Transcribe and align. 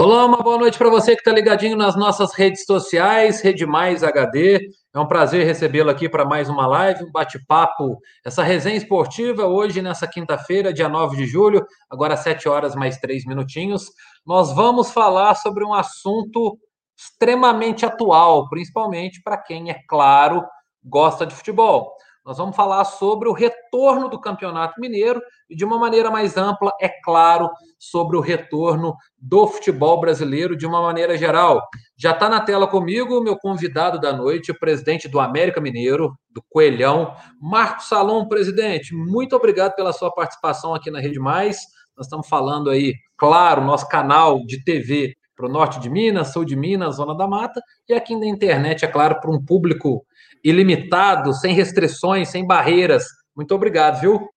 Olá, 0.00 0.24
uma 0.26 0.38
boa 0.38 0.58
noite 0.58 0.76
para 0.76 0.90
você 0.90 1.14
que 1.14 1.20
está 1.20 1.30
ligadinho 1.30 1.76
nas 1.76 1.94
nossas 1.94 2.34
redes 2.34 2.64
sociais, 2.64 3.40
Rede 3.40 3.64
Mais 3.64 4.02
HD. 4.02 4.68
É 4.92 4.98
um 4.98 5.06
prazer 5.06 5.46
recebê-lo 5.46 5.88
aqui 5.88 6.08
para 6.08 6.24
mais 6.24 6.48
uma 6.48 6.66
live, 6.66 7.04
um 7.04 7.12
bate-papo, 7.12 8.00
essa 8.24 8.42
resenha 8.42 8.76
esportiva 8.76 9.46
hoje, 9.46 9.80
nessa 9.80 10.08
quinta-feira, 10.08 10.72
dia 10.72 10.88
9 10.88 11.16
de 11.16 11.26
julho, 11.26 11.64
agora 11.88 12.16
7 12.16 12.48
horas 12.48 12.74
mais 12.74 12.98
3 12.98 13.24
minutinhos. 13.24 13.86
Nós 14.26 14.52
vamos 14.52 14.90
falar 14.90 15.36
sobre 15.36 15.64
um 15.64 15.72
assunto 15.72 16.58
extremamente 16.98 17.86
atual, 17.86 18.48
principalmente 18.48 19.22
para 19.22 19.38
quem, 19.38 19.70
é 19.70 19.78
claro, 19.86 20.44
gosta 20.84 21.24
de 21.24 21.34
futebol. 21.36 21.92
Nós 22.30 22.38
vamos 22.38 22.54
falar 22.54 22.84
sobre 22.84 23.28
o 23.28 23.32
retorno 23.32 24.08
do 24.08 24.20
Campeonato 24.20 24.80
Mineiro 24.80 25.20
e, 25.48 25.56
de 25.56 25.64
uma 25.64 25.76
maneira 25.76 26.12
mais 26.12 26.36
ampla, 26.36 26.70
é 26.80 26.88
claro, 26.88 27.50
sobre 27.76 28.16
o 28.16 28.20
retorno 28.20 28.94
do 29.18 29.48
futebol 29.48 29.98
brasileiro 29.98 30.56
de 30.56 30.64
uma 30.64 30.80
maneira 30.80 31.18
geral. 31.18 31.60
Já 31.96 32.12
está 32.12 32.28
na 32.28 32.40
tela 32.40 32.68
comigo 32.68 33.18
o 33.18 33.20
meu 33.20 33.36
convidado 33.36 34.00
da 34.00 34.12
noite, 34.12 34.52
o 34.52 34.58
presidente 34.60 35.08
do 35.08 35.18
América 35.18 35.60
Mineiro, 35.60 36.16
do 36.30 36.40
Coelhão, 36.48 37.16
Marcos 37.42 37.88
Salom, 37.88 38.28
presidente. 38.28 38.94
Muito 38.94 39.34
obrigado 39.34 39.74
pela 39.74 39.92
sua 39.92 40.14
participação 40.14 40.72
aqui 40.72 40.88
na 40.88 41.00
Rede 41.00 41.18
Mais. 41.18 41.66
Nós 41.96 42.06
estamos 42.06 42.28
falando 42.28 42.70
aí, 42.70 42.94
claro, 43.16 43.60
nosso 43.60 43.88
canal 43.88 44.46
de 44.46 44.62
TV 44.62 45.16
para 45.34 45.48
o 45.48 45.52
norte 45.52 45.80
de 45.80 45.90
Minas, 45.90 46.32
sul 46.32 46.44
de 46.44 46.54
Minas, 46.54 46.94
Zona 46.94 47.16
da 47.16 47.26
Mata, 47.26 47.60
e 47.88 47.92
aqui 47.94 48.14
na 48.14 48.26
internet, 48.26 48.84
é 48.84 48.88
claro, 48.88 49.18
para 49.20 49.32
um 49.32 49.44
público 49.44 50.04
ilimitado, 50.44 51.32
sem 51.34 51.54
restrições, 51.54 52.28
sem 52.28 52.46
barreiras. 52.46 53.04
Muito 53.34 53.54
obrigado, 53.54 54.00
viu? 54.00 54.28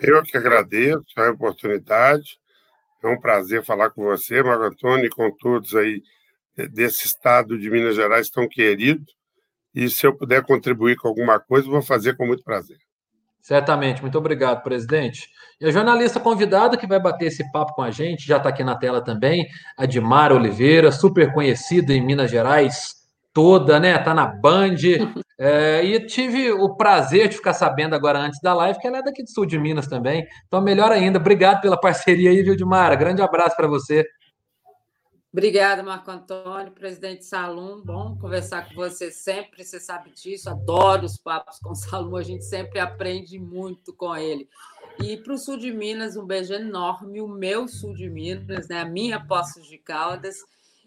Eu 0.00 0.22
que 0.22 0.36
agradeço 0.36 1.02
a 1.16 1.30
oportunidade. 1.30 2.38
É 3.02 3.08
um 3.08 3.20
prazer 3.20 3.64
falar 3.64 3.90
com 3.90 4.02
você, 4.04 4.42
Marco 4.42 4.64
Antônio, 4.64 5.06
e 5.06 5.10
com 5.10 5.30
todos 5.30 5.74
aí 5.74 6.02
desse 6.70 7.06
estado 7.06 7.58
de 7.58 7.70
Minas 7.70 7.96
Gerais 7.96 8.30
tão 8.30 8.48
querido. 8.48 9.04
E 9.74 9.90
se 9.90 10.06
eu 10.06 10.16
puder 10.16 10.42
contribuir 10.42 10.96
com 10.96 11.08
alguma 11.08 11.38
coisa, 11.38 11.68
vou 11.68 11.82
fazer 11.82 12.16
com 12.16 12.26
muito 12.26 12.44
prazer. 12.44 12.78
Certamente. 13.40 14.00
Muito 14.00 14.16
obrigado, 14.16 14.62
presidente. 14.62 15.28
E 15.60 15.66
a 15.66 15.70
jornalista 15.70 16.18
convidada 16.18 16.78
que 16.78 16.86
vai 16.86 16.98
bater 16.98 17.26
esse 17.26 17.50
papo 17.52 17.74
com 17.74 17.82
a 17.82 17.90
gente, 17.90 18.26
já 18.26 18.38
está 18.38 18.48
aqui 18.48 18.64
na 18.64 18.76
tela 18.76 19.04
também, 19.04 19.46
a 19.76 19.84
Dimara 19.84 20.34
Oliveira, 20.34 20.90
super 20.90 21.32
conhecida 21.32 21.92
em 21.92 22.00
Minas 22.00 22.30
Gerais 22.30 23.03
toda, 23.34 23.78
né? 23.78 23.98
Tá 23.98 24.14
na 24.14 24.26
Band. 24.26 24.76
É, 25.36 25.84
e 25.84 26.06
tive 26.06 26.52
o 26.52 26.76
prazer 26.76 27.28
de 27.28 27.34
ficar 27.34 27.54
sabendo 27.54 27.92
agora 27.92 28.20
antes 28.20 28.40
da 28.40 28.54
live 28.54 28.78
que 28.78 28.86
ela 28.86 28.98
é 28.98 29.02
daqui 29.02 29.20
do 29.20 29.28
sul 29.28 29.44
de 29.44 29.58
Minas 29.58 29.88
também. 29.88 30.24
Então, 30.46 30.60
melhor 30.60 30.92
ainda. 30.92 31.18
Obrigado 31.18 31.60
pela 31.60 31.76
parceria 31.76 32.30
aí, 32.30 32.40
viu, 32.40 32.54
Dimara? 32.54 32.94
Grande 32.94 33.20
abraço 33.20 33.56
para 33.56 33.66
você. 33.66 34.06
Obrigada, 35.32 35.82
Marco 35.82 36.08
Antônio, 36.08 36.70
presidente 36.70 37.24
Salum. 37.24 37.82
Bom 37.84 38.16
conversar 38.16 38.68
com 38.68 38.76
você 38.76 39.10
sempre, 39.10 39.64
você 39.64 39.80
sabe 39.80 40.12
disso. 40.12 40.48
Adoro 40.48 41.04
os 41.04 41.18
papos 41.18 41.58
com 41.58 41.70
o 41.70 41.74
Salum, 41.74 42.14
a 42.14 42.22
gente 42.22 42.44
sempre 42.44 42.78
aprende 42.78 43.36
muito 43.36 43.92
com 43.92 44.16
ele. 44.16 44.48
E 45.02 45.16
para 45.16 45.32
o 45.32 45.38
sul 45.38 45.56
de 45.56 45.72
Minas, 45.72 46.16
um 46.16 46.24
beijo 46.24 46.54
enorme. 46.54 47.20
O 47.20 47.26
meu 47.26 47.66
sul 47.66 47.92
de 47.94 48.08
Minas, 48.08 48.68
né? 48.68 48.82
a 48.82 48.84
minha 48.84 49.18
Poços 49.18 49.66
de 49.66 49.78
Caldas 49.78 50.36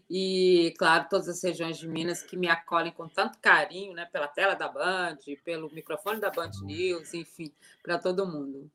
e, 0.09 0.73
claro, 0.77 1.07
todas 1.09 1.27
as 1.27 1.43
regiões 1.43 1.77
de 1.77 1.87
Minas 1.87 2.23
que 2.23 2.37
me 2.37 2.47
acolhem 2.47 2.91
com 2.91 3.07
tanto 3.07 3.37
carinho, 3.39 3.93
né, 3.93 4.07
pela 4.11 4.27
tela 4.27 4.55
da 4.55 4.67
Band, 4.67 5.17
pelo 5.43 5.69
microfone 5.73 6.19
da 6.19 6.29
Band 6.29 6.51
News, 6.63 7.13
enfim, 7.13 7.51
para 7.83 7.97
todo 7.97 8.25
mundo. 8.25 8.69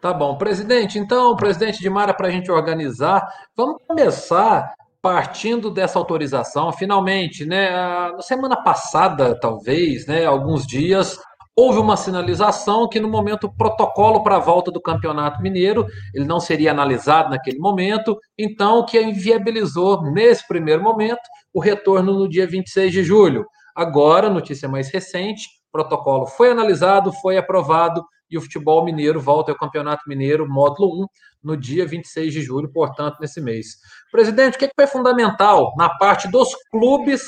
Tá 0.00 0.14
bom, 0.14 0.38
presidente. 0.38 0.98
Então, 0.98 1.36
presidente 1.36 1.80
de 1.80 1.90
Mara, 1.90 2.14
para 2.14 2.28
a 2.28 2.30
gente 2.30 2.50
organizar, 2.50 3.22
vamos 3.54 3.82
começar 3.86 4.74
partindo 5.02 5.70
dessa 5.70 5.98
autorização. 5.98 6.72
Finalmente, 6.72 7.44
né? 7.44 7.70
Na 8.12 8.22
semana 8.22 8.56
passada, 8.62 9.38
talvez, 9.38 10.06
né? 10.06 10.24
Alguns 10.24 10.66
dias, 10.66 11.18
houve 11.58 11.80
uma 11.80 11.96
sinalização 11.96 12.88
que 12.88 13.00
no 13.00 13.08
momento 13.08 13.48
o 13.48 13.52
protocolo 13.52 14.22
para 14.22 14.36
a 14.36 14.38
volta 14.38 14.70
do 14.70 14.80
Campeonato 14.80 15.42
Mineiro, 15.42 15.88
ele 16.14 16.24
não 16.24 16.38
seria 16.38 16.70
analisado 16.70 17.30
naquele 17.30 17.58
momento, 17.58 18.16
então 18.38 18.86
que 18.86 19.00
inviabilizou 19.02 20.00
nesse 20.12 20.46
primeiro 20.46 20.80
momento 20.80 21.18
o 21.52 21.58
retorno 21.58 22.16
no 22.16 22.28
dia 22.28 22.46
26 22.46 22.92
de 22.92 23.02
julho. 23.02 23.44
Agora, 23.74 24.30
notícia 24.30 24.68
mais 24.68 24.88
recente, 24.88 25.48
protocolo 25.72 26.26
foi 26.26 26.52
analisado, 26.52 27.12
foi 27.12 27.36
aprovado 27.36 28.04
e 28.30 28.38
o 28.38 28.40
futebol 28.40 28.84
mineiro 28.84 29.20
volta 29.20 29.50
ao 29.50 29.58
Campeonato 29.58 30.02
Mineiro 30.06 30.48
módulo 30.48 31.02
1 31.02 31.06
no 31.42 31.56
dia 31.56 31.84
26 31.84 32.34
de 32.34 32.40
julho, 32.40 32.70
portanto, 32.72 33.16
nesse 33.20 33.40
mês. 33.40 33.78
Presidente, 34.12 34.54
o 34.54 34.58
que 34.60 34.70
foi 34.76 34.86
fundamental 34.86 35.74
na 35.76 35.88
parte 35.88 36.30
dos 36.30 36.50
clubes 36.70 37.24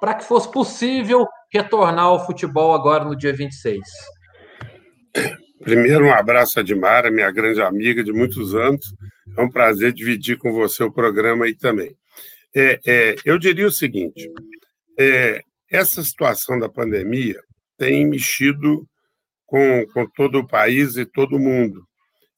para 0.00 0.14
que 0.14 0.24
fosse 0.24 0.50
possível 0.50 1.28
retornar 1.50 2.04
ao 2.04 2.24
futebol 2.26 2.72
agora 2.72 3.04
no 3.04 3.16
dia 3.16 3.32
26? 3.32 3.80
Primeiro, 5.60 6.06
um 6.06 6.12
abraço 6.12 6.60
a 6.60 6.62
Dimara, 6.62 7.10
minha 7.10 7.30
grande 7.30 7.60
amiga 7.60 8.02
de 8.02 8.12
muitos 8.12 8.54
anos. 8.54 8.92
É 9.36 9.42
um 9.42 9.50
prazer 9.50 9.92
dividir 9.92 10.38
com 10.38 10.52
você 10.52 10.82
o 10.82 10.92
programa 10.92 11.44
aí 11.44 11.54
também. 11.54 11.94
É, 12.54 12.80
é, 12.86 13.16
eu 13.24 13.38
diria 13.38 13.66
o 13.66 13.72
seguinte: 13.72 14.30
é, 14.98 15.40
essa 15.70 16.02
situação 16.02 16.58
da 16.58 16.68
pandemia 16.68 17.40
tem 17.76 18.06
mexido 18.06 18.86
com, 19.46 19.84
com 19.92 20.06
todo 20.10 20.38
o 20.38 20.46
país 20.46 20.96
e 20.96 21.04
todo 21.04 21.38
mundo. 21.38 21.82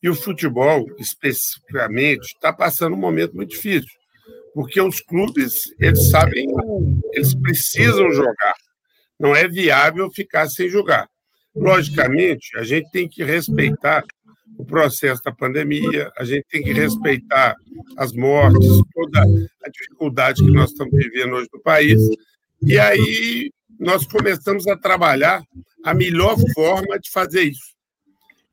E 0.02 0.08
o 0.08 0.14
futebol, 0.14 0.86
especificamente, 0.98 2.24
está 2.34 2.52
passando 2.52 2.94
um 2.94 3.00
momento 3.00 3.36
muito 3.36 3.50
difícil 3.50 4.00
porque 4.54 4.80
os 4.80 5.00
clubes, 5.00 5.52
eles 5.78 6.10
sabem, 6.10 6.46
eles 7.12 7.34
precisam 7.34 8.10
jogar. 8.12 8.54
Não 9.20 9.36
é 9.36 9.46
viável 9.46 10.10
ficar 10.10 10.48
sem 10.48 10.68
jogar. 10.68 11.06
Logicamente, 11.54 12.56
a 12.56 12.64
gente 12.64 12.90
tem 12.90 13.06
que 13.06 13.22
respeitar 13.22 14.02
o 14.56 14.64
processo 14.64 15.22
da 15.22 15.32
pandemia, 15.32 16.10
a 16.16 16.24
gente 16.24 16.46
tem 16.50 16.62
que 16.62 16.72
respeitar 16.72 17.54
as 17.96 18.12
mortes, 18.12 18.66
toda 18.94 19.22
a 19.22 19.68
dificuldade 19.68 20.42
que 20.42 20.50
nós 20.50 20.70
estamos 20.70 20.92
vivendo 20.96 21.34
hoje 21.34 21.48
no 21.52 21.60
país. 21.60 22.00
E 22.62 22.78
aí 22.78 23.52
nós 23.78 24.06
começamos 24.06 24.66
a 24.66 24.76
trabalhar 24.76 25.42
a 25.84 25.94
melhor 25.94 26.36
forma 26.54 26.98
de 26.98 27.10
fazer 27.10 27.42
isso. 27.42 27.74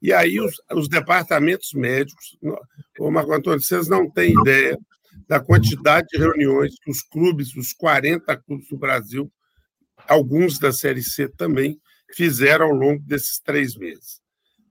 E 0.02 0.14
aí 0.14 0.40
os, 0.40 0.56
os 0.74 0.88
departamentos 0.88 1.74
médicos, 1.74 2.38
ô 3.00 3.10
Marco 3.10 3.34
Antônio, 3.34 3.62
vocês 3.62 3.88
não 3.88 4.10
têm 4.10 4.34
ideia 4.40 4.78
da 5.28 5.40
quantidade 5.40 6.08
de 6.12 6.18
reuniões 6.18 6.76
que 6.80 6.92
os 6.92 7.02
clubes, 7.02 7.56
os 7.56 7.74
40 7.74 8.36
clubes 8.38 8.68
do 8.70 8.78
Brasil, 8.78 9.32
alguns 10.08 10.60
da 10.60 10.72
Série 10.72 11.04
C 11.04 11.28
também, 11.28 11.80
fizeram 12.14 12.68
ao 12.68 12.74
longo 12.74 13.04
desses 13.04 13.40
três 13.40 13.76
meses. 13.76 14.22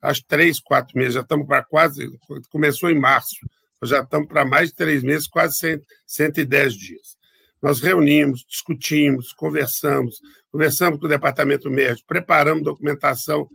Acho 0.00 0.22
três, 0.26 0.60
quatro 0.60 0.96
meses, 0.96 1.14
já 1.14 1.20
estamos 1.20 1.46
para 1.46 1.62
quase. 1.62 2.08
Começou 2.50 2.90
em 2.90 2.98
março, 2.98 3.36
já 3.82 4.00
estamos 4.00 4.28
para 4.28 4.44
mais 4.44 4.70
de 4.70 4.74
três 4.74 5.02
meses, 5.02 5.26
quase 5.26 5.58
100, 5.58 5.82
110 6.06 6.74
dias. 6.74 7.16
Nós 7.60 7.80
reunimos, 7.80 8.44
discutimos, 8.48 9.32
conversamos, 9.32 10.20
conversamos 10.52 11.00
com 11.00 11.06
o 11.06 11.08
departamento 11.08 11.70
médico, 11.70 12.06
preparamos 12.06 12.62
documentação. 12.62 13.48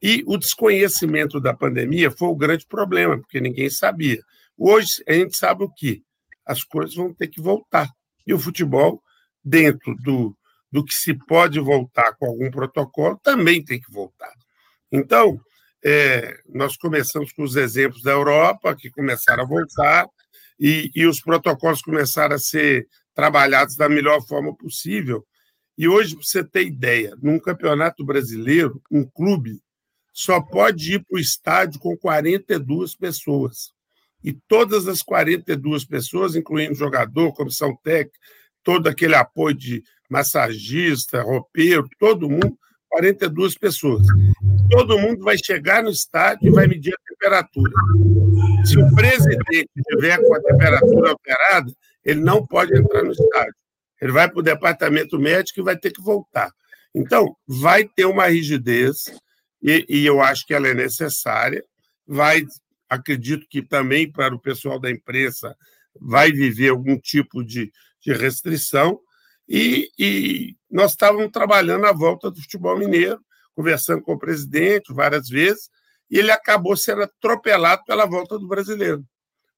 E 0.00 0.22
o 0.26 0.36
desconhecimento 0.36 1.40
da 1.40 1.54
pandemia 1.54 2.10
foi 2.10 2.28
o 2.28 2.36
grande 2.36 2.66
problema, 2.66 3.18
porque 3.18 3.40
ninguém 3.40 3.70
sabia. 3.70 4.20
Hoje 4.56 5.02
a 5.08 5.12
gente 5.14 5.36
sabe 5.36 5.64
o 5.64 5.70
que? 5.70 6.04
as 6.46 6.62
coisas 6.62 6.94
vão 6.94 7.12
ter 7.12 7.26
que 7.26 7.40
voltar. 7.40 7.90
E 8.24 8.32
o 8.32 8.38
futebol, 8.38 9.02
dentro 9.44 9.94
do, 9.96 10.36
do 10.76 10.84
que 10.84 10.94
se 10.94 11.14
pode 11.14 11.58
voltar 11.58 12.14
com 12.16 12.26
algum 12.26 12.50
protocolo, 12.50 13.18
também 13.22 13.64
tem 13.64 13.80
que 13.80 13.90
voltar. 13.90 14.34
Então, 14.92 15.40
é, 15.82 16.38
nós 16.46 16.76
começamos 16.76 17.32
com 17.32 17.42
os 17.44 17.56
exemplos 17.56 18.02
da 18.02 18.10
Europa, 18.10 18.76
que 18.76 18.90
começaram 18.90 19.42
a 19.42 19.46
voltar, 19.46 20.06
e, 20.60 20.90
e 20.94 21.06
os 21.06 21.18
protocolos 21.18 21.80
começaram 21.80 22.36
a 22.36 22.38
ser 22.38 22.86
trabalhados 23.14 23.74
da 23.74 23.88
melhor 23.88 24.20
forma 24.26 24.54
possível. 24.54 25.26
E 25.78 25.88
hoje, 25.88 26.14
para 26.14 26.24
você 26.24 26.44
ter 26.44 26.66
ideia, 26.66 27.16
num 27.22 27.38
campeonato 27.38 28.04
brasileiro, 28.04 28.82
um 28.90 29.02
clube 29.02 29.58
só 30.12 30.42
pode 30.42 30.96
ir 30.96 31.04
para 31.06 31.16
o 31.16 31.18
estádio 31.18 31.80
com 31.80 31.96
42 31.96 32.94
pessoas 32.94 33.74
e 34.22 34.34
todas 34.46 34.86
as 34.86 35.00
42 35.00 35.86
pessoas, 35.86 36.36
incluindo 36.36 36.74
jogador, 36.74 37.32
comissão 37.32 37.74
técnica, 37.82 38.18
todo 38.62 38.88
aquele 38.88 39.14
apoio 39.14 39.54
de 39.54 39.82
massagista, 40.10 41.22
roupeiro, 41.22 41.88
todo 41.98 42.28
mundo, 42.28 42.56
42 42.88 43.56
pessoas. 43.58 44.06
Todo 44.70 44.98
mundo 44.98 45.24
vai 45.24 45.36
chegar 45.36 45.82
no 45.82 45.90
estádio 45.90 46.48
e 46.48 46.50
vai 46.50 46.66
medir 46.66 46.94
a 46.94 47.10
temperatura. 47.12 47.72
Se 48.64 48.78
o 48.78 48.94
presidente 48.94 49.68
estiver 49.76 50.18
com 50.18 50.34
a 50.34 50.40
temperatura 50.40 51.10
alterada, 51.10 51.72
ele 52.04 52.20
não 52.20 52.46
pode 52.46 52.76
entrar 52.76 53.02
no 53.02 53.12
estádio. 53.12 53.54
Ele 54.00 54.12
vai 54.12 54.28
para 54.28 54.38
o 54.38 54.42
departamento 54.42 55.18
médico 55.18 55.60
e 55.60 55.64
vai 55.64 55.76
ter 55.76 55.92
que 55.92 56.02
voltar. 56.02 56.50
Então, 56.94 57.36
vai 57.46 57.84
ter 57.84 58.06
uma 58.06 58.26
rigidez, 58.26 59.04
e, 59.62 59.84
e 59.88 60.06
eu 60.06 60.20
acho 60.20 60.46
que 60.46 60.54
ela 60.54 60.68
é 60.68 60.74
necessária, 60.74 61.62
vai 62.06 62.42
acredito 62.88 63.46
que 63.48 63.62
também 63.62 64.10
para 64.10 64.34
o 64.34 64.40
pessoal 64.40 64.78
da 64.78 64.90
imprensa 64.90 65.56
vai 66.00 66.30
viver 66.30 66.70
algum 66.70 66.98
tipo 66.98 67.44
de, 67.44 67.72
de 68.00 68.12
restrição, 68.12 68.98
e, 69.48 69.90
e, 69.98 70.56
nós 70.70 70.92
estávamos 70.92 71.30
trabalhando 71.30 71.86
a 71.86 71.92
volta 71.92 72.30
do 72.30 72.40
futebol 72.40 72.76
mineiro, 72.76 73.20
conversando 73.54 74.02
com 74.02 74.14
o 74.14 74.18
presidente 74.18 74.92
várias 74.92 75.28
vezes, 75.28 75.70
e 76.10 76.18
ele 76.18 76.30
acabou 76.30 76.76
sendo 76.76 77.02
atropelado 77.02 77.82
pela 77.84 78.06
volta 78.06 78.38
do 78.38 78.46
brasileiro. 78.46 79.04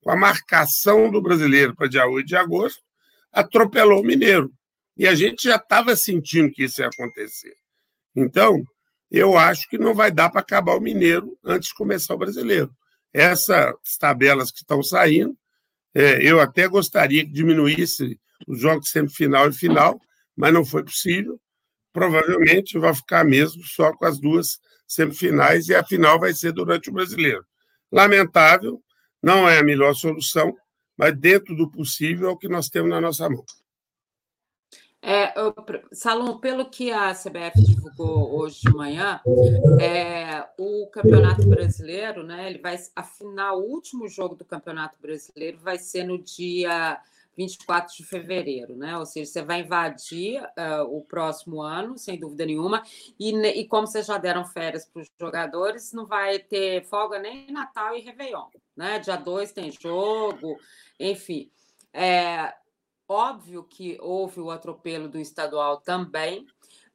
Com 0.01 0.11
a 0.11 0.17
marcação 0.17 1.11
do 1.11 1.21
brasileiro 1.21 1.75
para 1.75 1.89
dia 1.89 2.07
8 2.07 2.27
de 2.27 2.37
agosto, 2.37 2.83
atropelou 3.33 4.01
o 4.01 4.05
mineiro. 4.05 4.53
E 4.97 5.07
a 5.07 5.15
gente 5.15 5.45
já 5.45 5.57
estava 5.57 5.97
sentindo 5.97 6.51
que 6.51 6.65
isso 6.65 6.81
ia 6.81 6.89
acontecer. 6.89 7.55
Então, 8.15 8.63
eu 9.11 9.39
acho 9.39 9.69
que 9.69 9.79
não 9.79 9.95
vai 9.95 10.11
dar 10.11 10.31
para 10.31 10.41
acabar 10.41 10.77
o 10.77 10.81
mineiro 10.81 11.39
antes 11.45 11.69
de 11.69 11.75
começar 11.75 12.15
o 12.15 12.19
brasileiro. 12.19 12.71
Essas 13.13 13.75
tabelas 13.99 14.51
que 14.51 14.59
estão 14.59 14.83
saindo, 14.83 15.37
é, 15.95 16.23
eu 16.23 16.41
até 16.41 16.69
gostaria 16.69 17.25
que 17.25 17.33
diminuísse 17.33 18.21
os 18.47 18.61
jogos 18.61 18.91
semifinal 18.91 19.49
e 19.49 19.53
final, 19.53 20.01
mas 20.37 20.53
não 20.53 20.65
foi 20.65 20.85
possível. 20.85 21.41
Provavelmente 21.93 22.79
vai 22.79 22.95
ficar 22.95 23.25
mesmo 23.25 23.63
só 23.65 23.93
com 23.93 24.05
as 24.05 24.21
duas 24.21 24.61
semifinais 24.87 25.69
e 25.69 25.75
a 25.75 25.85
final 25.85 26.19
vai 26.19 26.33
ser 26.33 26.53
durante 26.53 26.91
o 26.91 26.93
brasileiro. 26.93 27.45
Lamentável, 27.91 28.83
não 29.23 29.49
é 29.49 29.59
a 29.59 29.65
melhor 29.65 29.95
solução, 29.95 30.57
mas 30.97 31.17
dentro 31.19 31.57
do 31.57 31.71
possível 31.71 32.29
é 32.29 32.33
o 32.33 32.37
que 32.37 32.49
nós 32.49 32.69
temos 32.69 32.91
na 32.91 33.01
nossa 33.01 33.29
mão. 33.29 33.45
É, 35.01 35.33
Salom, 35.93 36.39
pelo 36.39 36.69
que 36.69 36.91
a 36.91 37.15
CBF 37.15 37.63
divulgou 37.63 38.37
hoje 38.37 38.63
de 38.63 38.71
manhã, 38.71 39.21
é, 39.81 40.45
o 40.59 40.89
Campeonato 40.89 41.47
Brasileiro, 41.47 42.25
né, 42.25 42.51
ele 42.51 42.59
vai 42.59 42.77
afinal 42.97 43.61
o 43.61 43.71
último 43.71 44.09
jogo 44.09 44.35
do 44.35 44.45
Campeonato 44.45 44.97
Brasileiro 45.01 45.59
vai 45.59 45.79
ser 45.79 46.03
no 46.03 46.19
dia 46.19 47.01
24 47.39 47.97
de 47.97 48.05
fevereiro, 48.05 48.77
né? 48.77 48.99
Ou 48.99 49.07
seja, 49.07 49.31
você 49.31 49.43
vai 49.43 49.61
invadir 49.61 50.43
uh, 50.43 50.83
o 50.91 51.03
próximo 51.03 51.63
ano, 51.63 51.97
sem 51.97 52.19
dúvida 52.19 52.45
nenhuma, 52.45 52.83
e, 53.19 53.31
e 53.31 53.65
como 53.69 53.87
vocês 53.87 54.07
já 54.07 54.19
deram 54.19 54.45
férias 54.45 54.85
para 54.85 55.03
os 55.03 55.09
jogadores, 55.19 55.93
não 55.93 56.05
vai 56.05 56.41
ter 56.41 56.85
folga 56.87 57.21
nem 57.21 57.49
Natal 57.53 57.97
e 57.97 58.01
Réveillon, 58.01 58.49
né? 58.77 58.99
Dia 58.99 59.15
2 59.15 59.53
tem 59.53 59.71
jogo, 59.71 60.59
enfim. 60.99 61.49
É, 61.93 62.53
óbvio 63.09 63.63
que 63.63 63.97
houve 64.01 64.41
o 64.41 64.51
atropelo 64.51 65.09
do 65.09 65.21
estadual 65.21 65.81
também, 65.81 66.45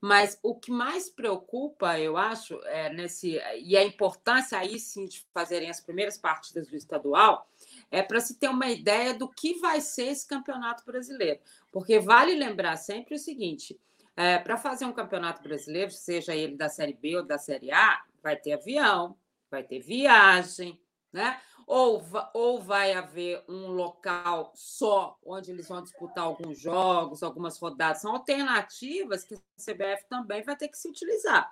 mas 0.02 0.38
o 0.44 0.54
que 0.54 0.70
mais 0.70 1.10
preocupa, 1.10 1.98
eu 1.98 2.18
acho, 2.18 2.60
é 2.66 2.94
nesse 2.94 3.42
e 3.62 3.78
a 3.78 3.84
importância 3.86 4.58
aí 4.58 4.78
sim 4.78 5.06
de 5.06 5.26
fazerem 5.34 5.70
as 5.70 5.80
primeiras 5.80 6.18
partidas 6.18 6.68
do 6.68 6.76
estadual 6.76 7.48
é 7.94 8.02
para 8.02 8.20
se 8.20 8.40
ter 8.40 8.50
uma 8.50 8.68
ideia 8.72 9.14
do 9.14 9.30
que 9.30 9.60
vai 9.60 9.80
ser 9.80 10.08
esse 10.08 10.28
campeonato 10.28 10.84
brasileiro. 10.84 11.40
Porque 11.72 12.00
vale 12.00 12.34
lembrar 12.34 12.76
sempre 12.76 13.14
o 13.14 13.20
seguinte: 13.20 13.80
é, 14.18 14.40
para 14.40 14.58
fazer 14.58 14.86
um 14.86 14.92
campeonato 14.92 15.44
brasileiro, 15.44 15.92
seja 15.92 16.36
ele 16.36 16.58
da 16.58 16.68
Série 16.70 16.96
B 16.96 17.18
ou 17.18 17.24
da 17.24 17.38
Série 17.38 17.72
A, 17.72 18.02
vai 18.24 18.36
ter 18.36 18.54
avião, 18.54 19.16
vai 19.50 19.64
ter 19.64 19.80
viagem, 19.80 20.82
né? 21.12 21.40
Ou, 21.68 22.04
ou 22.34 22.60
vai 22.60 22.94
haver 22.94 23.42
um 23.48 23.68
local 23.68 24.52
só 24.56 25.18
onde 25.24 25.52
eles 25.52 25.70
vão 25.70 25.82
disputar 25.82 26.26
alguns 26.26 26.60
jogos, 26.60 27.22
algumas 27.22 27.58
rodadas. 27.60 28.02
São 28.02 28.12
alternativas 28.12 29.24
que 29.24 29.36
a 29.36 29.38
CBF 29.38 30.06
também 30.10 30.44
vai 30.44 30.58
ter 30.58 30.68
que 30.68 30.78
se 30.78 30.90
utilizar. 30.90 31.50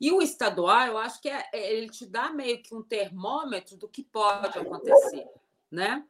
E 0.00 0.10
o 0.12 0.22
estadual, 0.22 0.86
eu 0.86 0.96
acho 0.96 1.20
que 1.20 1.28
é, 1.28 1.50
ele 1.52 1.90
te 1.90 2.06
dá 2.06 2.30
meio 2.30 2.62
que 2.62 2.74
um 2.74 2.82
termômetro 2.82 3.76
do 3.76 3.88
que 3.88 4.02
pode 4.04 4.56
acontecer 4.56 5.28
né? 5.70 6.02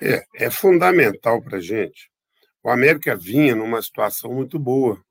É, 0.00 0.24
é 0.34 0.50
fundamental 0.50 1.42
para 1.42 1.58
a 1.58 1.60
gente. 1.60 2.10
O 2.62 2.70
América 2.70 3.16
vinha 3.16 3.54
numa 3.54 3.80
situação 3.82 4.32
muito 4.32 4.58
boa. 4.58 5.02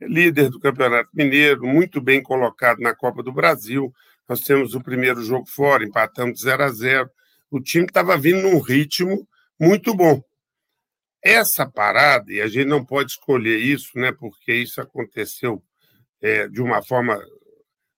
É 0.00 0.06
líder 0.06 0.50
do 0.50 0.60
Campeonato 0.60 1.10
Mineiro, 1.12 1.66
muito 1.66 2.00
bem 2.00 2.22
colocado 2.22 2.78
na 2.78 2.94
Copa 2.94 3.22
do 3.22 3.32
Brasil. 3.32 3.92
Nós 4.28 4.40
temos 4.40 4.74
o 4.74 4.82
primeiro 4.82 5.22
jogo 5.22 5.46
fora, 5.48 5.84
empatamos 5.84 6.40
0 6.40 6.62
a 6.62 6.68
0 6.68 7.10
O 7.50 7.60
time 7.60 7.86
estava 7.86 8.16
vindo 8.16 8.42
num 8.42 8.60
ritmo 8.60 9.28
muito 9.58 9.94
bom. 9.94 10.22
Essa 11.22 11.70
parada, 11.70 12.32
e 12.32 12.40
a 12.40 12.46
gente 12.46 12.66
não 12.66 12.84
pode 12.84 13.12
escolher 13.12 13.58
isso, 13.58 13.98
né, 13.98 14.10
porque 14.10 14.54
isso 14.54 14.80
aconteceu 14.80 15.62
é, 16.22 16.48
de 16.48 16.62
uma 16.62 16.82
forma 16.82 17.20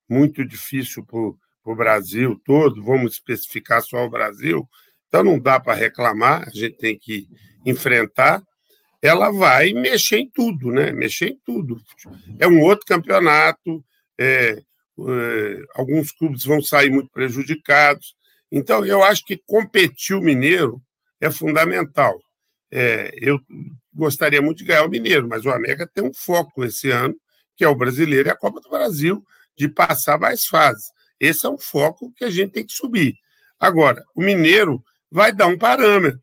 muito 0.08 0.44
difícil 0.44 1.04
para 1.04 1.18
para 1.62 1.72
o 1.72 1.76
Brasil 1.76 2.40
todo, 2.44 2.82
vamos 2.82 3.12
especificar 3.12 3.82
só 3.82 4.04
o 4.04 4.10
Brasil, 4.10 4.68
então 5.08 5.22
não 5.22 5.38
dá 5.38 5.60
para 5.60 5.74
reclamar, 5.74 6.48
a 6.48 6.50
gente 6.50 6.76
tem 6.76 6.98
que 6.98 7.28
enfrentar. 7.64 8.42
Ela 9.00 9.30
vai 9.30 9.72
mexer 9.72 10.18
em 10.18 10.30
tudo, 10.30 10.70
né? 10.70 10.92
Mexer 10.92 11.30
em 11.30 11.38
tudo. 11.44 11.80
É 12.38 12.46
um 12.46 12.60
outro 12.60 12.86
campeonato, 12.86 13.84
é, 14.18 14.62
é, 14.98 15.64
alguns 15.74 16.12
clubes 16.12 16.44
vão 16.44 16.62
sair 16.62 16.90
muito 16.90 17.10
prejudicados. 17.10 18.14
Então, 18.50 18.84
eu 18.84 19.02
acho 19.02 19.24
que 19.24 19.36
competir 19.36 20.16
o 20.16 20.20
Mineiro 20.20 20.80
é 21.20 21.30
fundamental. 21.30 22.18
É, 22.70 23.10
eu 23.20 23.40
gostaria 23.92 24.40
muito 24.40 24.58
de 24.58 24.64
ganhar 24.64 24.84
o 24.84 24.90
Mineiro, 24.90 25.28
mas 25.28 25.44
o 25.44 25.50
América 25.50 25.86
tem 25.92 26.04
um 26.04 26.14
foco 26.14 26.64
esse 26.64 26.90
ano, 26.90 27.14
que 27.56 27.64
é 27.64 27.68
o 27.68 27.74
brasileiro 27.76 28.28
e 28.28 28.30
a 28.30 28.36
Copa 28.36 28.60
do 28.60 28.70
Brasil, 28.70 29.22
de 29.56 29.68
passar 29.68 30.18
mais 30.18 30.46
fases. 30.46 30.86
Esse 31.22 31.46
é 31.46 31.48
um 31.48 31.56
foco 31.56 32.12
que 32.16 32.24
a 32.24 32.30
gente 32.30 32.50
tem 32.50 32.66
que 32.66 32.72
subir. 32.72 33.14
Agora, 33.58 34.04
o 34.12 34.20
Mineiro 34.20 34.82
vai 35.08 35.32
dar 35.32 35.46
um 35.46 35.56
parâmetro, 35.56 36.20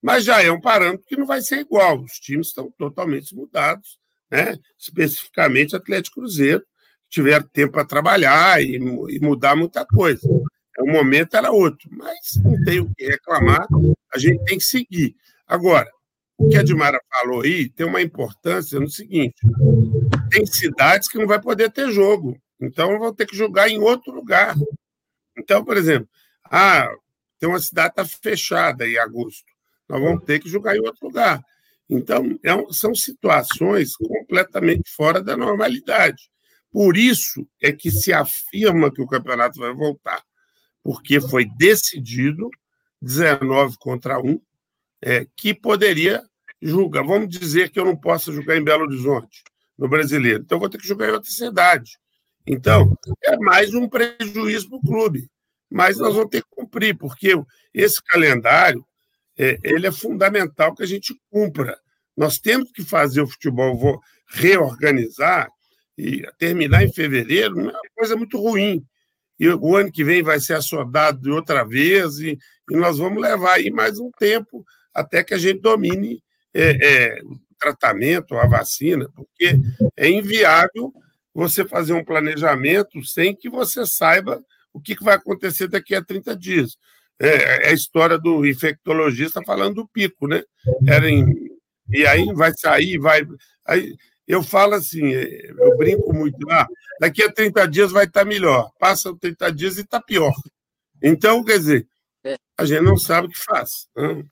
mas 0.00 0.24
já 0.24 0.42
é 0.42 0.50
um 0.50 0.58
parâmetro 0.58 1.04
que 1.06 1.18
não 1.18 1.26
vai 1.26 1.42
ser 1.42 1.58
igual. 1.58 2.00
Os 2.00 2.12
times 2.14 2.46
estão 2.46 2.72
totalmente 2.78 3.34
mudados, 3.34 3.98
né? 4.30 4.56
especificamente 4.78 5.76
Atlético 5.76 6.20
Cruzeiro, 6.20 6.64
tiveram 7.10 7.46
tempo 7.52 7.74
para 7.74 7.84
trabalhar 7.84 8.62
e, 8.62 8.76
e, 8.76 9.20
mudar 9.20 9.54
muita 9.54 9.84
coisa. 9.84 10.26
O 10.78 10.90
momento 10.90 11.36
era 11.36 11.52
outro, 11.52 11.86
mas 11.92 12.36
não 12.42 12.64
tem 12.64 12.80
o 12.80 12.90
que 12.94 13.04
reclamar, 13.04 13.66
a 14.14 14.18
gente 14.18 14.42
tem 14.44 14.56
que 14.56 14.64
seguir. 14.64 15.14
Agora, 15.46 15.90
o 16.38 16.48
que 16.48 16.56
a 16.56 16.62
Dimara 16.62 16.98
falou 17.12 17.42
aí 17.42 17.68
tem 17.68 17.84
uma 17.84 18.00
importância 18.00 18.80
no 18.80 18.88
seguinte: 18.88 19.36
tem 20.30 20.46
cidades 20.46 21.06
que 21.06 21.18
não 21.18 21.26
vai 21.26 21.38
poder 21.38 21.70
ter 21.70 21.90
jogo. 21.90 22.40
Então, 22.60 22.98
vão 22.98 23.14
ter 23.14 23.26
que 23.26 23.36
jogar 23.36 23.68
em 23.68 23.78
outro 23.78 24.12
lugar. 24.12 24.56
Então, 25.36 25.64
por 25.64 25.76
exemplo, 25.76 26.08
ah, 26.44 26.88
tem 27.38 27.48
uma 27.48 27.60
cidade 27.60 27.94
tá 27.94 28.04
fechada 28.04 28.86
em 28.86 28.98
agosto. 28.98 29.46
Nós 29.88 30.00
vamos 30.00 30.24
ter 30.24 30.40
que 30.40 30.48
jogar 30.48 30.76
em 30.76 30.80
outro 30.80 31.06
lugar. 31.06 31.42
Então, 31.88 32.38
é, 32.44 32.50
são 32.72 32.94
situações 32.94 33.96
completamente 33.96 34.90
fora 34.90 35.22
da 35.22 35.36
normalidade. 35.36 36.28
Por 36.70 36.96
isso 36.96 37.48
é 37.62 37.72
que 37.72 37.90
se 37.90 38.12
afirma 38.12 38.92
que 38.92 39.00
o 39.00 39.06
campeonato 39.06 39.58
vai 39.58 39.72
voltar, 39.72 40.22
porque 40.82 41.20
foi 41.20 41.46
decidido 41.56 42.50
19 43.00 43.76
contra 43.78 44.20
1, 44.20 44.38
é, 45.00 45.26
que 45.34 45.54
poderia 45.54 46.22
julgar. 46.60 47.04
Vamos 47.04 47.28
dizer 47.30 47.70
que 47.70 47.80
eu 47.80 47.86
não 47.86 47.96
possa 47.96 48.30
jogar 48.32 48.56
em 48.56 48.64
Belo 48.64 48.84
Horizonte, 48.84 49.42
no 49.78 49.88
brasileiro. 49.88 50.42
Então, 50.42 50.58
vou 50.58 50.68
ter 50.68 50.78
que 50.78 50.86
jogar 50.86 51.08
em 51.08 51.12
outra 51.12 51.30
cidade. 51.30 51.98
Então, 52.48 52.96
é 53.24 53.36
mais 53.36 53.74
um 53.74 53.86
prejuízo 53.86 54.70
para 54.70 54.78
o 54.78 54.80
clube. 54.80 55.28
Mas 55.70 55.98
nós 55.98 56.14
vamos 56.14 56.30
ter 56.30 56.42
que 56.42 56.48
cumprir, 56.50 56.96
porque 56.96 57.34
esse 57.74 58.02
calendário 58.02 58.82
é, 59.38 59.58
ele 59.62 59.86
é 59.86 59.92
fundamental 59.92 60.74
que 60.74 60.82
a 60.82 60.86
gente 60.86 61.14
cumpra. 61.30 61.78
Nós 62.16 62.38
temos 62.38 62.72
que 62.72 62.82
fazer 62.82 63.20
o 63.20 63.28
futebol 63.28 64.00
reorganizar 64.30 65.46
e 65.96 66.22
terminar 66.38 66.84
em 66.84 66.92
fevereiro 66.92 67.54
não 67.54 67.70
é 67.70 67.72
uma 67.72 67.90
coisa 67.94 68.16
muito 68.16 68.40
ruim. 68.40 68.82
E 69.38 69.46
o 69.50 69.76
ano 69.76 69.92
que 69.92 70.02
vem 70.02 70.22
vai 70.22 70.40
ser 70.40 70.54
assodado 70.54 71.20
de 71.20 71.30
outra 71.30 71.64
vez, 71.64 72.18
e, 72.18 72.38
e 72.70 72.76
nós 72.76 72.96
vamos 72.96 73.22
levar 73.22 73.54
aí 73.54 73.70
mais 73.70 73.98
um 74.00 74.10
tempo 74.18 74.64
até 74.92 75.22
que 75.22 75.34
a 75.34 75.38
gente 75.38 75.60
domine 75.60 76.22
é, 76.54 76.70
é, 76.70 77.22
o 77.22 77.38
tratamento, 77.58 78.36
a 78.36 78.46
vacina, 78.46 79.08
porque 79.14 79.54
é 79.96 80.08
inviável 80.08 80.92
você 81.38 81.64
fazer 81.64 81.92
um 81.92 82.04
planejamento 82.04 83.04
sem 83.04 83.32
que 83.32 83.48
você 83.48 83.86
saiba 83.86 84.44
o 84.72 84.80
que 84.80 84.96
vai 85.00 85.14
acontecer 85.14 85.68
daqui 85.68 85.94
a 85.94 86.02
30 86.02 86.36
dias. 86.36 86.76
É, 87.16 87.66
é 87.66 87.68
a 87.68 87.72
história 87.72 88.18
do 88.18 88.44
infectologista 88.44 89.40
falando 89.46 89.76
do 89.76 89.86
pico, 89.86 90.26
né? 90.26 90.42
Era 90.84 91.08
em, 91.08 91.32
e 91.88 92.04
aí 92.04 92.24
vai 92.34 92.52
sair, 92.56 92.98
vai. 92.98 93.24
Aí, 93.64 93.94
eu 94.26 94.42
falo 94.42 94.74
assim, 94.74 95.12
eu 95.12 95.76
brinco 95.76 96.12
muito, 96.12 96.38
ah, 96.50 96.66
daqui 97.00 97.22
a 97.22 97.32
30 97.32 97.68
dias 97.68 97.92
vai 97.92 98.04
estar 98.04 98.24
melhor. 98.24 98.72
Passam 98.76 99.16
30 99.16 99.52
dias 99.52 99.78
e 99.78 99.82
está 99.82 100.02
pior. 100.02 100.34
Então, 101.00 101.44
quer 101.44 101.58
dizer, 101.58 101.86
a 102.58 102.64
gente 102.64 102.82
não 102.82 102.96
sabe 102.96 103.28
o 103.28 103.30
que 103.30 103.38
faz. 103.38 103.86
Né? 103.96 104.24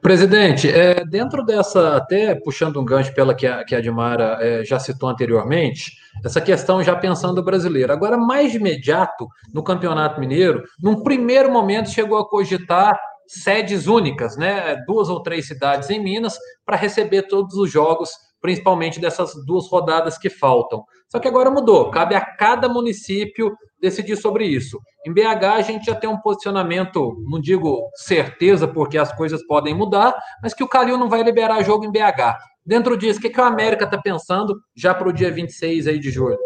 Presidente, 0.00 0.66
é, 0.66 1.04
dentro 1.04 1.44
dessa, 1.44 1.96
até 1.96 2.34
puxando 2.34 2.80
um 2.80 2.84
gancho 2.84 3.14
pela 3.14 3.34
que 3.34 3.46
a, 3.46 3.62
que 3.64 3.74
a 3.74 3.82
Dimara 3.82 4.38
é, 4.40 4.64
já 4.64 4.78
citou 4.78 5.08
anteriormente, 5.10 5.92
essa 6.24 6.40
questão 6.40 6.82
já 6.82 6.96
pensando 6.96 7.42
brasileiro. 7.42 7.92
Agora, 7.92 8.16
mais 8.16 8.54
imediato, 8.54 9.28
no 9.52 9.62
Campeonato 9.62 10.18
Mineiro, 10.18 10.62
num 10.82 11.02
primeiro 11.02 11.52
momento 11.52 11.90
chegou 11.90 12.16
a 12.18 12.28
cogitar 12.28 12.98
sedes 13.26 13.86
únicas, 13.86 14.36
né? 14.36 14.76
Duas 14.86 15.08
ou 15.08 15.22
três 15.22 15.46
cidades 15.46 15.90
em 15.90 16.02
Minas 16.02 16.38
para 16.64 16.76
receber 16.76 17.22
todos 17.28 17.54
os 17.54 17.70
jogos, 17.70 18.10
principalmente 18.40 18.98
dessas 18.98 19.32
duas 19.46 19.68
rodadas 19.68 20.16
que 20.16 20.30
faltam. 20.30 20.82
Só 21.08 21.18
que 21.18 21.28
agora 21.28 21.50
mudou, 21.50 21.90
cabe 21.90 22.14
a 22.14 22.20
cada 22.20 22.68
município 22.68 23.54
decidir 23.80 24.16
sobre 24.16 24.44
isso. 24.44 24.78
Em 25.06 25.12
BH 25.12 25.44
a 25.44 25.62
gente 25.62 25.86
já 25.86 25.94
tem 25.94 26.08
um 26.08 26.20
posicionamento, 26.20 27.16
não 27.28 27.40
digo 27.40 27.90
certeza, 27.94 28.68
porque 28.68 28.98
as 28.98 29.12
coisas 29.12 29.44
podem 29.46 29.74
mudar, 29.74 30.14
mas 30.42 30.52
que 30.52 30.62
o 30.62 30.68
Calil 30.68 30.98
não 30.98 31.08
vai 31.08 31.22
liberar 31.22 31.62
jogo 31.62 31.84
em 31.84 31.90
BH. 31.90 32.36
Dentro 32.64 32.96
disso, 32.96 33.18
o 33.18 33.22
que, 33.22 33.30
que 33.30 33.40
o 33.40 33.44
América 33.44 33.84
está 33.84 33.98
pensando 33.98 34.60
já 34.76 34.94
para 34.94 35.08
o 35.08 35.12
dia 35.12 35.30
26 35.30 35.86
aí 35.86 35.98
de 35.98 36.10
julho? 36.10 36.38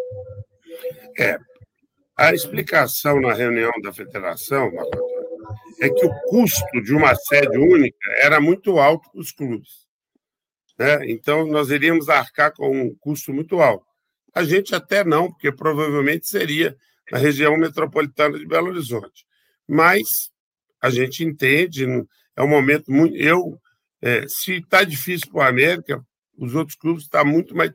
É, 1.18 1.38
a 2.16 2.32
explicação 2.32 3.20
na 3.20 3.32
reunião 3.32 3.72
da 3.82 3.92
federação, 3.92 4.70
é 5.80 5.88
que 5.88 6.06
o 6.06 6.14
custo 6.28 6.80
de 6.82 6.94
uma 6.94 7.14
sede 7.14 7.58
única 7.58 8.10
era 8.18 8.40
muito 8.40 8.78
alto 8.78 9.10
para 9.10 9.20
os 9.20 9.32
clubes. 9.32 9.84
Né? 10.78 11.10
Então, 11.10 11.46
nós 11.46 11.70
iríamos 11.70 12.08
arcar 12.08 12.52
com 12.52 12.70
um 12.70 12.94
custo 12.94 13.32
muito 13.32 13.60
alto. 13.60 13.86
A 14.34 14.42
gente 14.42 14.74
até 14.74 15.04
não, 15.04 15.30
porque 15.30 15.52
provavelmente 15.52 16.28
seria 16.28 16.76
na 17.11 17.18
região 17.18 17.56
metropolitana 17.56 18.38
de 18.38 18.46
Belo 18.46 18.68
Horizonte. 18.68 19.25
Mas 19.68 20.30
a 20.80 20.90
gente 20.90 21.25
entende, 21.25 21.87
é 22.37 22.42
um 22.42 22.49
momento 22.49 22.90
muito. 22.90 23.16
Eu, 23.16 23.58
é, 24.02 24.26
se 24.28 24.56
está 24.56 24.84
difícil 24.84 25.30
para 25.30 25.38
o 25.38 25.49
América, 25.49 26.04
os 26.37 26.54
outros 26.54 26.76
clubes 26.76 27.04
está 27.04 27.25
muito 27.25 27.54
mais 27.54 27.70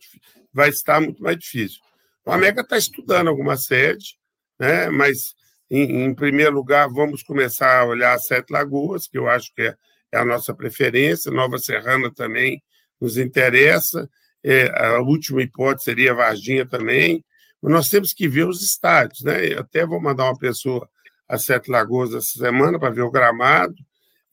vai 0.54 0.70
estar 0.70 1.00
muito 1.00 1.22
mais 1.22 1.38
difícil. 1.38 1.80
O 2.26 2.32
América 2.32 2.62
está 2.62 2.78
estudando 2.78 3.28
alguma 3.28 3.58
sede, 3.58 4.18
né? 4.60 4.90
mas, 4.90 5.34
em, 5.70 6.04
em, 6.04 6.14
primeiro 6.14 6.54
lugar, 6.54 6.90
vamos 6.90 7.24
começar 7.24 7.80
a 7.80 7.86
olhar 7.86 8.14
as 8.14 8.26
Sete 8.26 8.52
Lagoas, 8.52 9.08
que 9.08 9.18
eu 9.18 9.28
acho 9.28 9.54
que 9.54 9.62
é, 9.62 9.76
é 10.12 10.18
a 10.18 10.26
nossa 10.26 10.54
preferência, 10.54 11.32
Nova 11.32 11.58
Serrana 11.58 12.14
também 12.14 12.62
nos 13.00 13.18
interessa, 13.18 14.10
é, 14.44 14.70
a 14.78 15.00
última 15.00 15.42
hipótese 15.42 15.86
seria 15.86 16.14
Varginha 16.14 16.66
também. 16.66 17.24
Mas 17.62 17.74
nós 17.74 17.90
temos 17.90 18.14
que 18.14 18.28
ver 18.28 18.48
os 18.48 18.62
estádios, 18.64 19.22
né? 19.24 19.54
Eu 19.54 19.60
até 19.60 19.86
vou 19.86 20.02
mandar 20.02 20.26
uma 20.26 20.38
pessoa 20.38 20.88
a 21.28 21.38
Sete 21.38 21.70
Lagoas 21.70 22.14
essa 22.14 22.40
semana 22.40 22.80
para 22.80 22.90
ver 22.90 23.02
o 23.02 23.12
gramado 23.12 23.76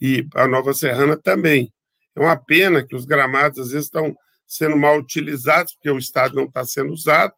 e 0.00 0.26
a 0.34 0.46
Nova 0.46 0.72
Serrana 0.72 1.16
também. 1.16 1.72
É 2.14 2.20
uma 2.20 2.36
pena 2.36 2.86
que 2.86 2.96
os 2.96 3.04
gramados 3.04 3.58
às 3.58 3.70
vezes 3.70 3.86
estão 3.86 4.16
sendo 4.46 4.76
mal 4.76 4.98
utilizados 4.98 5.74
porque 5.74 5.90
o 5.90 5.98
estádio 5.98 6.36
não 6.36 6.44
está 6.44 6.64
sendo 6.64 6.92
usado. 6.92 7.34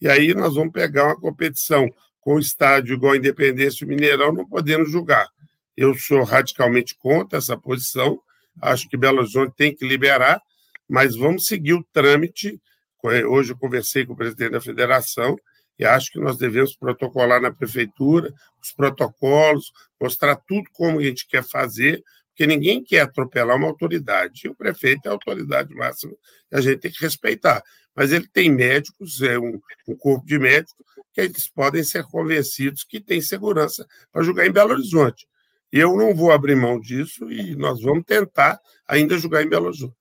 E 0.00 0.08
aí 0.08 0.34
nós 0.34 0.54
vamos 0.54 0.72
pegar 0.72 1.04
uma 1.04 1.20
competição 1.20 1.88
com 2.20 2.34
o 2.34 2.40
estádio 2.40 2.94
igual 2.94 3.12
a 3.12 3.16
Independência 3.16 3.84
e 3.84 3.88
Mineirão, 3.88 4.32
não 4.32 4.46
podendo 4.46 4.84
julgar. 4.86 5.28
Eu 5.76 5.94
sou 5.94 6.24
radicalmente 6.24 6.96
contra 6.98 7.38
essa 7.38 7.56
posição. 7.56 8.18
Acho 8.60 8.88
que 8.88 8.96
Belo 8.96 9.18
Horizonte 9.18 9.54
tem 9.56 9.74
que 9.74 9.86
liberar, 9.86 10.40
mas 10.88 11.14
vamos 11.14 11.46
seguir 11.46 11.74
o 11.74 11.86
trâmite. 11.92 12.60
Hoje 13.02 13.52
eu 13.52 13.58
conversei 13.58 14.04
com 14.04 14.14
o 14.14 14.16
presidente 14.16 14.52
da 14.52 14.60
federação 14.60 15.36
e 15.78 15.84
acho 15.84 16.10
que 16.10 16.18
nós 16.18 16.36
devemos 16.36 16.74
protocolar 16.74 17.40
na 17.40 17.52
prefeitura 17.52 18.32
os 18.62 18.72
protocolos, 18.72 19.72
mostrar 20.00 20.36
tudo 20.36 20.68
como 20.72 20.98
a 20.98 21.02
gente 21.02 21.26
quer 21.28 21.44
fazer, 21.44 22.02
porque 22.28 22.46
ninguém 22.46 22.82
quer 22.82 23.00
atropelar 23.00 23.56
uma 23.56 23.68
autoridade. 23.68 24.42
E 24.44 24.48
o 24.48 24.54
prefeito 24.54 25.06
é 25.06 25.08
a 25.08 25.12
autoridade 25.12 25.74
máxima 25.74 26.14
e 26.50 26.56
a 26.56 26.60
gente 26.60 26.80
tem 26.80 26.90
que 26.90 27.00
respeitar. 27.02 27.62
Mas 27.94 28.12
ele 28.12 28.28
tem 28.28 28.50
médicos, 28.50 29.22
é 29.22 29.38
um, 29.38 29.60
um 29.88 29.96
corpo 29.96 30.26
de 30.26 30.38
médicos, 30.38 30.84
que 31.14 31.22
eles 31.22 31.48
podem 31.48 31.82
ser 31.82 32.04
convencidos 32.04 32.84
que 32.84 33.00
tem 33.00 33.22
segurança 33.22 33.86
para 34.12 34.22
jogar 34.22 34.46
em 34.46 34.52
Belo 34.52 34.72
Horizonte. 34.72 35.26
Eu 35.72 35.96
não 35.96 36.14
vou 36.14 36.30
abrir 36.30 36.54
mão 36.54 36.78
disso 36.78 37.30
e 37.30 37.56
nós 37.56 37.80
vamos 37.80 38.04
tentar 38.04 38.60
ainda 38.86 39.18
jogar 39.18 39.42
em 39.42 39.48
Belo 39.48 39.66
Horizonte. 39.66 39.94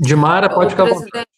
Dimara, 0.00 0.48
pode 0.48 0.70
ficar 0.70 0.84
presidente, 0.84 1.28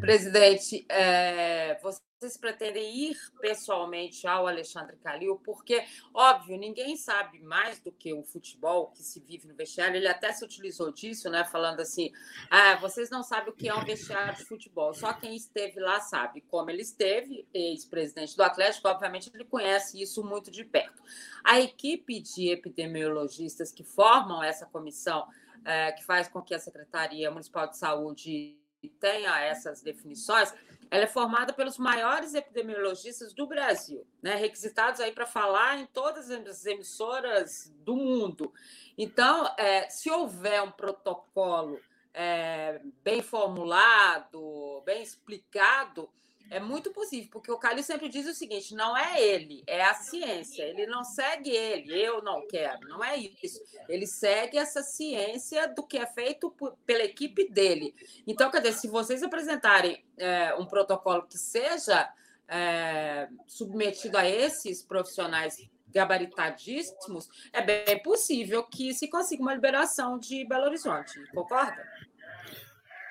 Presidente, 0.00 0.86
é, 0.88 1.78
vocês 1.80 2.36
pretendem 2.36 3.10
ir 3.10 3.16
pessoalmente 3.40 4.26
ao 4.26 4.46
Alexandre 4.46 4.96
Calil? 4.98 5.36
Porque, 5.44 5.84
óbvio, 6.14 6.58
ninguém 6.58 6.96
sabe 6.96 7.40
mais 7.40 7.80
do 7.80 7.90
que 7.90 8.12
o 8.12 8.22
futebol 8.22 8.90
que 8.92 9.02
se 9.02 9.20
vive 9.20 9.48
no 9.48 9.54
vestiário. 9.54 9.96
Ele 9.96 10.06
até 10.06 10.32
se 10.32 10.44
utilizou 10.44 10.92
disso, 10.92 11.30
né? 11.30 11.44
Falando 11.44 11.80
assim: 11.80 12.12
ah, 12.50 12.76
vocês 12.76 13.10
não 13.10 13.22
sabem 13.22 13.52
o 13.52 13.56
que 13.56 13.68
é 13.68 13.74
um 13.74 13.84
vestiário 13.84 14.36
de 14.36 14.44
futebol. 14.44 14.92
Só 14.94 15.12
quem 15.14 15.34
esteve 15.34 15.80
lá 15.80 15.98
sabe. 16.00 16.42
Como 16.42 16.70
ele 16.70 16.82
esteve, 16.82 17.48
ex-presidente 17.52 18.36
do 18.36 18.42
Atlético, 18.42 18.88
obviamente 18.88 19.30
ele 19.34 19.44
conhece 19.44 20.00
isso 20.00 20.22
muito 20.22 20.50
de 20.50 20.64
perto. 20.64 21.02
A 21.42 21.58
equipe 21.58 22.20
de 22.20 22.50
epidemiologistas 22.50 23.72
que 23.72 23.82
formam 23.82 24.42
essa 24.42 24.66
comissão 24.66 25.26
é, 25.64 25.90
que 25.92 26.04
faz 26.04 26.28
com 26.28 26.40
que 26.42 26.54
a 26.54 26.58
Secretaria 26.58 27.30
Municipal 27.30 27.68
de 27.68 27.76
Saúde 27.76 28.65
tenha 28.88 29.40
essas 29.40 29.82
definições, 29.82 30.52
ela 30.90 31.04
é 31.04 31.06
formada 31.06 31.52
pelos 31.52 31.78
maiores 31.78 32.34
epidemiologistas 32.34 33.32
do 33.32 33.46
Brasil, 33.46 34.06
né? 34.22 34.36
requisitados 34.36 35.00
aí 35.00 35.12
para 35.12 35.26
falar 35.26 35.78
em 35.78 35.86
todas 35.86 36.30
as 36.30 36.64
emissoras 36.66 37.72
do 37.80 37.96
mundo. 37.96 38.52
Então, 38.96 39.52
é, 39.58 39.88
se 39.88 40.10
houver 40.10 40.62
um 40.62 40.70
protocolo 40.70 41.80
é, 42.14 42.80
bem 43.02 43.20
formulado, 43.20 44.82
bem 44.84 45.02
explicado, 45.02 46.08
é 46.50 46.60
muito 46.60 46.92
possível, 46.92 47.28
porque 47.32 47.50
o 47.50 47.58
Calil 47.58 47.82
sempre 47.82 48.08
diz 48.08 48.26
o 48.26 48.34
seguinte: 48.34 48.74
não 48.74 48.96
é 48.96 49.20
ele, 49.20 49.62
é 49.66 49.82
a 49.82 49.94
ciência. 49.94 50.62
Ele 50.62 50.86
não 50.86 51.02
segue 51.04 51.50
ele, 51.50 51.92
eu 51.92 52.22
não 52.22 52.46
quero, 52.46 52.88
não 52.88 53.02
é 53.02 53.16
isso. 53.16 53.60
Ele 53.88 54.06
segue 54.06 54.56
essa 54.56 54.82
ciência 54.82 55.66
do 55.68 55.82
que 55.82 55.98
é 55.98 56.06
feito 56.06 56.50
por, 56.50 56.76
pela 56.86 57.02
equipe 57.02 57.48
dele. 57.50 57.94
Então, 58.26 58.50
quer 58.50 58.60
dizer, 58.60 58.74
se 58.74 58.88
vocês 58.88 59.22
apresentarem 59.22 60.04
é, 60.16 60.54
um 60.54 60.66
protocolo 60.66 61.26
que 61.26 61.38
seja 61.38 62.08
é, 62.48 63.28
submetido 63.46 64.16
a 64.16 64.28
esses 64.28 64.82
profissionais 64.82 65.56
gabaritadíssimos, 65.88 67.28
é 67.52 67.62
bem 67.62 68.02
possível 68.02 68.62
que 68.64 68.92
se 68.92 69.08
consiga 69.08 69.42
uma 69.42 69.54
liberação 69.54 70.18
de 70.18 70.44
Belo 70.44 70.64
Horizonte, 70.64 71.18
concorda? 71.32 71.82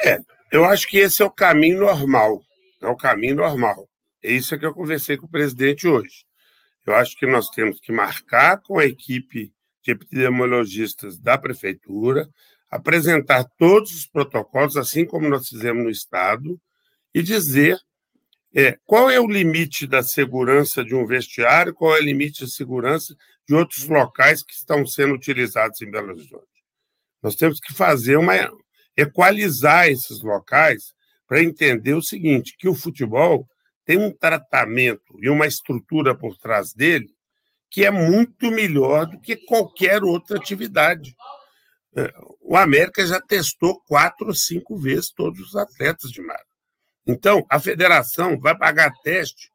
É, 0.03 0.19
eu 0.51 0.63
acho 0.65 0.87
que 0.87 0.99
esse 0.99 1.21
é 1.21 1.25
o 1.25 1.31
caminho 1.31 1.79
normal 1.79 2.44
é 2.85 2.89
o 2.89 2.95
caminho 2.95 3.35
normal. 3.35 3.89
É 4.23 4.31
isso 4.31 4.57
que 4.57 4.65
eu 4.65 4.73
conversei 4.73 5.17
com 5.17 5.25
o 5.25 5.29
presidente 5.29 5.87
hoje. 5.87 6.25
Eu 6.85 6.95
acho 6.95 7.17
que 7.17 7.25
nós 7.25 7.49
temos 7.49 7.79
que 7.79 7.91
marcar 7.91 8.61
com 8.61 8.77
a 8.77 8.85
equipe 8.85 9.51
de 9.83 9.91
epidemiologistas 9.91 11.19
da 11.19 11.37
prefeitura, 11.37 12.29
apresentar 12.69 13.43
todos 13.57 13.93
os 13.93 14.05
protocolos, 14.05 14.77
assim 14.77 15.05
como 15.05 15.29
nós 15.29 15.47
fizemos 15.47 15.83
no 15.83 15.89
Estado, 15.89 16.59
e 17.13 17.21
dizer 17.21 17.77
é, 18.53 18.77
qual 18.85 19.09
é 19.09 19.19
o 19.19 19.27
limite 19.27 19.85
da 19.85 20.01
segurança 20.01 20.83
de 20.83 20.95
um 20.95 21.05
vestiário, 21.05 21.73
qual 21.73 21.95
é 21.95 21.99
o 21.99 22.03
limite 22.03 22.45
de 22.45 22.51
segurança 22.51 23.15
de 23.47 23.53
outros 23.53 23.87
locais 23.87 24.41
que 24.43 24.53
estão 24.53 24.85
sendo 24.85 25.13
utilizados 25.13 25.81
em 25.81 25.89
Belo 25.91 26.09
Horizonte. 26.09 26.45
Nós 27.21 27.35
temos 27.35 27.59
que 27.59 27.73
fazer 27.73 28.17
uma 28.17 28.33
equalizar 28.95 29.87
esses 29.87 30.21
locais 30.21 30.93
para 31.27 31.43
entender 31.43 31.93
o 31.93 32.01
seguinte, 32.01 32.55
que 32.57 32.67
o 32.67 32.75
futebol 32.75 33.47
tem 33.85 33.97
um 33.97 34.11
tratamento 34.11 35.17
e 35.21 35.29
uma 35.29 35.45
estrutura 35.45 36.15
por 36.15 36.37
trás 36.37 36.73
dele 36.73 37.15
que 37.69 37.83
é 37.83 37.91
muito 37.91 38.49
melhor 38.51 39.05
do 39.05 39.19
que 39.19 39.35
qualquer 39.35 40.01
outra 40.01 40.37
atividade. 40.37 41.13
É, 41.93 42.09
o 42.39 42.55
América 42.55 43.05
já 43.05 43.19
testou 43.19 43.81
quatro 43.81 44.27
ou 44.27 44.33
cinco 44.33 44.77
vezes 44.77 45.11
todos 45.11 45.39
os 45.41 45.55
atletas 45.55 46.09
de 46.09 46.21
mar. 46.21 46.41
Então, 47.05 47.45
a 47.49 47.59
federação 47.59 48.39
vai 48.39 48.57
pagar 48.57 48.93
teste 49.03 49.49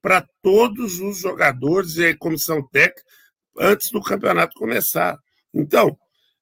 para 0.00 0.24
todos 0.40 1.00
os 1.00 1.18
jogadores 1.18 1.96
e 1.96 2.06
a 2.06 2.16
comissão 2.16 2.66
técnica 2.68 3.02
antes 3.58 3.90
do 3.90 4.00
campeonato 4.00 4.54
começar. 4.54 5.18
Então, 5.52 5.98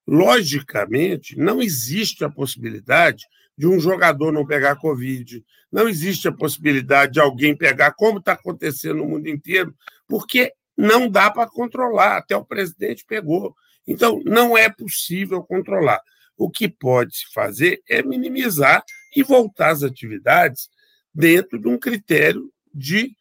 logicamente, 0.07 1.37
não 1.39 1.63
existe 1.63 2.25
a 2.25 2.31
possibilidade 2.31 3.25
de 3.63 3.69
um 3.69 3.79
jogador 3.79 4.33
não 4.33 4.45
pegar 4.45 4.75
Covid, 4.75 5.41
não 5.71 5.89
existe 5.89 6.27
a 6.27 6.33
possibilidade 6.33 7.13
de 7.13 7.21
alguém 7.21 7.57
pegar, 7.57 7.93
como 7.93 8.19
está 8.19 8.33
acontecendo 8.33 8.97
no 8.97 9.07
mundo 9.07 9.29
inteiro, 9.29 9.73
porque 10.09 10.53
não 10.77 11.09
dá 11.09 11.31
para 11.31 11.49
controlar, 11.49 12.17
até 12.17 12.37
o 12.37 12.45
presidente 12.45 13.05
pegou. 13.07 13.55
Então, 13.87 14.21
não 14.25 14.59
é 14.59 14.69
possível 14.69 15.45
controlar. 15.45 16.01
O 16.37 16.51
que 16.51 16.69
pode 16.69 17.19
se 17.19 17.33
fazer 17.33 17.81
é 17.89 18.03
minimizar 18.03 18.83
e 19.15 19.23
voltar 19.23 19.71
às 19.71 19.85
atividades 19.85 20.69
dentro 21.15 21.57
de 21.57 21.69
um 21.69 21.79
critério 21.79 22.53
de, 22.75 23.15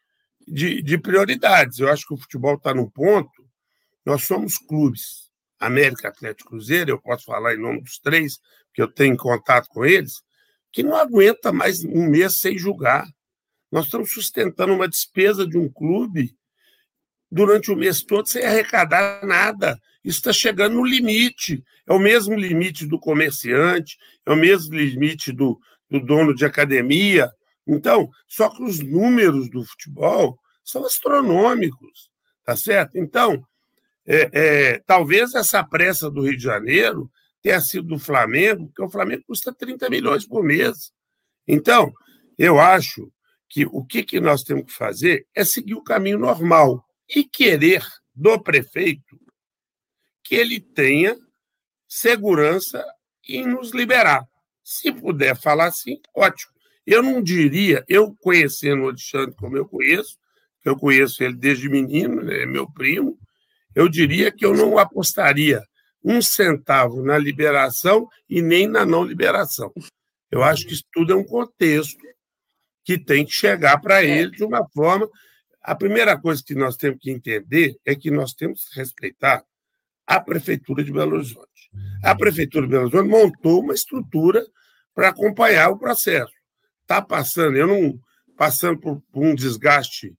de, 0.47 0.81
de 0.81 0.97
prioridades. 0.97 1.77
Eu 1.77 1.87
acho 1.87 2.07
que 2.07 2.15
o 2.15 2.17
futebol 2.17 2.55
está 2.55 2.73
num 2.73 2.89
ponto, 2.89 3.45
nós 4.03 4.23
somos 4.23 4.57
clubes, 4.57 5.29
América 5.59 6.07
Atlético 6.07 6.49
Cruzeiro, 6.49 6.89
eu 6.89 6.99
posso 6.99 7.25
falar 7.25 7.53
em 7.53 7.61
nome 7.61 7.83
dos 7.83 7.99
três, 7.99 8.39
que 8.73 8.81
eu 8.81 8.87
tenho 8.87 9.15
contato 9.15 9.67
com 9.69 9.85
eles, 9.85 10.23
que 10.71 10.83
não 10.83 10.95
aguenta 10.95 11.51
mais 11.51 11.83
um 11.83 12.09
mês 12.09 12.37
sem 12.39 12.57
julgar. 12.57 13.05
Nós 13.71 13.85
estamos 13.85 14.11
sustentando 14.11 14.73
uma 14.73 14.87
despesa 14.87 15.45
de 15.45 15.57
um 15.57 15.69
clube 15.69 16.35
durante 17.31 17.71
o 17.71 17.75
mês 17.75 18.01
todo 18.01 18.27
sem 18.27 18.43
arrecadar 18.43 19.25
nada. 19.25 19.79
Isso 20.03 20.17
está 20.17 20.33
chegando 20.33 20.75
no 20.75 20.85
limite. 20.85 21.63
É 21.87 21.93
o 21.93 21.99
mesmo 21.99 22.35
limite 22.35 22.85
do 22.85 22.99
comerciante, 22.99 23.97
é 24.25 24.31
o 24.31 24.35
mesmo 24.35 24.75
limite 24.75 25.31
do, 25.31 25.59
do 25.89 25.99
dono 25.99 26.33
de 26.33 26.45
academia. 26.45 27.29
Então, 27.67 28.09
só 28.27 28.49
que 28.49 28.63
os 28.63 28.79
números 28.79 29.49
do 29.49 29.63
futebol 29.63 30.37
são 30.63 30.85
astronômicos, 30.85 32.09
tá 32.43 32.55
certo? 32.55 32.97
Então, 32.97 33.43
é, 34.05 34.29
é, 34.33 34.79
talvez 34.85 35.33
essa 35.35 35.63
pressa 35.63 36.09
do 36.09 36.21
Rio 36.21 36.37
de 36.37 36.43
Janeiro 36.43 37.09
tenha 37.41 37.59
sido 37.59 37.87
do 37.87 37.99
Flamengo, 37.99 38.67
porque 38.67 38.83
o 38.83 38.89
Flamengo 38.89 39.23
custa 39.27 39.53
30 39.53 39.89
milhões 39.89 40.25
por 40.25 40.43
mês. 40.43 40.91
Então, 41.47 41.91
eu 42.37 42.59
acho 42.59 43.11
que 43.49 43.65
o 43.65 43.83
que, 43.83 44.03
que 44.03 44.19
nós 44.19 44.43
temos 44.43 44.65
que 44.65 44.73
fazer 44.73 45.27
é 45.35 45.43
seguir 45.43 45.73
o 45.73 45.83
caminho 45.83 46.17
normal 46.17 46.85
e 47.13 47.23
querer 47.23 47.85
do 48.13 48.39
prefeito 48.39 49.19
que 50.23 50.35
ele 50.35 50.59
tenha 50.59 51.17
segurança 51.87 52.85
em 53.27 53.45
nos 53.45 53.71
liberar. 53.71 54.25
Se 54.63 54.91
puder 54.91 55.35
falar 55.35 55.67
assim, 55.67 55.99
ótimo. 56.15 56.51
Eu 56.85 57.03
não 57.03 57.21
diria, 57.21 57.83
eu 57.87 58.15
conhecendo 58.15 58.83
o 58.83 58.87
Alexandre 58.87 59.35
como 59.35 59.57
eu 59.57 59.67
conheço, 59.67 60.17
eu 60.63 60.77
conheço 60.77 61.23
ele 61.23 61.35
desde 61.35 61.69
menino, 61.69 62.31
é 62.31 62.45
meu 62.45 62.69
primo, 62.71 63.19
eu 63.75 63.87
diria 63.87 64.31
que 64.31 64.45
eu 64.45 64.55
não 64.55 64.77
apostaria 64.77 65.61
um 66.03 66.21
centavo 66.21 67.01
na 67.03 67.17
liberação 67.17 68.07
e 68.29 68.41
nem 68.41 68.67
na 68.67 68.85
não 68.85 69.03
liberação. 69.03 69.71
Eu 70.29 70.43
acho 70.43 70.65
que 70.65 70.73
isso 70.73 70.85
tudo 70.91 71.13
é 71.13 71.15
um 71.15 71.23
contexto 71.23 72.01
que 72.83 72.97
tem 72.97 73.25
que 73.25 73.31
chegar 73.31 73.79
para 73.79 74.03
é. 74.03 74.09
ele 74.09 74.31
de 74.31 74.43
uma 74.43 74.67
forma. 74.69 75.07
A 75.61 75.75
primeira 75.75 76.19
coisa 76.19 76.41
que 76.43 76.55
nós 76.55 76.75
temos 76.75 76.99
que 76.99 77.11
entender 77.11 77.77
é 77.85 77.95
que 77.95 78.09
nós 78.09 78.33
temos 78.33 78.65
que 78.65 78.79
respeitar 78.79 79.43
a 80.07 80.19
Prefeitura 80.19 80.83
de 80.83 80.91
Belo 80.91 81.15
Horizonte. 81.15 81.69
A 82.03 82.15
Prefeitura 82.15 82.65
de 82.65 82.71
Belo 82.71 82.85
Horizonte 82.85 83.09
montou 83.09 83.61
uma 83.61 83.73
estrutura 83.73 84.43
para 84.93 85.09
acompanhar 85.09 85.69
o 85.69 85.77
processo. 85.77 86.33
Está 86.81 87.01
passando, 87.01 87.55
eu 87.55 87.67
não 87.67 87.99
passando 88.35 88.79
por, 88.79 89.01
por 89.11 89.23
um 89.23 89.35
desgaste 89.35 90.15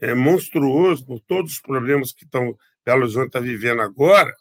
é, 0.00 0.14
monstruoso, 0.14 1.04
por 1.04 1.20
todos 1.20 1.52
os 1.52 1.60
problemas 1.60 2.12
que 2.12 2.24
estão 2.24 2.56
Belo 2.84 3.02
Horizonte 3.02 3.26
está 3.26 3.40
vivendo 3.40 3.82
agora, 3.82 4.32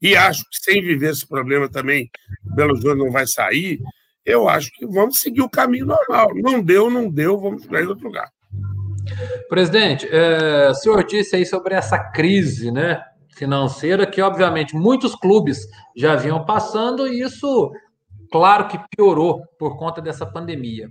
e 0.00 0.16
acho 0.16 0.44
que 0.44 0.58
sem 0.58 0.82
viver 0.82 1.10
esse 1.10 1.26
problema 1.26 1.68
também, 1.68 2.10
Belo 2.42 2.72
Horizonte 2.72 2.98
não 2.98 3.10
vai 3.10 3.26
sair, 3.26 3.80
eu 4.24 4.48
acho 4.48 4.70
que 4.72 4.86
vamos 4.86 5.20
seguir 5.20 5.40
o 5.40 5.48
caminho 5.48 5.86
normal. 5.86 6.30
Não 6.34 6.62
deu, 6.62 6.90
não 6.90 7.10
deu, 7.10 7.40
vamos 7.40 7.66
para 7.66 7.80
outro 7.88 8.06
lugar. 8.06 8.30
Presidente, 9.48 10.06
é, 10.10 10.68
o 10.70 10.74
senhor 10.74 11.02
disse 11.04 11.34
aí 11.34 11.46
sobre 11.46 11.74
essa 11.74 11.98
crise 11.98 12.70
né, 12.70 13.02
financeira 13.34 14.06
que, 14.06 14.20
obviamente, 14.20 14.76
muitos 14.76 15.14
clubes 15.14 15.66
já 15.96 16.14
vinham 16.14 16.44
passando 16.44 17.08
e 17.08 17.22
isso, 17.22 17.72
claro 18.30 18.68
que 18.68 18.78
piorou 18.94 19.42
por 19.58 19.78
conta 19.78 20.02
dessa 20.02 20.26
pandemia. 20.26 20.88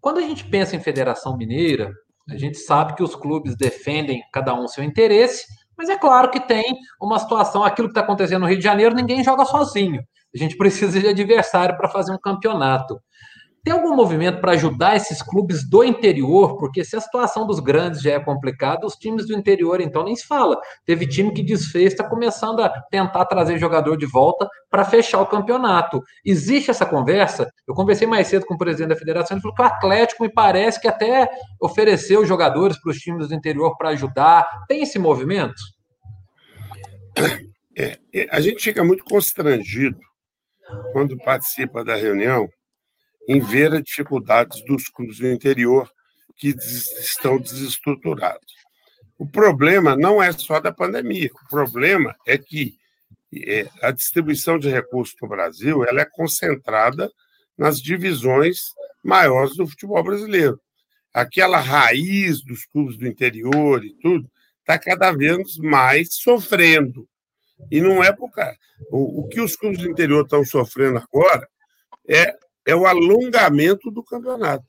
Quando 0.00 0.18
a 0.18 0.22
gente 0.22 0.44
pensa 0.44 0.76
em 0.76 0.80
Federação 0.80 1.36
Mineira, 1.36 1.90
a 2.28 2.36
gente 2.36 2.58
sabe 2.58 2.94
que 2.94 3.02
os 3.02 3.16
clubes 3.16 3.56
defendem 3.56 4.22
cada 4.32 4.54
um 4.54 4.68
seu 4.68 4.84
interesse, 4.84 5.46
mas 5.76 5.88
é 5.88 5.98
claro 5.98 6.30
que 6.30 6.40
tem 6.40 6.76
uma 7.00 7.18
situação, 7.18 7.64
aquilo 7.64 7.88
que 7.88 7.92
está 7.92 8.00
acontecendo 8.00 8.42
no 8.42 8.48
Rio 8.48 8.58
de 8.58 8.64
Janeiro, 8.64 8.94
ninguém 8.94 9.22
joga 9.22 9.44
sozinho. 9.44 10.02
A 10.34 10.38
gente 10.38 10.56
precisa 10.58 11.00
de 11.00 11.08
adversário 11.08 11.76
para 11.76 11.88
fazer 11.88 12.12
um 12.12 12.18
campeonato. 12.18 12.98
Tem 13.66 13.72
algum 13.72 13.96
movimento 13.96 14.40
para 14.40 14.52
ajudar 14.52 14.94
esses 14.94 15.20
clubes 15.20 15.68
do 15.68 15.82
interior? 15.82 16.56
Porque 16.56 16.84
se 16.84 16.94
a 16.94 17.00
situação 17.00 17.44
dos 17.44 17.58
grandes 17.58 18.00
já 18.00 18.12
é 18.12 18.20
complicada, 18.20 18.86
os 18.86 18.94
times 18.94 19.26
do 19.26 19.36
interior, 19.36 19.80
então, 19.80 20.04
nem 20.04 20.14
se 20.14 20.24
fala. 20.24 20.56
Teve 20.84 21.04
time 21.04 21.32
que 21.32 21.42
desfez, 21.42 21.90
está 21.90 22.08
começando 22.08 22.60
a 22.60 22.68
tentar 22.68 23.24
trazer 23.24 23.58
jogador 23.58 23.96
de 23.96 24.06
volta 24.06 24.48
para 24.70 24.84
fechar 24.84 25.20
o 25.20 25.26
campeonato. 25.26 26.00
Existe 26.24 26.70
essa 26.70 26.86
conversa? 26.86 27.50
Eu 27.66 27.74
conversei 27.74 28.06
mais 28.06 28.28
cedo 28.28 28.46
com 28.46 28.54
o 28.54 28.58
presidente 28.58 28.90
da 28.90 28.96
federação, 28.96 29.36
ele 29.36 29.42
falou 29.42 29.56
que 29.56 29.62
o 29.62 29.64
Atlético 29.64 30.22
me 30.22 30.32
parece 30.32 30.80
que 30.80 30.86
até 30.86 31.28
ofereceu 31.60 32.24
jogadores 32.24 32.80
para 32.80 32.92
os 32.92 32.98
times 32.98 33.26
do 33.26 33.34
interior 33.34 33.76
para 33.76 33.88
ajudar. 33.88 34.46
Tem 34.68 34.84
esse 34.84 34.96
movimento? 34.96 35.56
É, 37.78 37.98
é, 38.14 38.28
a 38.30 38.40
gente 38.40 38.62
fica 38.62 38.82
muito 38.82 39.04
constrangido 39.04 40.00
quando 40.92 41.16
participa 41.18 41.84
da 41.84 41.94
reunião 41.94 42.48
em 43.28 43.40
ver 43.40 43.74
as 43.74 43.82
dificuldades 43.82 44.64
dos 44.64 44.88
clubes 44.88 45.18
do 45.18 45.30
interior 45.30 45.90
que 46.36 46.48
estão 46.48 47.38
desestruturados. 47.38 48.54
O 49.18 49.26
problema 49.26 49.96
não 49.96 50.22
é 50.22 50.32
só 50.32 50.60
da 50.60 50.72
pandemia, 50.72 51.30
o 51.34 51.48
problema 51.48 52.14
é 52.26 52.38
que 52.38 52.76
é, 53.34 53.68
a 53.82 53.90
distribuição 53.90 54.58
de 54.58 54.68
recursos 54.68 55.16
no 55.20 55.28
Brasil 55.28 55.84
ela 55.84 56.00
é 56.00 56.04
concentrada 56.04 57.10
nas 57.56 57.80
divisões 57.80 58.58
maiores 59.02 59.56
do 59.56 59.66
futebol 59.66 60.02
brasileiro. 60.02 60.60
Aquela 61.12 61.58
raiz 61.58 62.42
dos 62.42 62.64
clubes 62.66 62.96
do 62.96 63.06
interior 63.06 63.84
e 63.84 63.94
tudo 63.94 64.30
está 64.66 64.78
cada 64.78 65.12
vez 65.12 65.56
mais 65.58 66.08
sofrendo. 66.14 67.08
E 67.70 67.80
não 67.80 68.02
é 68.02 68.12
por 68.12 68.30
causa. 68.30 68.56
O, 68.90 69.20
o 69.20 69.28
que 69.28 69.40
os 69.40 69.56
clubes 69.56 69.78
do 69.78 69.88
interior 69.88 70.24
estão 70.24 70.44
sofrendo 70.44 70.98
agora 70.98 71.48
é 72.06 72.36
é 72.66 72.74
o 72.74 72.84
alongamento 72.84 73.90
do 73.92 74.02
campeonato. 74.02 74.66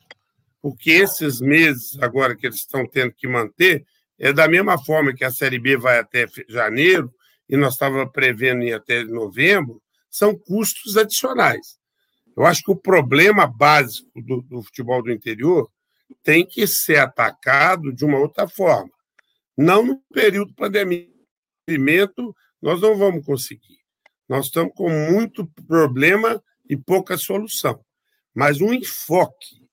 Porque 0.61 0.91
esses 0.91 1.41
meses 1.41 1.97
agora 1.99 2.35
que 2.35 2.45
eles 2.45 2.57
estão 2.57 2.87
tendo 2.87 3.11
que 3.11 3.27
manter, 3.27 3.83
é 4.19 4.31
da 4.31 4.47
mesma 4.47 4.77
forma 4.77 5.13
que 5.13 5.25
a 5.25 5.31
Série 5.31 5.59
B 5.59 5.75
vai 5.77 5.97
até 5.97 6.27
janeiro, 6.47 7.11
e 7.49 7.57
nós 7.57 7.73
estávamos 7.73 8.11
prevendo 8.11 8.63
ir 8.63 8.73
até 8.73 9.03
novembro, 9.03 9.81
são 10.09 10.37
custos 10.37 10.95
adicionais. 10.95 11.77
Eu 12.35 12.45
acho 12.45 12.61
que 12.61 12.71
o 12.71 12.75
problema 12.75 13.47
básico 13.47 14.21
do, 14.21 14.41
do 14.41 14.61
futebol 14.61 15.01
do 15.01 15.11
interior 15.11 15.67
tem 16.23 16.45
que 16.45 16.67
ser 16.67 16.99
atacado 16.99 17.91
de 17.91 18.05
uma 18.05 18.19
outra 18.19 18.47
forma. 18.47 18.91
Não 19.57 19.85
no 19.85 20.01
período 20.13 20.49
de 20.49 20.55
pandemia. 20.55 21.09
Nós 22.61 22.79
não 22.81 22.97
vamos 22.97 23.25
conseguir. 23.25 23.79
Nós 24.29 24.45
estamos 24.45 24.73
com 24.75 24.89
muito 24.89 25.45
problema 25.67 26.41
e 26.69 26.77
pouca 26.77 27.17
solução 27.17 27.83
mas 28.37 28.61
um 28.61 28.71
enfoque 28.71 29.67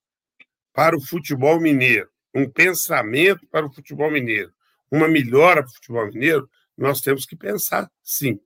para 0.72 0.96
o 0.96 1.00
futebol 1.00 1.60
mineiro, 1.60 2.08
um 2.34 2.48
pensamento 2.48 3.46
para 3.48 3.66
o 3.66 3.70
futebol 3.70 4.10
mineiro, 4.10 4.50
uma 4.90 5.06
melhora 5.06 5.62
para 5.62 5.70
o 5.70 5.74
futebol 5.74 6.06
mineiro, 6.06 6.48
nós 6.74 7.02
temos 7.02 7.26
que 7.26 7.36
pensar 7.36 7.92
sim. 8.02 8.40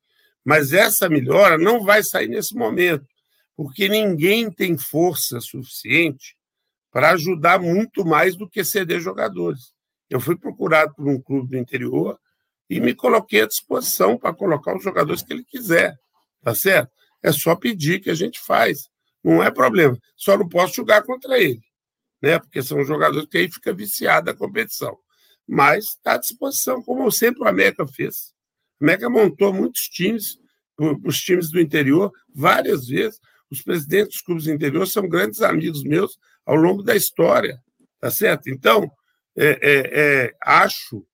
Mas 0.45 0.73
essa 0.73 1.09
melhora 1.09 1.57
não 1.57 1.85
vai 1.85 2.03
sair 2.03 2.27
nesse 2.27 2.53
momento, 2.57 3.07
porque 3.57 3.89
ninguém 3.89 4.51
tem 4.51 4.77
força 4.77 5.41
suficiente 5.41 6.37
para 6.91 7.13
ajudar 7.13 7.61
muito 7.61 8.05
mais 8.05 8.35
do 8.35 8.51
que 8.51 8.65
ceder 8.65 8.99
jogadores. 8.99 9.73
Eu 10.11 10.21
fui 10.21 10.37
procurado 10.37 10.95
por 10.95 11.07
um 11.07 11.21
clube 11.21 11.51
do 11.51 11.59
interior 11.59 12.19
e 12.69 12.81
me 12.81 12.95
coloquei 12.95 13.43
à 13.43 13.47
disposição 13.47 14.17
para 14.17 14.35
colocar 14.35 14.77
os 14.77 14.83
jogadores 14.83 15.23
que 15.23 15.33
ele 15.33 15.45
quiser, 15.45 15.99
tá 16.43 16.55
certo? 16.55 16.91
É 17.23 17.33
só 17.33 17.55
pedir 17.57 18.01
que 18.01 18.11
a 18.11 18.15
gente 18.15 18.39
faz. 18.41 18.89
Não 19.23 19.43
é 19.43 19.51
problema. 19.51 19.99
Só 20.17 20.37
não 20.37 20.49
posso 20.49 20.75
jogar 20.75 21.03
contra 21.03 21.39
ele, 21.39 21.61
né? 22.23 22.39
Porque 22.39 22.63
são 22.63 22.85
jogadores 22.85 23.29
que 23.29 23.39
aí 23.39 23.51
fica 23.51 23.73
viciado 23.73 24.31
a 24.31 24.35
competição. 24.35 24.97
Mas 25.47 25.87
está 25.87 26.15
à 26.15 26.19
disposição, 26.19 26.83
como 26.83 27.11
sempre 27.11 27.43
o 27.43 27.49
América 27.49 27.87
fez. 27.87 28.33
O 28.81 28.85
América 28.85 29.11
montou 29.11 29.53
muitos 29.53 29.89
times, 29.89 30.39
os 31.05 31.21
times 31.21 31.51
do 31.51 31.61
interior, 31.61 32.13
várias 32.35 32.87
vezes. 32.87 33.19
Os 33.51 33.63
presidentes 33.63 34.15
dos 34.15 34.23
clubes 34.23 34.45
do 34.45 34.53
interior 34.53 34.87
são 34.87 35.09
grandes 35.09 35.41
amigos 35.41 35.83
meus 35.83 36.19
ao 36.45 36.55
longo 36.55 36.83
da 36.83 36.95
história, 36.95 37.59
tá 37.99 38.11
certo? 38.11 38.49
Então, 38.51 38.91
é, 39.41 39.59
é, 39.63 40.25
é, 40.27 40.37
acho 40.43 41.07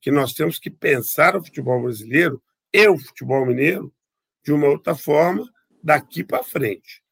que 0.00 0.10
nós 0.10 0.32
temos 0.32 0.56
que 0.56 0.70
pensar 0.70 1.34
o 1.34 1.44
futebol 1.44 1.82
brasileiro 1.82 2.40
e 2.72 2.86
o 2.88 2.96
futebol 2.96 3.44
mineiro 3.44 3.92
de 4.44 4.52
uma 4.52 4.68
outra 4.68 4.94
forma 4.94 5.44
daqui 5.82 6.22
para 6.22 6.44
frente. 6.44 7.02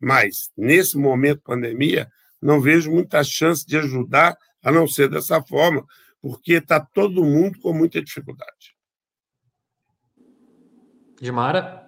Mas, 0.00 0.50
nesse 0.56 0.96
momento 0.96 1.42
pandemia, 1.42 2.10
não 2.40 2.58
vejo 2.58 2.90
muita 2.90 3.22
chance 3.22 3.66
de 3.66 3.76
ajudar, 3.76 4.34
a 4.62 4.72
não 4.72 4.88
ser 4.88 5.10
dessa 5.10 5.42
forma, 5.42 5.84
porque 6.22 6.54
está 6.54 6.80
todo 6.80 7.24
mundo 7.24 7.58
com 7.60 7.72
muita 7.72 8.02
dificuldade. 8.02 8.76
Dimara? 11.20 11.87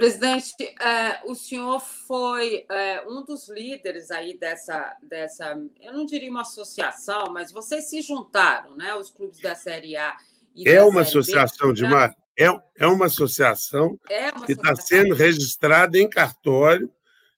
Presidente, 0.00 0.52
é, 0.80 1.20
o 1.26 1.34
senhor 1.34 1.80
foi 1.80 2.64
é, 2.70 3.06
um 3.06 3.24
dos 3.24 3.48
líderes 3.48 4.10
aí 4.10 4.38
dessa, 4.38 4.96
dessa, 5.02 5.60
eu 5.80 5.92
não 5.92 6.06
diria 6.06 6.30
uma 6.30 6.40
associação, 6.40 7.26
mas 7.32 7.52
vocês 7.52 7.88
se 7.90 8.00
juntaram, 8.00 8.76
né? 8.76 8.94
Os 8.94 9.10
clubes 9.10 9.40
da 9.40 9.54
Série 9.54 9.96
A. 9.96 10.16
é 10.66 10.82
uma 10.82 11.02
associação, 11.02 11.72
Dimar. 11.72 12.14
É, 12.38 12.46
é 12.78 12.86
uma 12.86 13.06
associação 13.06 13.98
é 14.08 14.30
uma 14.30 14.46
que 14.46 14.52
está 14.52 14.74
sendo 14.74 15.14
registrada 15.14 15.98
em 15.98 16.08
cartório 16.08 16.90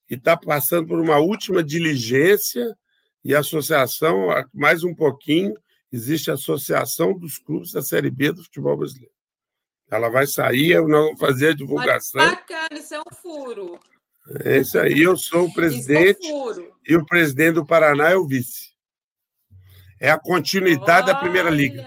e 0.09 0.15
está 0.15 0.37
passando 0.37 0.87
por 0.87 1.01
uma 1.01 1.19
última 1.19 1.65
diligência 1.65 2.77
e 3.25 3.35
a 3.35 3.41
associação, 3.41 4.29
mais 4.53 4.85
um 4.85 4.95
pouquinho, 4.95 5.55
existe 5.93 6.31
a 6.31 6.35
Associação 6.35 7.17
dos 7.17 7.39
Clubes 7.39 7.73
da 7.73 7.83
Série 7.83 8.11
B 8.11 8.33
do 8.33 8.43
Futebol 8.43 8.77
Brasileiro. 8.77 9.13
Ela 9.93 10.09
vai 10.09 10.27
sair, 10.27 10.71
eu 10.71 10.89
não 10.89 11.09
vou 11.09 11.17
fazer 11.19 11.49
a 11.49 11.55
divulgação. 11.55 12.25
Bacana, 12.25 12.69
isso 12.73 12.95
é 12.95 13.01
um 13.01 13.15
furo. 13.15 13.79
É 14.43 14.59
isso 14.59 14.79
aí, 14.79 15.03
eu 15.03 15.15
sou 15.19 15.47
o 15.47 15.53
presidente 15.53 16.27
é 16.27 16.93
e 16.93 16.97
o 16.97 17.05
presidente 17.05 17.57
do 17.57 17.67
Paraná 17.67 18.09
é 18.09 18.17
o 18.17 18.27
vice. 18.27 18.73
É 20.01 20.11
a 20.11 20.19
continuidade 20.19 21.11
Olha, 21.11 21.13
da 21.13 21.21
Primeira 21.21 21.51
Liga. 21.51 21.87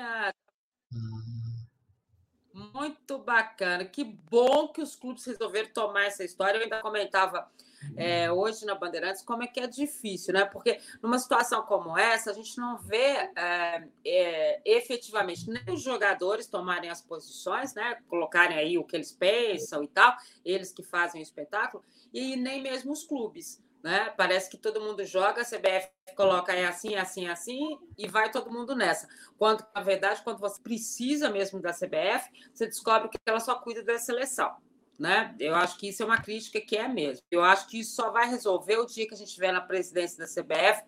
Muito 2.54 3.18
bacana. 3.18 3.84
Que 3.86 4.04
bom 4.04 4.68
que 4.68 4.82
os 4.82 4.96
clubes 4.96 5.26
resolveram 5.26 5.70
tomar 5.70 6.06
essa 6.06 6.24
história. 6.24 6.60
Eu 6.60 6.64
ainda 6.64 6.82
comentava 6.82 7.50
é, 7.96 8.32
hoje 8.32 8.66
na 8.66 8.76
Bandeirantes 8.76 9.22
como 9.22 9.44
é 9.44 9.48
que 9.48 9.60
é 9.60 9.68
difícil, 9.68 10.34
né? 10.34 10.46
Porque 10.46 10.80
numa 11.02 11.20
situação 11.20 11.64
como 11.64 11.98
essa, 11.98 12.32
a 12.32 12.34
gente 12.34 12.58
não 12.58 12.78
vê 12.78 13.30
é, 13.36 13.88
é, 14.06 14.62
efetivamente 14.66 15.50
nem 15.50 15.74
os 15.74 15.82
jogadores 15.82 16.48
tomarem 16.48 16.90
as 16.90 17.02
posições, 17.02 17.74
né? 17.74 17.98
Colocarem 18.08 18.58
aí 18.58 18.78
o 18.78 18.84
que 18.84 18.96
eles 18.96 19.12
pensam 19.12 19.84
e 19.84 19.88
tal, 19.88 20.16
eles 20.44 20.72
que 20.72 20.84
fazem 20.84 21.22
o 21.22 21.24
espetáculo, 21.24 21.84
e 22.14 22.36
nem 22.36 22.62
mesmo 22.62 22.92
os 22.92 23.04
clubes. 23.04 23.64
Né? 23.84 24.12
Parece 24.18 24.50
que 24.50 24.58
todo 24.58 24.82
mundo 24.82 25.06
joga, 25.06 25.44
a 25.44 25.46
CBF 25.46 25.90
coloca 26.16 26.52
é 26.52 26.66
assim, 26.66 26.96
assim, 26.96 27.28
assim, 27.28 27.78
e 27.96 28.08
vai 28.08 28.32
todo 28.32 28.52
mundo 28.52 28.76
nessa. 28.76 29.08
Quando, 29.38 29.64
na 29.76 29.82
verdade, 29.84 30.24
quando 30.24 30.40
você 30.40 30.60
precisa 30.60 31.30
mesmo 31.30 31.62
da 31.62 31.72
CBF, 31.72 32.32
você 32.52 32.66
descobre 32.66 33.10
que 33.10 33.20
ela 33.28 33.40
só 33.40 33.54
cuida 33.54 33.84
da 33.84 34.00
seleção 34.00 34.56
né? 34.98 35.36
Eu 35.40 35.56
acho 35.56 35.78
que 35.78 35.90
isso 35.90 36.04
é 36.04 36.06
uma 36.06 36.22
crítica 36.22 36.60
que 36.62 36.78
é 36.78 36.88
mesmo. 36.88 37.24
Eu 37.30 37.44
acho 37.44 37.68
que 37.68 37.80
isso 37.80 37.96
só 37.96 38.12
vai 38.12 38.30
resolver 38.30 38.78
o 38.78 38.86
dia 38.86 39.08
que 39.08 39.14
a 39.14 39.18
gente 39.18 39.34
tiver 39.34 39.52
na 39.52 39.62
presidência 39.62 40.18
da 40.18 40.26
CBF 40.26 40.84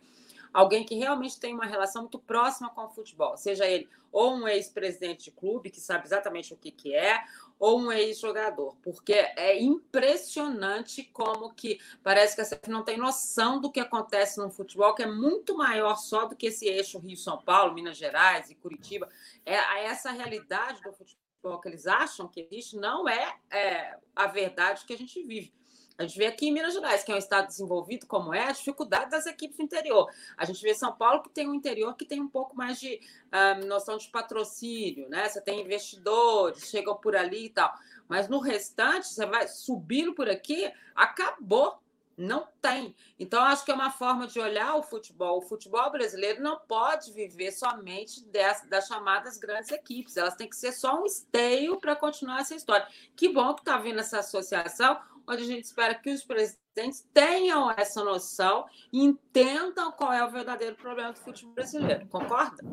alguém 0.54 0.84
que 0.84 0.96
realmente 0.96 1.40
tem 1.40 1.54
uma 1.54 1.66
relação 1.66 2.04
muito 2.04 2.20
próxima 2.20 2.70
com 2.70 2.86
o 2.86 2.90
futebol, 2.90 3.38
seja 3.38 3.66
ele 3.66 3.88
ou 4.12 4.34
um 4.34 4.48
ex-presidente 4.48 5.26
de 5.26 5.32
clube 5.32 5.70
que 5.70 5.80
sabe 5.80 6.06
exatamente 6.06 6.54
o 6.54 6.58
que, 6.58 6.72
que 6.72 6.96
é, 6.96 7.24
ou 7.60 7.80
um 7.80 7.92
ex-jogador, 7.92 8.76
porque 8.82 9.14
é 9.14 9.62
impressionante 9.62 11.04
como 11.14 11.54
que 11.54 11.80
parece 12.02 12.36
que 12.36 12.42
a 12.42 12.46
CBF 12.46 12.70
não 12.70 12.84
tem 12.84 12.98
noção 12.98 13.60
do 13.60 13.72
que 13.72 13.80
acontece 13.80 14.40
no 14.40 14.50
futebol, 14.50 14.96
que 14.96 15.04
é 15.04 15.08
muito 15.08 15.56
maior 15.56 15.96
só 15.98 16.26
do 16.26 16.36
que 16.36 16.48
esse 16.48 16.66
eixo 16.66 16.98
Rio-São 16.98 17.40
Paulo, 17.44 17.74
Minas 17.74 17.98
Gerais 17.98 18.50
e 18.50 18.56
Curitiba. 18.56 19.08
É 19.46 19.86
essa 19.86 20.12
realidade 20.12 20.82
do 20.82 20.94
futebol 20.94 21.27
que 21.62 21.70
eles 21.70 21.88
acham 21.88 22.28
que 22.28 22.42
existe 22.42 22.76
não 22.76 23.08
é, 23.08 23.36
é, 23.50 23.98
a 24.16 24.28
verdade 24.28 24.86
que 24.86 24.94
a 24.94 24.98
gente 24.98 25.24
vive. 25.24 25.54
A 25.98 26.04
gente 26.04 26.18
vê 26.18 26.28
aqui 26.28 26.48
em 26.48 26.54
Minas 26.54 26.76
Gerais, 26.76 27.04
que 27.04 27.12
é 27.12 27.16
um 27.16 27.18
estado 27.18 27.48
desenvolvido 27.48 28.06
como 28.06 28.32
é, 28.32 28.44
a 28.44 28.52
dificuldade 28.52 29.10
das 29.10 29.26
equipes 29.26 29.58
do 29.58 29.64
interior. 29.64 30.08
A 30.38 30.46
gente 30.46 30.62
vê 30.62 30.76
São 30.76 30.94
Paulo, 30.94 31.24
que 31.24 31.30
tem 31.30 31.50
um 31.50 31.56
interior 31.56 31.96
que 31.96 32.06
tem 32.06 32.22
um 32.22 32.28
pouco 32.28 32.56
mais 32.56 32.80
de 32.80 33.00
uh, 33.32 33.66
noção 33.66 33.98
de 33.98 34.08
patrocínio, 34.10 35.10
né? 35.10 35.28
Você 35.28 35.42
tem 35.42 35.62
investidores, 35.62 36.70
chegam 36.70 36.96
por 36.96 37.16
ali 37.16 37.46
e 37.46 37.50
tal. 37.50 37.74
Mas 38.08 38.28
no 38.28 38.40
restante, 38.40 39.08
você 39.08 39.26
vai 39.26 39.48
subindo 39.48 40.14
por 40.14 40.30
aqui, 40.30 40.72
acabou 40.96 41.80
não 42.18 42.48
tem. 42.60 42.96
Então, 43.20 43.44
acho 43.44 43.64
que 43.64 43.72
é 43.72 43.76
uma 43.76 43.92
forma 43.92 44.26
de 44.26 44.40
olhar 44.40 44.76
o 44.76 44.82
futebol. 44.82 45.38
O 45.38 45.42
futebol 45.42 45.92
brasileiro 45.92 46.42
não 46.42 46.58
pode 46.58 47.14
viver 47.14 47.52
somente 47.52 48.26
das, 48.26 48.68
das 48.68 48.88
chamadas 48.88 49.38
grandes 49.38 49.72
equipes. 49.72 50.18
Elas 50.18 50.36
têm 50.36 50.50
que 50.50 50.56
ser 50.56 50.72
só 50.72 51.00
um 51.00 51.06
esteio 51.06 51.80
para 51.80 51.96
continuar 51.96 52.42
essa 52.42 52.56
história. 52.56 52.88
Que 53.16 53.30
bom 53.30 53.54
que 53.54 53.62
está 53.62 53.78
vindo 53.78 54.00
essa 54.00 54.20
associação, 54.20 55.00
onde 55.28 55.44
a 55.44 55.46
gente 55.46 55.66
espera 55.66 55.94
que 55.94 56.10
os 56.10 56.24
presidentes 56.24 57.08
tenham 57.14 57.70
essa 57.72 58.04
noção 58.04 58.66
e 58.92 59.04
entendam 59.04 59.92
qual 59.92 60.12
é 60.12 60.26
o 60.26 60.32
verdadeiro 60.32 60.76
problema 60.76 61.14
do 61.14 61.20
futebol 61.20 61.54
brasileiro. 61.54 62.08
Concorda? 62.08 62.64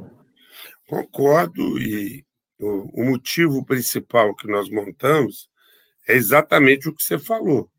Concordo. 0.88 1.78
E 1.78 2.24
o, 2.58 3.02
o 3.02 3.04
motivo 3.04 3.62
principal 3.66 4.34
que 4.34 4.46
nós 4.46 4.70
montamos 4.70 5.50
é 6.08 6.14
exatamente 6.14 6.88
o 6.88 6.94
que 6.94 7.02
você 7.02 7.18
falou 7.18 7.70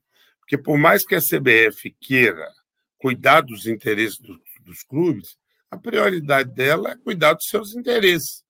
porque, 0.46 0.60
por 0.60 0.78
mais 0.78 1.04
que 1.04 1.16
a 1.16 1.20
CBF 1.20 1.92
queira 2.00 2.48
cuidar 3.00 3.42
dos 3.42 3.66
interesses 3.66 4.20
do, 4.20 4.40
dos 4.62 4.84
clubes, 4.84 5.38
a 5.72 5.78
prioridade 5.78 6.54
dela 6.54 6.92
é 6.92 6.96
cuidar 6.96 7.34
dos 7.34 7.48
seus 7.48 7.76
interesses. 7.76 8.44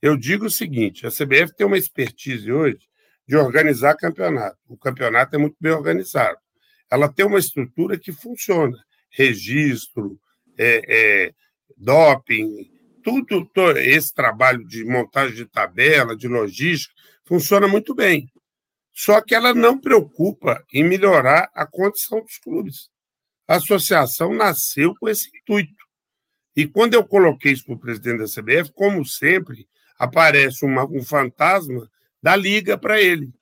Eu 0.00 0.16
digo 0.16 0.46
o 0.46 0.50
seguinte: 0.50 1.06
a 1.06 1.10
CBF 1.10 1.54
tem 1.54 1.66
uma 1.66 1.76
expertise 1.76 2.50
hoje 2.50 2.88
de 3.28 3.36
organizar 3.36 3.94
campeonato. 3.94 4.56
O 4.66 4.76
campeonato 4.76 5.36
é 5.36 5.38
muito 5.38 5.56
bem 5.60 5.72
organizado. 5.72 6.38
Ela 6.90 7.12
tem 7.12 7.26
uma 7.26 7.38
estrutura 7.38 7.98
que 7.98 8.10
funciona: 8.10 8.76
registro, 9.10 10.18
é, 10.56 10.82
é, 11.26 11.34
doping, 11.76 12.70
tudo, 13.02 13.44
todo 13.52 13.78
esse 13.78 14.14
trabalho 14.14 14.66
de 14.66 14.82
montagem 14.82 15.36
de 15.36 15.44
tabela, 15.44 16.16
de 16.16 16.26
logística, 16.26 16.94
funciona 17.26 17.68
muito 17.68 17.94
bem. 17.94 18.30
Só 18.94 19.20
que 19.20 19.34
ela 19.34 19.52
não 19.52 19.76
preocupa 19.76 20.64
em 20.72 20.84
melhorar 20.84 21.50
a 21.52 21.66
condição 21.66 22.20
dos 22.20 22.38
clubes. 22.38 22.88
A 23.46 23.56
associação 23.56 24.32
nasceu 24.32 24.94
com 24.94 25.08
esse 25.08 25.28
intuito. 25.36 25.84
E 26.56 26.66
quando 26.68 26.94
eu 26.94 27.04
coloquei 27.04 27.52
isso 27.52 27.64
para 27.64 27.74
o 27.74 27.78
presidente 27.78 28.18
da 28.18 28.26
CBF, 28.26 28.72
como 28.72 29.04
sempre, 29.04 29.68
aparece 29.98 30.64
uma, 30.64 30.84
um 30.84 31.02
fantasma 31.02 31.90
da 32.22 32.36
Liga 32.36 32.78
para 32.78 33.00
ele. 33.00 33.34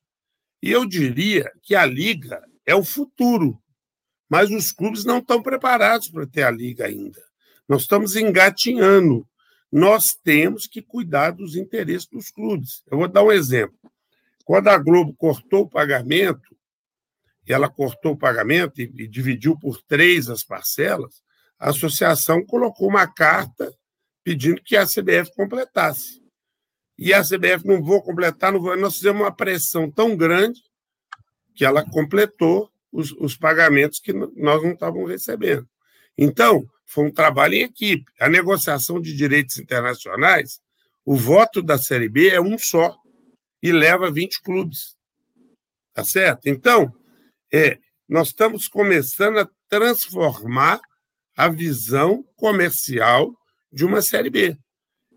E 0.62 0.70
eu 0.70 0.86
diria 0.86 1.52
que 1.62 1.74
a 1.74 1.84
Liga 1.84 2.42
é 2.64 2.74
o 2.74 2.82
futuro, 2.82 3.60
mas 4.30 4.50
os 4.50 4.72
clubes 4.72 5.04
não 5.04 5.18
estão 5.18 5.42
preparados 5.42 6.08
para 6.08 6.26
ter 6.26 6.44
a 6.44 6.50
Liga 6.50 6.86
ainda. 6.86 7.20
Nós 7.68 7.82
estamos 7.82 8.16
engatinhando. 8.16 9.28
Nós 9.70 10.14
temos 10.14 10.66
que 10.66 10.80
cuidar 10.80 11.30
dos 11.30 11.56
interesses 11.56 12.06
dos 12.06 12.30
clubes. 12.30 12.82
Eu 12.90 12.98
vou 12.98 13.08
dar 13.08 13.22
um 13.22 13.32
exemplo. 13.32 13.91
Quando 14.44 14.68
a 14.68 14.78
Globo 14.78 15.14
cortou 15.14 15.62
o 15.62 15.68
pagamento, 15.68 16.57
e 17.46 17.52
ela 17.52 17.68
cortou 17.68 18.12
o 18.12 18.18
pagamento 18.18 18.81
e, 18.81 18.85
e 18.85 19.09
dividiu 19.09 19.59
por 19.59 19.83
três 19.83 20.28
as 20.28 20.44
parcelas, 20.44 21.22
a 21.59 21.70
associação 21.70 22.44
colocou 22.44 22.88
uma 22.88 23.07
carta 23.07 23.72
pedindo 24.24 24.62
que 24.62 24.76
a 24.76 24.87
CBF 24.87 25.35
completasse. 25.35 26.22
E 26.98 27.12
a 27.12 27.22
CBF 27.22 27.66
não 27.66 27.83
vou 27.83 28.02
completar, 28.02 28.52
não 28.52 28.61
vou. 28.61 28.76
Nós 28.76 28.96
fizemos 28.96 29.22
uma 29.22 29.35
pressão 29.35 29.90
tão 29.90 30.16
grande 30.16 30.61
que 31.55 31.64
ela 31.64 31.85
completou 31.85 32.70
os, 32.92 33.12
os 33.12 33.37
pagamentos 33.37 33.98
que 33.98 34.12
nós 34.12 34.62
não 34.62 34.72
estávamos 34.72 35.11
recebendo. 35.11 35.68
Então, 36.16 36.64
foi 36.85 37.07
um 37.07 37.11
trabalho 37.11 37.55
em 37.55 37.62
equipe. 37.62 38.05
A 38.20 38.28
negociação 38.28 39.00
de 39.00 39.16
direitos 39.16 39.59
internacionais, 39.59 40.61
o 41.05 41.16
voto 41.16 41.62
da 41.62 41.78
Série 41.78 42.09
B 42.09 42.28
é 42.28 42.40
um 42.40 42.59
só 42.59 42.96
e 43.62 43.70
leva 43.70 44.11
20 44.11 44.42
clubes. 44.42 44.96
Tá 45.94 46.03
certo? 46.03 46.46
Então, 46.46 46.92
é, 47.53 47.79
nós 48.09 48.29
estamos 48.29 48.66
começando 48.66 49.38
a 49.38 49.48
transformar 49.68 50.81
a 51.37 51.48
visão 51.48 52.25
comercial 52.35 53.35
de 53.72 53.85
uma 53.85 54.03
Série 54.03 54.31
B. 54.31 54.59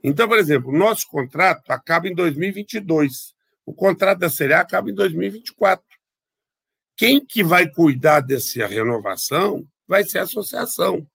Então, 0.03 0.27
por 0.27 0.37
exemplo, 0.37 0.69
o 0.69 0.77
nosso 0.77 1.07
contrato 1.07 1.71
acaba 1.71 2.07
em 2.07 2.13
2022. 2.13 3.33
O 3.65 3.73
contrato 3.73 4.19
da 4.19 4.29
Série 4.29 4.53
A 4.53 4.61
acaba 4.61 4.89
em 4.89 4.93
2024. 4.93 5.83
Quem 6.95 7.25
que 7.25 7.43
vai 7.43 7.67
cuidar 7.67 8.21
dessa 8.21 8.67
renovação 8.67 9.67
vai 9.87 10.03
ser 10.03 10.19
a 10.19 10.23
associação. 10.23 11.05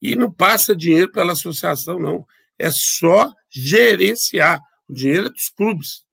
E 0.00 0.14
não 0.14 0.30
passa 0.30 0.76
dinheiro 0.76 1.10
pela 1.10 1.32
associação, 1.32 1.98
não. 1.98 2.26
É 2.58 2.70
só 2.70 3.32
gerenciar. 3.50 4.60
O 4.88 4.92
dinheiro 4.92 5.26
é 5.26 5.30
dos 5.30 5.48
clubes 5.48 6.03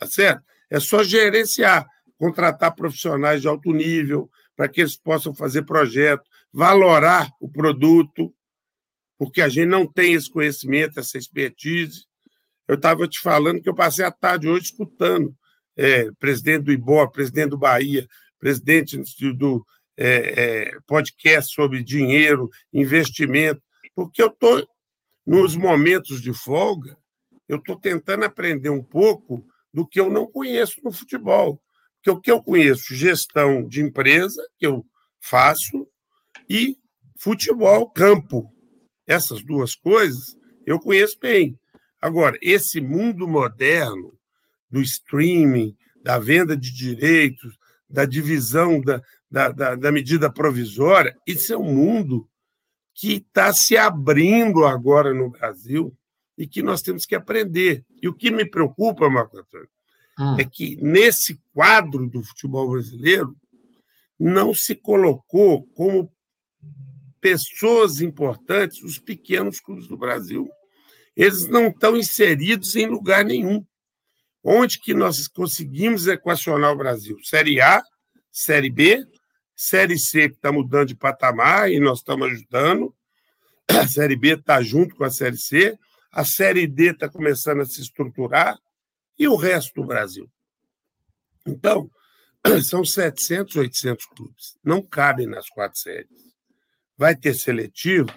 tá 0.00 0.06
certo? 0.06 0.42
É 0.70 0.80
só 0.80 1.04
gerenciar, 1.04 1.86
contratar 2.16 2.74
profissionais 2.74 3.42
de 3.42 3.48
alto 3.48 3.70
nível 3.72 4.30
para 4.56 4.68
que 4.68 4.80
eles 4.80 4.96
possam 4.96 5.34
fazer 5.34 5.62
projeto, 5.62 6.24
valorar 6.52 7.30
o 7.40 7.48
produto, 7.48 8.34
porque 9.18 9.42
a 9.42 9.48
gente 9.48 9.68
não 9.68 9.86
tem 9.86 10.14
esse 10.14 10.30
conhecimento, 10.30 10.98
essa 10.98 11.18
expertise. 11.18 12.06
Eu 12.66 12.76
estava 12.76 13.06
te 13.06 13.20
falando 13.20 13.60
que 13.60 13.68
eu 13.68 13.74
passei 13.74 14.04
a 14.04 14.10
tarde 14.10 14.48
hoje 14.48 14.66
escutando 14.66 15.34
é, 15.76 16.10
presidente 16.12 16.64
do 16.64 16.72
IBOR, 16.72 17.10
presidente 17.10 17.50
do 17.50 17.58
Bahia, 17.58 18.08
presidente 18.38 18.96
do 19.34 19.64
é, 19.96 20.06
é, 20.06 20.78
podcast 20.86 21.52
sobre 21.54 21.82
dinheiro, 21.82 22.48
investimento, 22.72 23.62
porque 23.94 24.22
eu 24.22 24.28
estou, 24.28 24.66
nos 25.26 25.54
momentos 25.56 26.22
de 26.22 26.32
folga, 26.32 26.96
eu 27.46 27.58
estou 27.58 27.78
tentando 27.78 28.24
aprender 28.24 28.70
um 28.70 28.82
pouco 28.82 29.44
do 29.72 29.86
que 29.86 30.00
eu 30.00 30.10
não 30.10 30.26
conheço 30.26 30.80
no 30.82 30.92
futebol. 30.92 31.62
Porque 31.96 32.10
o 32.10 32.20
que 32.20 32.30
eu 32.30 32.42
conheço, 32.42 32.94
gestão 32.94 33.66
de 33.66 33.82
empresa, 33.82 34.42
que 34.58 34.66
eu 34.66 34.84
faço, 35.20 35.86
e 36.48 36.76
futebol, 37.18 37.90
campo. 37.90 38.50
Essas 39.06 39.42
duas 39.42 39.74
coisas 39.74 40.36
eu 40.66 40.78
conheço 40.78 41.18
bem. 41.20 41.58
Agora, 42.00 42.38
esse 42.40 42.80
mundo 42.80 43.28
moderno 43.28 44.16
do 44.70 44.80
streaming, 44.80 45.76
da 46.02 46.18
venda 46.18 46.56
de 46.56 46.72
direitos, 46.72 47.58
da 47.88 48.04
divisão 48.04 48.80
da, 48.80 49.02
da, 49.30 49.48
da, 49.50 49.74
da 49.74 49.92
medida 49.92 50.32
provisória, 50.32 51.16
isso 51.26 51.52
é 51.52 51.58
um 51.58 51.74
mundo 51.74 52.28
que 52.94 53.14
está 53.14 53.52
se 53.52 53.76
abrindo 53.76 54.64
agora 54.64 55.12
no 55.12 55.30
Brasil 55.30 55.94
e 56.40 56.46
que 56.46 56.62
nós 56.62 56.80
temos 56.80 57.04
que 57.04 57.14
aprender. 57.14 57.84
E 58.00 58.08
o 58.08 58.14
que 58.14 58.30
me 58.30 58.46
preocupa, 58.46 59.10
Marco 59.10 59.38
Antônio, 59.38 59.68
hum. 60.18 60.36
é 60.38 60.44
que 60.44 60.74
nesse 60.76 61.38
quadro 61.52 62.08
do 62.08 62.22
futebol 62.22 62.70
brasileiro 62.70 63.36
não 64.18 64.54
se 64.54 64.74
colocou 64.74 65.66
como 65.74 66.10
pessoas 67.20 68.00
importantes 68.00 68.82
os 68.82 68.98
pequenos 68.98 69.60
clubes 69.60 69.86
do 69.86 69.98
Brasil. 69.98 70.48
Eles 71.14 71.46
não 71.46 71.68
estão 71.68 71.94
inseridos 71.94 72.74
em 72.74 72.86
lugar 72.86 73.22
nenhum. 73.22 73.62
Onde 74.42 74.80
que 74.80 74.94
nós 74.94 75.28
conseguimos 75.28 76.06
equacionar 76.06 76.72
o 76.72 76.78
Brasil? 76.78 77.18
Série 77.22 77.60
A, 77.60 77.82
Série 78.32 78.70
B, 78.70 79.06
Série 79.54 79.98
C 79.98 80.30
que 80.30 80.36
está 80.36 80.50
mudando 80.50 80.88
de 80.88 80.96
patamar 80.96 81.70
e 81.70 81.78
nós 81.78 81.98
estamos 81.98 82.28
ajudando. 82.28 82.94
A 83.68 83.86
Série 83.86 84.16
B 84.16 84.36
está 84.36 84.62
junto 84.62 84.96
com 84.96 85.04
a 85.04 85.10
Série 85.10 85.36
C. 85.36 85.78
A 86.10 86.24
Série 86.24 86.66
D 86.66 86.90
está 86.90 87.08
começando 87.08 87.60
a 87.60 87.64
se 87.64 87.80
estruturar. 87.80 88.58
E 89.18 89.28
o 89.28 89.36
resto 89.36 89.74
do 89.74 89.86
Brasil? 89.86 90.30
Então, 91.46 91.90
são 92.64 92.84
700, 92.84 93.56
800 93.56 94.06
clubes. 94.06 94.58
Não 94.64 94.82
cabem 94.82 95.26
nas 95.26 95.48
quatro 95.48 95.78
séries. 95.78 96.34
Vai 96.96 97.14
ter 97.14 97.34
seletivo, 97.34 98.10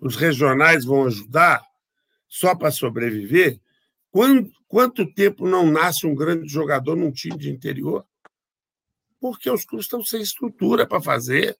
os 0.00 0.16
regionais 0.16 0.84
vão 0.84 1.06
ajudar 1.06 1.64
só 2.28 2.54
para 2.54 2.70
sobreviver. 2.70 3.60
Quanto, 4.10 4.52
quanto 4.66 5.12
tempo 5.14 5.46
não 5.46 5.70
nasce 5.70 6.06
um 6.06 6.14
grande 6.14 6.48
jogador 6.48 6.96
num 6.96 7.12
time 7.12 7.38
de 7.38 7.50
interior? 7.50 8.06
Porque 9.20 9.50
os 9.50 9.64
clubes 9.64 9.86
estão 9.86 10.04
sem 10.04 10.20
estrutura 10.20 10.86
para 10.86 11.00
fazer. 11.00 11.56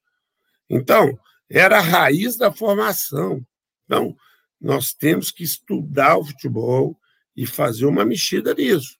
Então, 0.69 1.19
era 1.49 1.79
a 1.79 1.83
raiz 1.83 2.37
da 2.37 2.53
formação. 2.53 3.45
Então, 3.85 4.17
nós 4.65 4.95
temos 4.95 5.31
que 5.31 5.45
estudar 5.45 6.17
o 6.17 6.25
futebol 6.25 6.99
e 7.37 7.47
fazer 7.47 7.85
uma 7.85 8.03
mexida 8.03 8.55
nisso. 8.55 8.97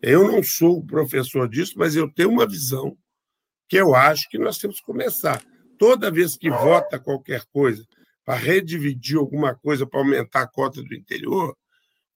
Eu 0.00 0.30
não 0.30 0.40
sou 0.40 0.86
professor 0.86 1.48
disso, 1.48 1.74
mas 1.76 1.96
eu 1.96 2.08
tenho 2.08 2.30
uma 2.30 2.46
visão 2.46 2.96
que 3.68 3.76
eu 3.76 3.92
acho 3.92 4.28
que 4.30 4.38
nós 4.38 4.56
temos 4.58 4.78
que 4.78 4.86
começar. 4.86 5.42
Toda 5.76 6.12
vez 6.12 6.36
que 6.36 6.48
vota 6.48 6.96
qualquer 6.96 7.44
coisa 7.46 7.84
para 8.24 8.38
redividir 8.38 9.18
alguma 9.18 9.52
coisa 9.52 9.84
para 9.84 9.98
aumentar 9.98 10.42
a 10.42 10.46
cota 10.46 10.80
do 10.80 10.94
interior, 10.94 11.56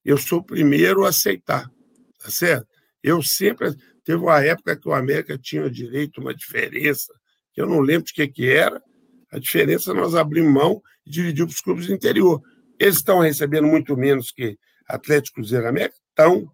eu 0.05 0.17
sou 0.17 0.39
o 0.39 0.45
primeiro 0.45 1.03
a 1.03 1.09
aceitar, 1.09 1.69
tá 2.17 2.29
certo? 2.29 2.67
Eu 3.03 3.21
sempre 3.21 3.75
teve 4.05 4.19
uma 4.19 4.41
época 4.41 4.77
que 4.77 4.87
o 4.87 4.93
América 4.93 5.37
tinha 5.37 5.69
direito 5.69 6.21
uma 6.21 6.33
diferença 6.33 7.13
que 7.53 7.61
eu 7.61 7.67
não 7.67 7.81
lembro 7.81 8.05
de 8.05 8.13
que 8.13 8.25
que 8.25 8.49
era. 8.49 8.81
A 9.29 9.37
diferença 9.37 9.93
nós 9.93 10.15
abrimos 10.15 10.53
mão 10.53 10.81
e 11.05 11.09
dividimos 11.09 11.55
para 11.55 11.57
os 11.57 11.61
clubes 11.61 11.87
do 11.87 11.93
interior. 11.93 12.41
Eles 12.79 12.97
estão 12.97 13.19
recebendo 13.19 13.67
muito 13.67 13.95
menos 13.95 14.31
que 14.31 14.57
Atlético 14.87 15.35
Cruzeiro 15.35 15.67
América? 15.67 15.97
Estão. 16.09 16.51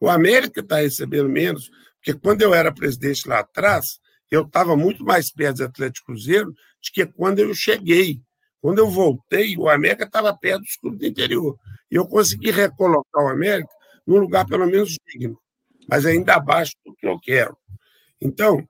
O 0.00 0.08
América 0.08 0.60
está 0.60 0.76
recebendo 0.76 1.28
menos, 1.28 1.70
porque 1.96 2.18
quando 2.18 2.42
eu 2.42 2.52
era 2.52 2.72
presidente 2.72 3.28
lá 3.28 3.40
atrás, 3.40 3.98
eu 4.30 4.42
estava 4.42 4.76
muito 4.76 5.04
mais 5.04 5.30
perto 5.30 5.58
do 5.58 5.64
Atlético 5.64 6.06
Cruzeiro 6.06 6.50
do 6.50 6.56
que 6.92 7.06
quando 7.06 7.38
eu 7.38 7.54
cheguei. 7.54 8.20
Quando 8.60 8.78
eu 8.78 8.90
voltei, 8.90 9.56
o 9.56 9.68
América 9.68 10.04
estava 10.04 10.36
perto 10.36 10.62
dos 10.62 10.76
clubes 10.76 11.00
do 11.00 11.06
interior. 11.06 11.58
E 11.90 11.94
eu 11.94 12.06
consegui 12.06 12.50
recolocar 12.50 13.24
o 13.24 13.28
América 13.28 13.70
num 14.06 14.18
lugar 14.18 14.46
pelo 14.46 14.66
menos 14.66 14.96
digno, 15.06 15.38
mas 15.88 16.04
ainda 16.04 16.34
abaixo 16.34 16.74
do 16.84 16.94
que 16.94 17.06
eu 17.06 17.18
quero. 17.20 17.56
Então, 18.20 18.66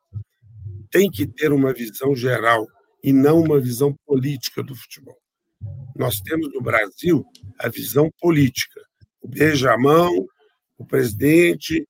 tem 0.90 1.10
que 1.10 1.26
ter 1.26 1.52
uma 1.52 1.72
visão 1.72 2.14
geral 2.14 2.66
e 3.02 3.12
não 3.12 3.40
uma 3.40 3.60
visão 3.60 3.94
política 4.06 4.62
do 4.62 4.74
futebol. 4.74 5.16
Nós 5.94 6.20
temos 6.20 6.52
no 6.52 6.60
Brasil 6.60 7.24
a 7.58 7.68
visão 7.68 8.10
política. 8.20 8.80
O 9.20 9.28
beijamão, 9.28 10.26
o 10.78 10.84
presidente, 10.84 11.86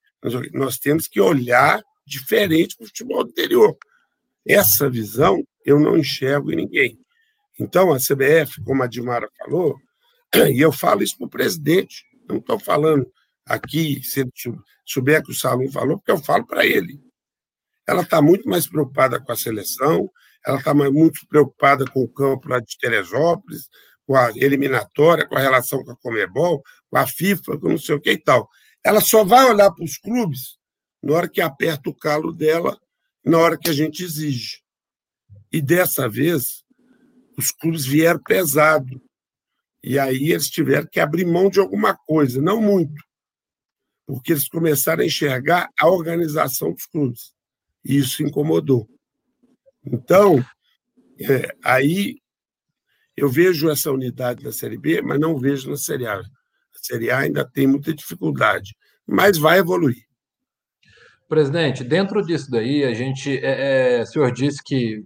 nós 0.53 0.79
temos 0.79 1.09
que 1.09 1.21
olhar 1.21 1.83
diferente 2.07 2.77
para 2.77 2.85
o 2.85 2.87
futebol 2.87 3.23
anterior. 3.23 3.77
Essa 4.47 4.89
visão 4.89 5.43
eu 5.65 5.81
não 5.81 5.99
enxergo 5.99 6.53
em 6.53 6.57
ninguém. 6.57 6.99
Então, 7.59 7.93
a 7.93 7.99
CBF, 7.99 8.63
como 8.65 8.83
a 8.83 8.87
Dilmara 8.87 9.29
falou, 9.39 9.77
e 10.53 10.61
eu 10.61 10.71
falo 10.71 11.03
isso 11.03 11.17
para 11.19 11.27
o 11.27 11.31
presidente, 11.31 12.05
não 12.29 12.37
estou 12.37 12.59
falando 12.59 13.11
aqui, 13.45 14.03
se 14.03 14.21
ele 14.21 14.31
souber 14.85 15.23
que 15.23 15.31
o 15.31 15.35
Salom 15.35 15.71
falou, 15.71 15.99
porque 15.99 16.11
eu 16.11 16.19
falo 16.19 16.47
para 16.47 16.67
ele. 16.67 17.01
Ela 17.87 18.03
está 18.03 18.21
muito 18.21 18.49
mais 18.49 18.67
preocupada 18.67 19.21
com 19.21 19.33
a 19.33 19.37
seleção, 19.37 20.11
ela 20.47 20.59
está 20.59 20.73
muito 20.73 21.27
preocupada 21.29 21.85
com 21.91 22.03
o 22.03 22.09
campo 22.09 22.49
lá 22.49 22.61
de 22.61 22.79
Teresópolis, 22.79 23.69
com 24.07 24.15
a 24.15 24.31
eliminatória, 24.37 25.27
com 25.27 25.37
a 25.37 25.41
relação 25.41 25.83
com 25.85 25.91
a 25.91 25.97
Comebol, 25.97 26.63
com 26.89 26.97
a 26.97 27.07
FIFA, 27.07 27.59
com 27.59 27.69
não 27.71 27.79
sei 27.79 27.97
o 27.97 28.01
que 28.01 28.13
e 28.13 28.19
tal. 28.19 28.49
Ela 28.85 29.01
só 29.01 29.25
vai 29.25 29.45
olhar 29.51 29.73
para 29.73 29.85
os 29.85 29.99
clubes 29.99 30.57
na 31.03 31.15
hora 31.15 31.29
que 31.29 31.41
aperta 31.41 31.91
o 31.91 31.95
calo 31.95 32.33
dela, 32.33 32.79
na 33.25 33.39
hora 33.39 33.59
que 33.59 33.69
a 33.69 33.73
gente 33.73 34.05
exige. 34.05 34.61
E 35.53 35.61
dessa 35.61 36.09
vez, 36.09 36.65
os 37.37 37.51
clubes 37.51 37.85
vieram 37.85 38.23
pesado. 38.23 39.03
E 39.83 39.99
aí 39.99 40.31
eles 40.31 40.49
tiveram 40.49 40.87
que 40.91 41.01
abrir 41.01 41.25
mão 41.25 41.51
de 41.51 41.59
alguma 41.59 41.97
coisa, 41.97 42.41
não 42.41 42.61
muito, 42.61 43.03
porque 44.07 44.33
eles 44.33 44.49
começaram 44.49 45.03
a 45.03 45.07
enxergar 45.07 45.69
a 45.79 45.89
organização 45.89 46.73
dos 46.73 46.87
clubes. 46.87 47.33
E 47.85 47.97
isso 47.97 48.23
incomodou. 48.23 48.89
Então, 49.87 50.45
é, 51.21 51.49
aí 51.63 52.17
eu 53.17 53.29
vejo 53.29 53.71
essa 53.71 53.91
unidade 53.91 54.45
na 54.45 54.53
Série 54.53 54.77
B, 54.77 55.01
mas 55.01 55.19
não 55.19 55.39
vejo 55.39 55.71
na 55.71 55.77
Série 55.77 56.07
A. 56.07 56.19
A 56.19 56.25
Série 56.83 57.11
A 57.11 57.21
ainda 57.21 57.49
tem 57.49 57.67
muita 57.67 57.95
dificuldade, 57.95 58.77
mas 59.07 59.39
vai 59.39 59.59
evoluir. 59.59 60.05
Presidente, 61.29 61.83
dentro 61.83 62.25
disso 62.25 62.51
daí, 62.51 62.85
a 62.85 62.95
gente, 62.95 63.39
é, 63.39 63.99
é, 63.99 64.03
o 64.03 64.07
senhor 64.07 64.31
disse 64.31 64.63
que 64.65 65.03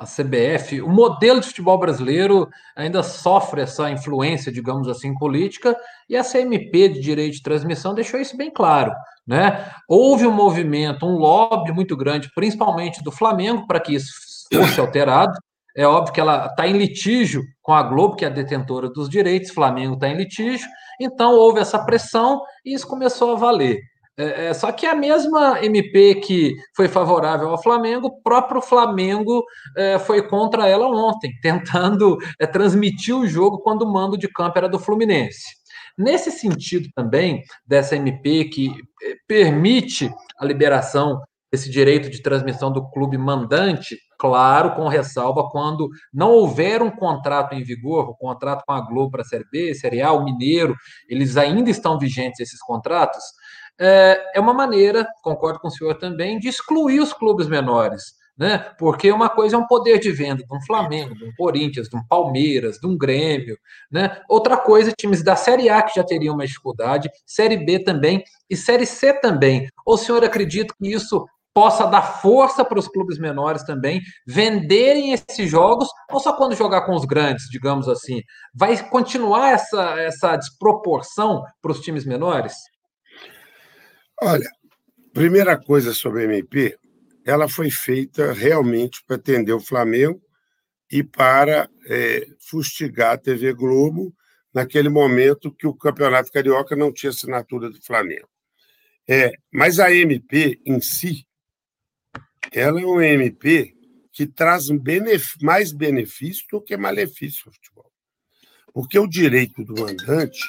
a 0.00 0.06
CBF, 0.06 0.80
o 0.80 0.88
modelo 0.88 1.40
de 1.40 1.48
futebol 1.48 1.78
brasileiro 1.78 2.48
ainda 2.74 3.02
sofre 3.02 3.60
essa 3.60 3.90
influência, 3.90 4.50
digamos 4.50 4.88
assim, 4.88 5.14
política, 5.14 5.76
e 6.08 6.16
a 6.16 6.24
CMP 6.24 6.88
de 6.88 7.00
direito 7.00 7.34
de 7.34 7.42
transmissão 7.42 7.94
deixou 7.94 8.18
isso 8.18 8.34
bem 8.34 8.50
claro. 8.50 8.92
Né? 9.26 9.70
Houve 9.86 10.26
um 10.26 10.32
movimento, 10.32 11.04
um 11.04 11.18
lobby 11.18 11.70
muito 11.70 11.94
grande, 11.98 12.30
principalmente 12.34 13.04
do 13.04 13.12
Flamengo, 13.12 13.66
para 13.66 13.78
que 13.78 13.94
isso 13.94 14.10
fosse 14.50 14.80
alterado. 14.80 15.34
É 15.76 15.86
óbvio 15.86 16.14
que 16.14 16.20
ela 16.20 16.46
está 16.46 16.66
em 16.66 16.78
litígio 16.78 17.42
com 17.60 17.74
a 17.74 17.82
Globo, 17.82 18.16
que 18.16 18.24
é 18.24 18.28
a 18.28 18.30
detentora 18.30 18.88
dos 18.88 19.06
direitos, 19.06 19.50
Flamengo 19.50 19.94
está 19.94 20.08
em 20.08 20.16
litígio, 20.16 20.66
então 20.98 21.34
houve 21.34 21.60
essa 21.60 21.78
pressão 21.78 22.40
e 22.64 22.72
isso 22.72 22.88
começou 22.88 23.32
a 23.32 23.38
valer. 23.38 23.80
É, 24.16 24.46
é, 24.46 24.54
só 24.54 24.70
que 24.72 24.86
a 24.86 24.94
mesma 24.94 25.64
MP 25.64 26.16
que 26.16 26.54
foi 26.76 26.88
favorável 26.88 27.48
ao 27.48 27.62
Flamengo, 27.62 28.08
o 28.08 28.22
próprio 28.22 28.60
Flamengo 28.60 29.44
é, 29.76 29.98
foi 29.98 30.26
contra 30.28 30.68
ela 30.68 30.86
ontem, 30.86 31.32
tentando 31.40 32.18
é, 32.38 32.46
transmitir 32.46 33.16
o 33.16 33.26
jogo 33.26 33.58
quando 33.58 33.82
o 33.82 33.92
mando 33.92 34.18
de 34.18 34.28
campo 34.28 34.58
era 34.58 34.68
do 34.68 34.78
Fluminense. 34.78 35.60
Nesse 35.96 36.30
sentido 36.30 36.88
também, 36.94 37.42
dessa 37.66 37.96
MP 37.96 38.46
que 38.46 38.70
é, 39.02 39.14
permite 39.26 40.10
a 40.38 40.44
liberação 40.44 41.20
desse 41.52 41.68
direito 41.68 42.08
de 42.08 42.22
transmissão 42.22 42.70
do 42.72 42.88
clube 42.90 43.18
mandante, 43.18 43.98
claro, 44.18 44.76
com 44.76 44.86
ressalva 44.86 45.48
quando 45.50 45.88
não 46.12 46.30
houver 46.30 46.80
um 46.80 46.90
contrato 46.90 47.54
em 47.54 47.64
vigor, 47.64 48.08
o 48.08 48.14
contrato 48.14 48.62
com 48.64 48.72
a 48.72 48.80
Globo 48.80 49.10
para 49.10 49.22
a 49.22 49.24
Série 49.24 49.46
B, 49.50 49.74
Série 49.74 50.00
A, 50.00 50.12
o 50.12 50.24
Mineiro, 50.24 50.76
eles 51.08 51.36
ainda 51.36 51.68
estão 51.68 51.98
vigentes 51.98 52.38
esses 52.38 52.60
contratos, 52.60 53.22
é, 53.80 54.32
é 54.34 54.40
uma 54.40 54.52
maneira, 54.52 55.06
concordo 55.22 55.58
com 55.58 55.68
o 55.68 55.70
senhor 55.70 55.94
também, 55.94 56.38
de 56.38 56.48
excluir 56.48 57.00
os 57.00 57.12
clubes 57.12 57.48
menores. 57.48 58.20
Né? 58.38 58.58
Porque 58.78 59.12
uma 59.12 59.28
coisa 59.28 59.56
é 59.56 59.58
um 59.58 59.66
poder 59.66 59.98
de 59.98 60.10
venda 60.10 60.42
de 60.42 60.54
um 60.54 60.62
Flamengo, 60.62 61.14
de 61.14 61.24
um 61.24 61.32
Corinthians, 61.36 61.88
de 61.88 61.96
um 61.96 62.02
Palmeiras, 62.08 62.78
de 62.78 62.86
um 62.86 62.96
Grêmio, 62.96 63.58
né? 63.92 64.18
Outra 64.30 64.56
coisa, 64.56 64.92
times 64.92 65.22
da 65.22 65.36
Série 65.36 65.68
A 65.68 65.82
que 65.82 65.94
já 65.94 66.02
teriam 66.02 66.34
uma 66.34 66.46
dificuldade, 66.46 67.10
Série 67.26 67.58
B 67.58 67.80
também 67.80 68.24
e 68.48 68.56
Série 68.56 68.86
C 68.86 69.12
também. 69.12 69.68
O 69.84 69.94
senhor 69.98 70.24
acredita 70.24 70.74
que 70.80 70.88
isso 70.90 71.26
possa 71.52 71.84
dar 71.86 72.00
força 72.00 72.64
para 72.64 72.78
os 72.78 72.88
clubes 72.88 73.18
menores 73.18 73.62
também 73.64 74.00
venderem 74.26 75.12
esses 75.12 75.50
jogos, 75.50 75.88
ou 76.10 76.20
só 76.20 76.32
quando 76.32 76.54
jogar 76.54 76.86
com 76.86 76.94
os 76.94 77.04
grandes, 77.04 77.44
digamos 77.50 77.88
assim? 77.88 78.22
Vai 78.54 78.88
continuar 78.88 79.50
essa, 79.50 80.00
essa 80.00 80.36
desproporção 80.36 81.42
para 81.60 81.72
os 81.72 81.80
times 81.80 82.06
menores? 82.06 82.54
Olha, 84.22 84.50
primeira 85.14 85.58
coisa 85.58 85.94
sobre 85.94 86.22
a 86.22 86.24
MP, 86.24 86.76
ela 87.24 87.48
foi 87.48 87.70
feita 87.70 88.32
realmente 88.34 89.02
para 89.06 89.16
atender 89.16 89.52
o 89.52 89.60
Flamengo 89.60 90.20
e 90.90 91.02
para 91.02 91.70
é, 91.86 92.26
fustigar 92.38 93.14
a 93.14 93.18
TV 93.18 93.54
Globo 93.54 94.14
naquele 94.52 94.90
momento 94.90 95.50
que 95.50 95.66
o 95.66 95.74
Campeonato 95.74 96.30
Carioca 96.30 96.76
não 96.76 96.92
tinha 96.92 97.08
assinatura 97.08 97.70
do 97.70 97.80
Flamengo. 97.82 98.28
É, 99.08 99.32
mas 99.50 99.80
a 99.80 99.90
MP 99.90 100.60
em 100.66 100.82
si, 100.82 101.26
ela 102.52 102.78
é 102.78 102.84
uma 102.84 103.06
MP 103.06 103.74
que 104.12 104.26
traz 104.26 104.68
benef 104.68 105.42
mais 105.42 105.72
benefício 105.72 106.44
do 106.50 106.60
que 106.60 106.76
malefício 106.76 107.44
ao 107.46 107.54
futebol. 107.54 107.90
Porque 108.74 108.98
o 108.98 109.06
direito 109.06 109.64
do 109.64 109.80
mandante 109.80 110.40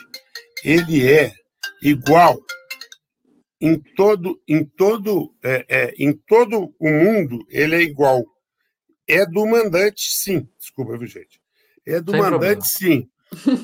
ele 0.63 1.07
é 1.09 1.33
igual 1.81 2.37
em 3.61 3.77
todo, 3.77 4.41
em 4.47 4.65
todo, 4.65 5.35
é, 5.43 5.65
é, 5.69 5.93
em 5.99 6.11
todo 6.11 6.73
o 6.79 6.89
mundo, 6.89 7.45
ele 7.47 7.75
é 7.75 7.81
igual. 7.81 8.25
É 9.07 9.23
do 9.23 9.45
mandante, 9.45 10.01
sim. 10.09 10.49
Desculpa, 10.59 10.97
viu, 10.97 11.07
gente? 11.07 11.39
É 11.85 12.01
do 12.01 12.11
Sem 12.11 12.19
mandante, 12.19 12.39
problema. 12.39 12.65
sim. 12.65 13.09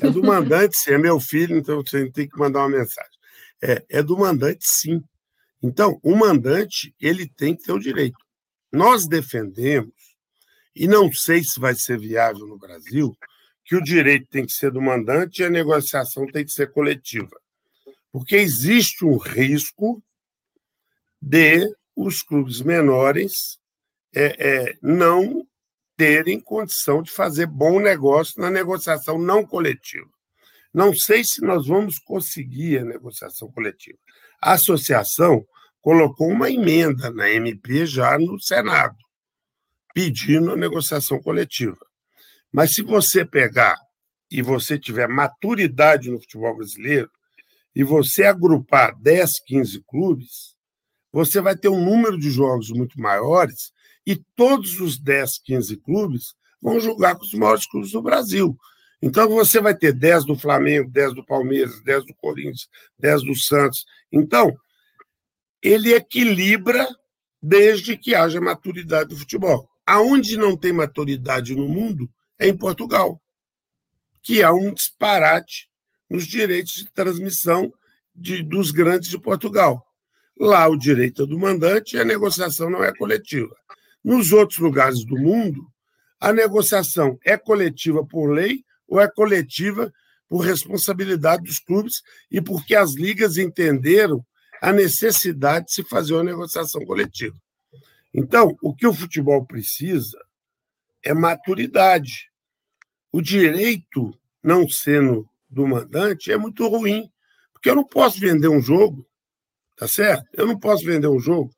É 0.00 0.10
do 0.10 0.22
mandante, 0.22 0.76
sim. 0.78 0.92
É 0.92 0.98
meu 0.98 1.18
filho, 1.18 1.56
então 1.56 1.82
você 1.82 2.08
tem 2.12 2.28
que 2.28 2.38
mandar 2.38 2.60
uma 2.60 2.78
mensagem. 2.78 3.10
É, 3.60 3.84
é 3.90 4.02
do 4.02 4.16
mandante, 4.16 4.64
sim. 4.64 5.02
Então, 5.60 5.98
o 6.04 6.14
mandante, 6.14 6.94
ele 7.00 7.26
tem 7.26 7.56
que 7.56 7.64
ter 7.64 7.72
o 7.72 7.80
direito. 7.80 8.18
Nós 8.72 9.08
defendemos, 9.08 9.92
e 10.76 10.86
não 10.86 11.12
sei 11.12 11.42
se 11.42 11.58
vai 11.58 11.74
ser 11.74 11.98
viável 11.98 12.46
no 12.46 12.56
Brasil, 12.56 13.16
que 13.64 13.74
o 13.74 13.82
direito 13.82 14.28
tem 14.30 14.46
que 14.46 14.52
ser 14.52 14.70
do 14.70 14.80
mandante 14.80 15.42
e 15.42 15.44
a 15.44 15.50
negociação 15.50 16.24
tem 16.26 16.44
que 16.44 16.52
ser 16.52 16.70
coletiva 16.70 17.36
porque 18.12 18.36
existe 18.36 19.04
um 19.04 19.16
risco 19.16 20.02
de 21.20 21.68
os 21.94 22.22
clubes 22.22 22.60
menores 22.60 23.58
é, 24.14 24.36
é, 24.38 24.78
não 24.82 25.46
terem 25.96 26.40
condição 26.40 27.02
de 27.02 27.10
fazer 27.10 27.46
bom 27.46 27.80
negócio 27.80 28.40
na 28.40 28.50
negociação 28.50 29.18
não 29.18 29.44
coletiva. 29.44 30.08
Não 30.72 30.94
sei 30.94 31.24
se 31.24 31.42
nós 31.42 31.66
vamos 31.66 31.98
conseguir 31.98 32.78
a 32.78 32.84
negociação 32.84 33.50
coletiva. 33.50 33.98
A 34.40 34.52
associação 34.52 35.44
colocou 35.80 36.28
uma 36.28 36.50
emenda 36.50 37.10
na 37.10 37.28
MP 37.30 37.84
já 37.84 38.16
no 38.18 38.40
Senado, 38.40 38.96
pedindo 39.92 40.52
a 40.52 40.56
negociação 40.56 41.20
coletiva. 41.20 41.78
Mas 42.52 42.74
se 42.74 42.82
você 42.82 43.24
pegar 43.24 43.76
e 44.30 44.40
você 44.40 44.78
tiver 44.78 45.08
maturidade 45.08 46.10
no 46.10 46.20
futebol 46.20 46.56
brasileiro, 46.56 47.10
e 47.78 47.84
você 47.84 48.24
agrupar 48.24 48.92
10, 49.00 49.38
15 49.38 49.84
clubes, 49.86 50.56
você 51.12 51.40
vai 51.40 51.56
ter 51.56 51.68
um 51.68 51.84
número 51.84 52.18
de 52.18 52.28
jogos 52.28 52.70
muito 52.70 53.00
maiores 53.00 53.72
e 54.04 54.16
todos 54.16 54.80
os 54.80 54.98
10, 54.98 55.38
15 55.44 55.76
clubes 55.76 56.34
vão 56.60 56.80
jogar 56.80 57.14
com 57.14 57.22
os 57.22 57.32
maiores 57.34 57.66
clubes 57.66 57.92
do 57.92 58.02
Brasil. 58.02 58.58
Então 59.00 59.28
você 59.28 59.60
vai 59.60 59.76
ter 59.76 59.92
10 59.92 60.24
do 60.24 60.36
Flamengo, 60.36 60.90
10 60.90 61.14
do 61.14 61.24
Palmeiras, 61.24 61.80
10 61.84 62.06
do 62.06 62.14
Corinthians, 62.16 62.68
10 62.98 63.22
do 63.22 63.36
Santos. 63.36 63.86
Então, 64.10 64.52
ele 65.62 65.94
equilibra 65.94 66.88
desde 67.40 67.96
que 67.96 68.12
haja 68.12 68.40
maturidade 68.40 69.10
do 69.10 69.16
futebol. 69.16 69.70
Aonde 69.86 70.36
não 70.36 70.56
tem 70.56 70.72
maturidade 70.72 71.54
no 71.54 71.68
mundo 71.68 72.10
é 72.40 72.48
em 72.48 72.56
Portugal, 72.56 73.22
que 74.20 74.42
há 74.42 74.52
um 74.52 74.74
disparate 74.74 75.68
nos 76.08 76.26
direitos 76.26 76.74
de 76.74 76.90
transmissão 76.90 77.72
de, 78.14 78.42
dos 78.42 78.70
grandes 78.70 79.08
de 79.10 79.18
Portugal. 79.18 79.84
Lá 80.38 80.68
o 80.68 80.76
direito 80.76 81.22
é 81.22 81.26
do 81.26 81.38
mandante 81.38 81.96
e 81.96 82.00
a 82.00 82.04
negociação 82.04 82.70
não 82.70 82.82
é 82.82 82.94
coletiva. 82.94 83.54
Nos 84.02 84.32
outros 84.32 84.58
lugares 84.58 85.04
do 85.04 85.16
mundo, 85.16 85.66
a 86.20 86.32
negociação 86.32 87.18
é 87.24 87.36
coletiva 87.36 88.04
por 88.04 88.30
lei 88.30 88.64
ou 88.86 89.00
é 89.00 89.08
coletiva 89.08 89.92
por 90.28 90.38
responsabilidade 90.38 91.44
dos 91.44 91.58
clubes 91.58 92.02
e 92.30 92.40
porque 92.40 92.74
as 92.74 92.94
ligas 92.94 93.36
entenderam 93.36 94.24
a 94.60 94.72
necessidade 94.72 95.66
de 95.66 95.72
se 95.72 95.84
fazer 95.84 96.14
uma 96.14 96.24
negociação 96.24 96.84
coletiva. 96.84 97.36
Então, 98.12 98.56
o 98.62 98.74
que 98.74 98.86
o 98.86 98.94
futebol 98.94 99.44
precisa 99.44 100.18
é 101.02 101.14
maturidade. 101.14 102.30
O 103.12 103.20
direito, 103.20 104.12
não 104.42 104.68
sendo 104.68 105.28
do 105.48 105.66
mandante 105.66 106.30
é 106.30 106.36
muito 106.36 106.66
ruim, 106.66 107.10
porque 107.52 107.70
eu 107.70 107.74
não 107.74 107.84
posso 107.84 108.20
vender 108.20 108.48
um 108.48 108.60
jogo, 108.60 109.06
tá 109.76 109.88
certo? 109.88 110.24
Eu 110.32 110.46
não 110.46 110.58
posso 110.58 110.84
vender 110.84 111.08
um 111.08 111.18
jogo. 111.18 111.50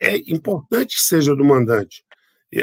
É 0.00 0.16
importante 0.32 0.96
que 0.96 1.02
seja 1.02 1.34
do 1.34 1.44
mandante. 1.44 2.04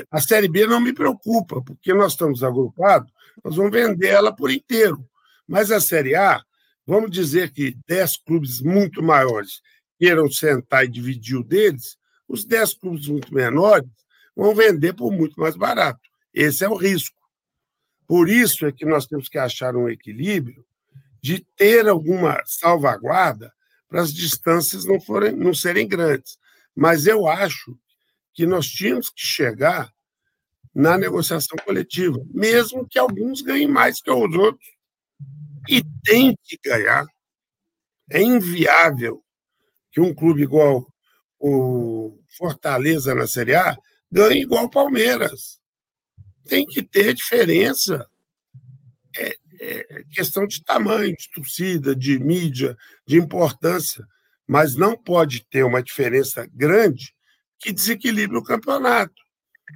A 0.10 0.20
Série 0.20 0.48
B 0.48 0.66
não 0.66 0.80
me 0.80 0.94
preocupa, 0.94 1.62
porque 1.62 1.94
nós 1.94 2.14
estamos 2.14 2.44
agrupados, 2.44 3.12
nós 3.44 3.56
vamos 3.56 3.72
vender 3.72 4.08
ela 4.08 4.36
por 4.36 4.50
inteiro. 4.50 5.08
Mas 5.48 5.72
a 5.72 5.80
Série 5.80 6.16
A, 6.16 6.42
vamos 6.86 7.12
dizer 7.12 7.52
que 7.52 7.78
10 7.88 8.18
clubes 8.18 8.62
muito 8.62 9.04
maiores 9.04 9.62
queiram 10.00 10.32
sentar 10.32 10.86
e 10.86 10.88
dividir 10.88 11.36
o 11.36 11.44
deles, 11.44 11.98
os 12.28 12.46
10 12.46 12.74
clubes 12.76 13.08
muito 13.08 13.34
menores 13.34 13.88
vão 14.36 14.56
vender 14.56 14.94
por 14.94 15.12
muito 15.12 15.40
mais 15.40 15.56
barato. 15.56 16.02
Esse 16.34 16.66
é 16.66 16.70
o 16.70 16.76
risco. 16.76 17.16
Por 18.08 18.30
isso 18.30 18.66
é 18.66 18.72
que 18.72 18.86
nós 18.86 19.06
temos 19.06 19.30
que 19.30 19.38
achar 19.38 19.76
um 19.76 19.90
equilíbrio 19.90 20.66
de 21.22 21.46
ter 21.56 21.88
alguma 21.88 22.42
salvaguarda 22.46 23.54
para 23.88 24.02
as 24.02 24.14
distâncias 24.14 24.86
não, 24.86 25.00
forem, 25.00 25.32
não 25.32 25.54
serem 25.54 25.88
grandes. 25.88 26.38
Mas 26.76 27.06
eu 27.06 27.28
acho 27.28 27.78
que 28.34 28.46
nós 28.46 28.68
tínhamos 28.68 29.10
que 29.10 29.26
chegar 29.26 29.92
na 30.74 30.98
negociação 30.98 31.58
coletiva, 31.64 32.20
mesmo 32.34 32.88
que 32.88 32.98
alguns 32.98 33.42
ganhem 33.42 33.68
mais 33.68 34.02
que 34.02 34.10
os 34.12 34.36
outros. 34.36 34.68
E 35.70 35.82
tem 36.04 36.36
que 36.44 36.58
ganhar. 36.66 37.06
É 38.12 38.22
inviável 38.22 39.24
que 39.92 40.02
um 40.02 40.14
clube 40.14 40.42
igual 40.42 40.86
o 41.40 42.20
Fortaleza 42.38 43.14
na 43.14 43.28
Série 43.28 43.56
A 43.56 43.78
ganhe 44.12 44.42
igual 44.42 44.66
o 44.66 44.70
Palmeiras 44.70 45.63
tem 46.48 46.66
que 46.66 46.82
ter 46.82 47.14
diferença. 47.14 48.08
É, 49.18 49.38
é 49.60 50.04
questão 50.12 50.46
de 50.46 50.64
tamanho, 50.64 51.16
de 51.16 51.30
torcida, 51.32 51.96
de 51.96 52.20
mídia, 52.20 52.78
de 53.08 53.18
importância, 53.18 54.06
mas 54.48 54.76
não 54.76 54.98
pode 54.98 55.46
ter 55.46 55.64
uma 55.64 55.82
diferença 55.82 56.48
grande 56.54 57.14
que 57.60 57.72
desequilibre 57.72 58.38
o 58.38 58.44
campeonato. 58.44 59.14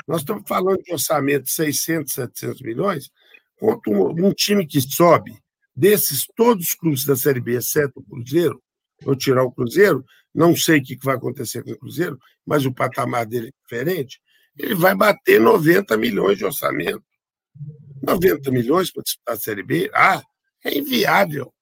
Nós 0.07 0.21
estamos 0.21 0.43
falando 0.47 0.81
de 0.83 0.91
orçamento 0.91 1.45
de 1.45 1.51
600, 1.51 2.13
700 2.13 2.61
milhões, 2.61 3.09
contra 3.57 3.91
um, 3.91 4.27
um 4.27 4.33
time 4.33 4.67
que 4.67 4.79
sobe, 4.81 5.33
desses 5.75 6.25
todos 6.35 6.69
os 6.69 6.75
clubes 6.75 7.05
da 7.05 7.15
Série 7.15 7.39
B, 7.39 7.55
exceto 7.55 7.99
o 7.99 8.03
Cruzeiro, 8.03 8.61
vou 9.01 9.15
tirar 9.15 9.43
o 9.43 9.51
Cruzeiro, 9.51 10.03
não 10.33 10.55
sei 10.55 10.79
o 10.79 10.83
que 10.83 10.97
vai 11.01 11.15
acontecer 11.15 11.63
com 11.63 11.71
o 11.71 11.77
Cruzeiro, 11.77 12.19
mas 12.45 12.65
o 12.65 12.73
patamar 12.73 13.25
dele 13.25 13.47
é 13.47 13.51
diferente 13.63 14.19
ele 14.57 14.75
vai 14.75 14.95
bater 14.95 15.39
90 15.39 15.95
milhões 15.97 16.37
de 16.37 16.45
orçamento. 16.45 17.03
90 18.01 18.51
milhões 18.51 18.91
para 18.91 19.03
disputar 19.03 19.35
a 19.35 19.39
Série 19.39 19.63
B? 19.63 19.89
Ah, 19.93 20.21
é 20.63 20.77
inviável 20.77 21.53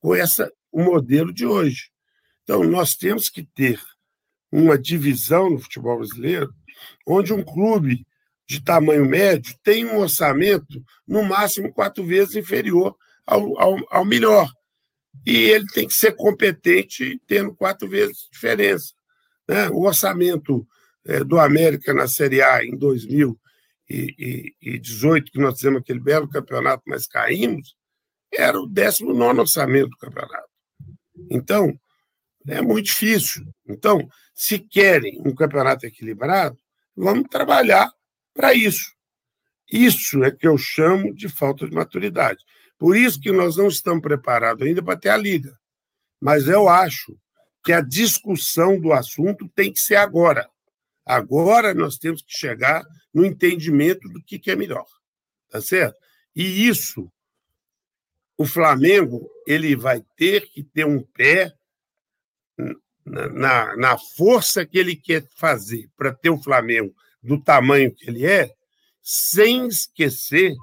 com 0.00 0.14
essa, 0.14 0.52
o 0.70 0.82
modelo 0.82 1.32
de 1.32 1.46
hoje. 1.46 1.90
Então, 2.42 2.62
nós 2.64 2.94
temos 2.94 3.28
que 3.28 3.42
ter 3.42 3.80
uma 4.50 4.78
divisão 4.78 5.50
no 5.50 5.58
futebol 5.58 5.98
brasileiro 5.98 6.52
onde 7.06 7.32
um 7.32 7.42
clube 7.42 8.06
de 8.46 8.62
tamanho 8.62 9.06
médio 9.06 9.54
tem 9.62 9.86
um 9.86 9.98
orçamento 9.98 10.82
no 11.06 11.22
máximo 11.22 11.72
quatro 11.72 12.04
vezes 12.04 12.36
inferior 12.36 12.96
ao, 13.26 13.58
ao, 13.58 13.76
ao 13.90 14.04
melhor. 14.04 14.50
E 15.24 15.36
ele 15.36 15.66
tem 15.66 15.86
que 15.86 15.94
ser 15.94 16.12
competente 16.16 17.20
tendo 17.26 17.54
quatro 17.54 17.88
vezes 17.88 18.28
diferença. 18.30 18.92
Né? 19.48 19.68
O 19.70 19.82
orçamento 19.82 20.66
do 21.26 21.38
América 21.38 21.92
na 21.92 22.06
Série 22.06 22.42
A 22.42 22.64
em 22.64 22.76
2018, 22.76 25.30
que 25.30 25.38
nós 25.38 25.56
fizemos 25.56 25.80
aquele 25.80 26.00
belo 26.00 26.28
campeonato, 26.28 26.82
mas 26.86 27.06
caímos, 27.06 27.74
era 28.32 28.58
o 28.58 28.66
19 28.66 29.40
orçamento 29.40 29.90
do 29.90 29.96
campeonato. 29.96 30.48
Então, 31.30 31.78
é 32.46 32.60
muito 32.60 32.86
difícil. 32.86 33.44
Então, 33.68 34.08
se 34.34 34.58
querem 34.58 35.20
um 35.24 35.34
campeonato 35.34 35.86
equilibrado, 35.86 36.56
vamos 36.96 37.28
trabalhar 37.28 37.90
para 38.34 38.54
isso. 38.54 38.92
Isso 39.70 40.22
é 40.24 40.30
que 40.30 40.46
eu 40.46 40.58
chamo 40.58 41.14
de 41.14 41.28
falta 41.28 41.68
de 41.68 41.74
maturidade. 41.74 42.38
Por 42.78 42.96
isso 42.96 43.20
que 43.20 43.30
nós 43.30 43.56
não 43.56 43.68
estamos 43.68 44.02
preparados 44.02 44.66
ainda 44.66 44.82
para 44.82 44.98
ter 44.98 45.10
a 45.10 45.16
liga. 45.16 45.56
Mas 46.20 46.48
eu 46.48 46.68
acho 46.68 47.16
que 47.64 47.72
a 47.72 47.80
discussão 47.80 48.80
do 48.80 48.92
assunto 48.92 49.48
tem 49.54 49.72
que 49.72 49.80
ser 49.80 49.96
agora. 49.96 50.48
Agora 51.12 51.74
nós 51.74 51.98
temos 51.98 52.22
que 52.22 52.32
chegar 52.32 52.82
no 53.12 53.22
entendimento 53.22 54.08
do 54.08 54.22
que, 54.22 54.50
é 54.50 54.56
melhor, 54.56 54.86
tá 55.50 55.60
certo? 55.60 55.94
E 56.34 56.66
isso, 56.66 57.12
o 58.38 58.46
Flamengo 58.46 59.30
ele 59.46 59.76
vai 59.76 60.02
ter 60.16 60.48
que 60.48 60.64
ter 60.64 60.86
um 60.86 61.02
pé 61.02 61.52
na, 63.04 63.28
na, 63.28 63.76
na 63.76 63.98
força 64.16 64.64
que 64.64 64.78
ele 64.78 64.96
quer 64.96 65.28
fazer 65.36 65.86
para 65.98 66.14
ter 66.14 66.30
o 66.30 66.42
Flamengo 66.42 66.94
do 67.22 67.38
tamanho 67.38 67.94
que 67.94 68.08
ele 68.08 68.24
é, 68.24 68.50
sem 69.02 69.66
esquecer 69.66 70.54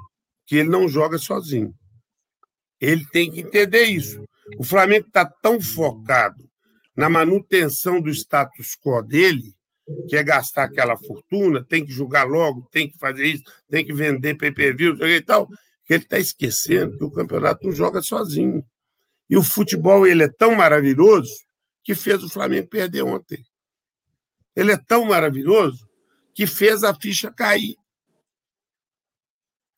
que 0.47 0.55
ele 0.55 0.69
não 0.69 0.89
joga 0.89 1.19
sozinho. 1.19 1.75
Ele 2.81 3.05
tem 3.11 3.31
que 3.31 3.41
entender 3.41 3.83
isso. 3.83 4.25
O 4.57 4.63
Flamengo 4.63 5.05
está 5.05 5.25
tão 5.25 5.61
focado 5.61 6.49
na 6.95 7.07
manutenção 7.07 8.01
do 8.01 8.09
status 8.09 8.75
quo 8.75 9.03
dele 9.03 9.53
quer 10.07 10.23
gastar 10.23 10.63
aquela 10.63 10.97
fortuna, 10.97 11.63
tem 11.63 11.85
que 11.85 11.91
julgar 11.91 12.27
logo, 12.27 12.67
tem 12.71 12.89
que 12.89 12.97
fazer 12.97 13.25
isso, 13.25 13.43
tem 13.69 13.85
que 13.85 13.93
vender 13.93 14.35
pay-per-view 14.35 14.95
e 15.07 15.21
tal, 15.21 15.47
que 15.85 15.93
ele 15.93 16.03
está 16.03 16.19
esquecendo 16.19 16.97
que 16.97 17.03
o 17.03 17.11
campeonato 17.11 17.65
não 17.65 17.73
joga 17.73 18.01
sozinho. 18.01 18.63
E 19.29 19.37
o 19.37 19.43
futebol 19.43 20.07
ele 20.07 20.23
é 20.23 20.29
tão 20.29 20.55
maravilhoso 20.55 21.31
que 21.83 21.95
fez 21.95 22.23
o 22.23 22.29
Flamengo 22.29 22.67
perder 22.67 23.03
ontem. 23.03 23.43
Ele 24.55 24.71
é 24.71 24.77
tão 24.77 25.05
maravilhoso 25.05 25.87
que 26.33 26.45
fez 26.47 26.83
a 26.83 26.93
ficha 26.93 27.31
cair. 27.31 27.75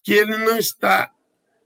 Que 0.03 0.13
ele 0.13 0.37
não 0.37 0.57
está 0.57 1.11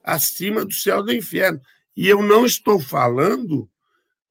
acima 0.03 0.65
do 0.65 0.73
céu 0.73 1.03
do 1.03 1.13
inferno. 1.13 1.61
E 1.95 2.07
eu 2.07 2.21
não 2.21 2.45
estou 2.45 2.79
falando 2.79 3.69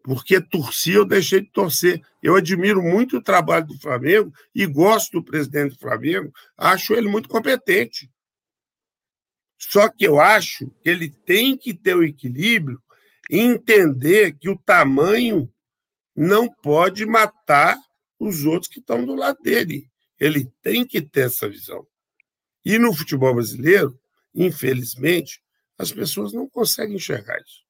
porque 0.05 0.39
torci, 0.39 0.93
eu 0.93 1.07
deixei 1.07 1.41
de 1.41 1.51
torcer. 1.51 2.03
Eu 2.23 2.37
admiro 2.37 2.83
muito 2.83 3.17
o 3.17 3.23
trabalho 3.23 3.67
do 3.67 3.81
Flamengo 3.81 4.31
e 4.55 4.67
gosto 4.67 5.13
do 5.13 5.25
presidente 5.25 5.73
do 5.73 5.81
Flamengo, 5.81 6.31
acho 6.59 6.93
ele 6.93 7.09
muito 7.09 7.27
competente. 7.27 8.11
Só 9.59 9.89
que 9.89 10.07
eu 10.07 10.21
acho 10.21 10.71
que 10.83 10.91
ele 10.91 11.09
tem 11.09 11.57
que 11.57 11.73
ter 11.73 11.97
o 11.97 12.05
equilíbrio 12.05 12.79
e 13.31 13.39
entender 13.39 14.37
que 14.39 14.51
o 14.51 14.59
tamanho 14.59 15.51
não 16.15 16.53
pode 16.53 17.07
matar 17.07 17.79
os 18.21 18.45
outros 18.45 18.71
que 18.71 18.81
estão 18.81 19.07
do 19.07 19.15
lado 19.15 19.39
dele. 19.43 19.91
Ele 20.21 20.47
tem 20.61 20.87
que 20.87 21.01
ter 21.01 21.29
essa 21.29 21.49
visão. 21.49 21.87
E 22.63 22.79
no 22.79 22.95
futebol 22.95 23.35
brasileiro, 23.35 23.99
infelizmente, 24.35 25.41
as 25.79 25.91
pessoas 25.91 26.35
não 26.35 26.47
conseguem 26.47 26.97
enxergar 26.97 27.41
isso. 27.41 27.64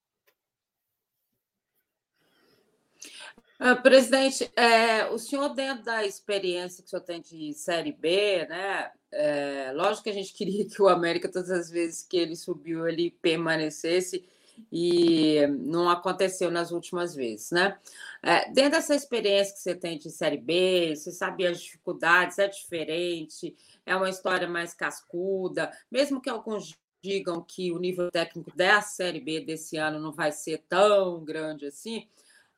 Uh, 3.61 3.80
presidente, 3.82 4.50
é, 4.57 5.07
o 5.07 5.18
senhor, 5.18 5.48
dentro 5.50 5.84
da 5.84 6.05
experiência 6.05 6.82
que 6.82 6.88
o 6.88 6.90
senhor 6.90 7.02
tem 7.02 7.20
de 7.20 7.55
Série 7.55 7.92
B, 7.92 8.46
né? 8.46 8.90
É, 9.12 9.72
lógico 9.72 10.05
que 10.05 10.11
a 10.11 10.14
gente 10.14 10.32
queria 10.34 10.68
que 10.68 10.82
o 10.82 10.88
América, 10.88 11.30
todas 11.30 11.50
as 11.50 11.70
vezes 11.70 12.02
que 12.02 12.16
ele 12.16 12.34
subiu, 12.34 12.86
ele 12.86 13.11
permanecesse, 13.22 14.26
e 14.70 15.46
não 15.48 15.88
aconteceu 15.88 16.50
nas 16.50 16.70
últimas 16.70 17.14
vezes, 17.14 17.50
né? 17.50 17.78
É, 18.22 18.50
dentro 18.50 18.72
dessa 18.72 18.94
experiência 18.94 19.55
que 19.55 19.61
você 19.61 19.74
tem 19.74 19.98
de 19.98 20.11
Série 20.11 20.38
B, 20.38 20.94
você 20.94 21.11
sabe 21.11 21.46
as 21.46 21.61
dificuldades, 21.61 22.38
é 22.38 22.48
diferente, 22.48 23.57
é 23.84 23.94
uma 23.94 24.09
história 24.09 24.48
mais 24.48 24.74
cascuda, 24.74 25.72
mesmo 25.90 26.20
que 26.20 26.30
alguns 26.30 26.76
digam 27.02 27.42
que 27.42 27.70
o 27.70 27.78
nível 27.78 28.11
técnico 28.11 28.50
da 28.57 28.80
Série 28.80 29.20
B 29.20 29.40
desse 29.40 29.76
ano 29.76 30.00
não 30.00 30.12
vai 30.12 30.32
ser 30.32 30.64
tão 30.68 31.22
grande 31.24 31.66
assim, 31.66 32.09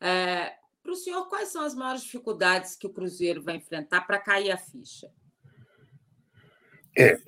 é, 0.01 0.55
para 0.87 0.93
o 0.93 0.97
senhor, 0.97 1.29
quais 1.29 1.49
são 1.49 1.63
as 1.63 1.75
maiores 1.75 2.05
dificuldades 2.05 2.77
que 2.77 2.87
o 2.87 2.93
Cruzeiro 2.93 3.43
vai 3.43 3.57
enfrentar 3.57 4.03
para 4.03 4.21
cair 4.21 4.53
a 4.53 4.57
ficha? 4.57 5.11
É, 6.97 7.19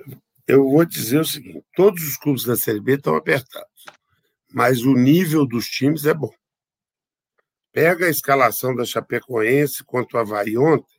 eu 0.46 0.70
vou 0.70 0.84
dizer 0.84 1.18
o 1.18 1.24
seguinte: 1.24 1.66
todos 1.74 2.04
os 2.04 2.16
clubes 2.16 2.44
da 2.44 2.56
Série 2.56 2.80
B 2.80 2.94
estão 2.94 3.16
apertados, 3.16 3.84
mas 4.52 4.82
o 4.82 4.94
nível 4.94 5.44
dos 5.44 5.66
times 5.66 6.06
é 6.06 6.14
bom. 6.14 6.32
Pega 7.72 8.06
a 8.06 8.10
escalação 8.10 8.76
da 8.76 8.84
Chapecoense 8.84 9.82
contra 9.84 10.18
o 10.18 10.20
Havaí 10.20 10.56
ontem 10.56 10.96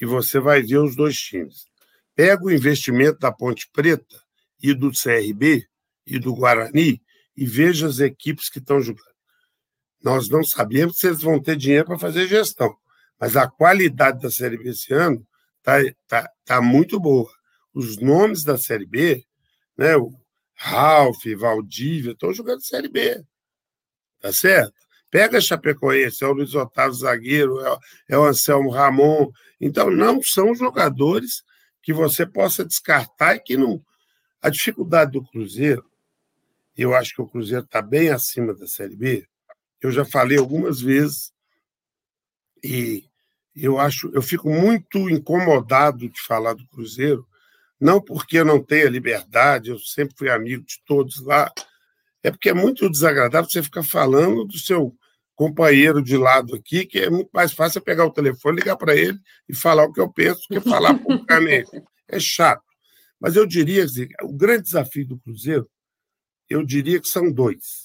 e 0.00 0.06
você 0.06 0.38
vai 0.38 0.62
ver 0.62 0.78
os 0.78 0.94
dois 0.94 1.16
times. 1.16 1.66
Pega 2.14 2.44
o 2.44 2.50
investimento 2.50 3.18
da 3.18 3.32
Ponte 3.32 3.68
Preta 3.72 4.22
e 4.62 4.72
do 4.72 4.92
CRB 4.92 5.66
e 6.06 6.18
do 6.20 6.32
Guarani 6.32 7.02
e 7.36 7.44
veja 7.44 7.88
as 7.88 7.98
equipes 7.98 8.48
que 8.48 8.58
estão 8.58 8.80
jogando. 8.80 9.11
Nós 10.02 10.28
não 10.28 10.42
sabemos 10.42 10.98
se 10.98 11.06
eles 11.06 11.22
vão 11.22 11.40
ter 11.40 11.56
dinheiro 11.56 11.86
para 11.86 11.98
fazer 11.98 12.26
gestão, 12.26 12.74
mas 13.18 13.36
a 13.36 13.48
qualidade 13.48 14.20
da 14.20 14.30
Série 14.30 14.58
B 14.58 14.70
esse 14.70 14.92
ano 14.92 15.24
está 15.58 15.78
tá, 16.08 16.30
tá 16.44 16.60
muito 16.60 16.98
boa. 16.98 17.30
Os 17.72 17.96
nomes 17.98 18.42
da 18.42 18.58
Série 18.58 18.86
B, 18.86 19.24
né, 19.78 19.96
o 19.96 20.12
Ralf, 20.54 21.24
Valdívia, 21.38 22.12
estão 22.12 22.32
jogando 22.32 22.64
Série 22.64 22.88
B. 22.88 23.22
Tá 24.20 24.32
certo? 24.32 24.74
Pega 25.10 25.40
Chapecoense, 25.40 26.24
é 26.24 26.26
o 26.26 26.32
Luiz 26.32 26.54
Otávio 26.54 26.94
zagueiro, 26.94 27.60
é, 27.60 27.78
é 28.10 28.18
o 28.18 28.24
Anselmo 28.24 28.70
Ramon. 28.70 29.30
Então, 29.60 29.90
não 29.90 30.22
são 30.22 30.54
jogadores 30.54 31.42
que 31.82 31.92
você 31.92 32.24
possa 32.24 32.64
descartar 32.64 33.36
e 33.36 33.40
que 33.40 33.56
não. 33.56 33.84
A 34.40 34.48
dificuldade 34.48 35.12
do 35.12 35.22
Cruzeiro, 35.22 35.84
eu 36.76 36.94
acho 36.94 37.14
que 37.14 37.22
o 37.22 37.28
Cruzeiro 37.28 37.64
está 37.64 37.82
bem 37.82 38.08
acima 38.08 38.54
da 38.54 38.66
Série 38.66 38.96
B, 38.96 39.26
eu 39.82 39.90
já 39.90 40.04
falei 40.04 40.38
algumas 40.38 40.80
vezes 40.80 41.32
e 42.62 43.04
eu 43.54 43.78
acho, 43.78 44.10
eu 44.14 44.22
fico 44.22 44.48
muito 44.48 45.10
incomodado 45.10 46.08
de 46.08 46.22
falar 46.22 46.54
do 46.54 46.66
Cruzeiro, 46.68 47.26
não 47.78 48.00
porque 48.00 48.38
eu 48.38 48.44
não 48.44 48.62
tenha 48.62 48.88
liberdade, 48.88 49.70
eu 49.70 49.78
sempre 49.78 50.14
fui 50.16 50.30
amigo 50.30 50.64
de 50.64 50.80
todos 50.86 51.20
lá, 51.20 51.52
é 52.22 52.30
porque 52.30 52.48
é 52.48 52.54
muito 52.54 52.88
desagradável 52.88 53.50
você 53.50 53.62
ficar 53.62 53.82
falando 53.82 54.44
do 54.44 54.56
seu 54.56 54.96
companheiro 55.34 56.00
de 56.00 56.16
lado 56.16 56.54
aqui, 56.54 56.86
que 56.86 57.00
é 57.00 57.10
muito 57.10 57.30
mais 57.32 57.52
fácil 57.52 57.78
eu 57.78 57.82
pegar 57.82 58.06
o 58.06 58.12
telefone, 58.12 58.60
ligar 58.60 58.76
para 58.76 58.94
ele 58.94 59.18
e 59.48 59.54
falar 59.54 59.84
o 59.84 59.92
que 59.92 60.00
eu 60.00 60.10
penso 60.10 60.46
que 60.48 60.60
falar 60.60 60.96
publicamente. 60.98 61.82
É 62.08 62.20
chato. 62.20 62.62
Mas 63.18 63.34
eu 63.34 63.46
diria 63.46 63.86
que 63.86 64.08
o 64.22 64.32
grande 64.32 64.62
desafio 64.62 65.06
do 65.06 65.18
Cruzeiro, 65.18 65.68
eu 66.48 66.64
diria 66.64 67.00
que 67.00 67.08
são 67.08 67.32
dois. 67.32 67.81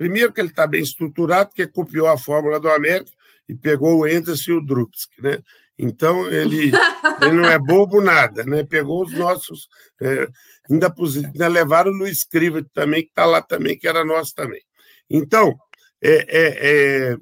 Primeiro 0.00 0.32
que 0.32 0.40
ele 0.40 0.48
está 0.48 0.66
bem 0.66 0.82
estruturado, 0.82 1.50
porque 1.50 1.66
copiou 1.66 2.06
a 2.06 2.16
fórmula 2.16 2.58
do 2.58 2.70
América 2.70 3.10
e 3.46 3.54
pegou 3.54 3.98
o 3.98 4.08
Enderson 4.08 4.52
e 4.52 4.54
o 4.54 4.64
Drupski, 4.64 5.20
né? 5.20 5.42
Então, 5.78 6.26
ele, 6.26 6.72
ele 7.20 7.32
não 7.32 7.44
é 7.44 7.58
bobo 7.58 8.00
nada, 8.00 8.42
né? 8.44 8.64
Pegou 8.64 9.04
os 9.04 9.12
nossos... 9.12 9.68
É, 10.00 10.26
ainda, 10.70 10.90
ainda 11.22 11.48
levaram 11.48 11.90
o 11.90 11.94
Luiz 11.94 12.24
Criva 12.24 12.64
também, 12.72 13.02
que 13.02 13.10
está 13.10 13.26
lá 13.26 13.42
também, 13.42 13.78
que 13.78 13.86
era 13.86 14.02
nosso 14.02 14.34
também. 14.34 14.62
Então, 15.10 15.54
é, 16.00 16.14
é, 16.14 17.10
é 17.10 17.16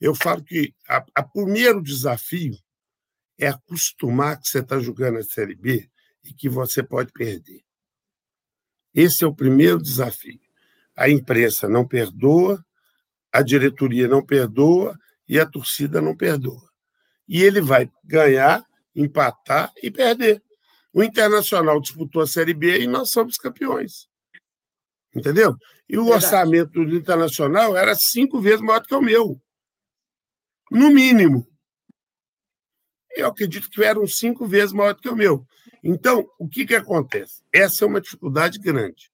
eu 0.00 0.14
falo 0.14 0.44
que 0.44 0.72
o 1.18 1.22
primeiro 1.32 1.82
desafio 1.82 2.56
é 3.36 3.48
acostumar 3.48 4.40
que 4.40 4.46
você 4.46 4.60
está 4.60 4.78
jogando 4.78 5.18
a 5.18 5.24
Série 5.24 5.56
B 5.56 5.90
e 6.22 6.32
que 6.32 6.48
você 6.48 6.80
pode 6.80 7.10
perder. 7.10 7.60
Esse 8.94 9.24
é 9.24 9.26
o 9.26 9.34
primeiro 9.34 9.82
desafio 9.82 10.43
a 10.96 11.08
imprensa 11.08 11.68
não 11.68 11.86
perdoa, 11.86 12.64
a 13.32 13.42
diretoria 13.42 14.06
não 14.06 14.24
perdoa 14.24 14.96
e 15.28 15.38
a 15.40 15.46
torcida 15.46 16.00
não 16.00 16.16
perdoa. 16.16 16.70
E 17.26 17.42
ele 17.42 17.60
vai 17.60 17.90
ganhar, 18.04 18.64
empatar 18.94 19.72
e 19.82 19.90
perder. 19.90 20.42
O 20.92 21.02
Internacional 21.02 21.80
disputou 21.80 22.22
a 22.22 22.26
Série 22.26 22.54
B 22.54 22.80
e 22.80 22.86
nós 22.86 23.10
somos 23.10 23.36
campeões. 23.36 24.08
Entendeu? 25.14 25.56
E 25.88 25.98
o 25.98 26.04
Verdade. 26.04 26.24
orçamento 26.24 26.84
do 26.84 26.96
Internacional 26.96 27.76
era 27.76 27.94
cinco 27.94 28.40
vezes 28.40 28.60
maior 28.60 28.80
do 28.80 28.86
que 28.86 28.94
o 28.94 29.02
meu. 29.02 29.40
No 30.70 30.90
mínimo. 30.90 31.46
Eu 33.16 33.28
acredito 33.28 33.70
que 33.70 33.82
eram 33.82 34.06
cinco 34.06 34.46
vezes 34.46 34.72
maior 34.72 34.94
do 34.94 35.00
que 35.00 35.08
o 35.08 35.16
meu. 35.16 35.46
Então, 35.82 36.24
o 36.38 36.48
que, 36.48 36.66
que 36.66 36.74
acontece? 36.74 37.42
Essa 37.52 37.84
é 37.84 37.88
uma 37.88 38.00
dificuldade 38.00 38.58
grande. 38.58 39.10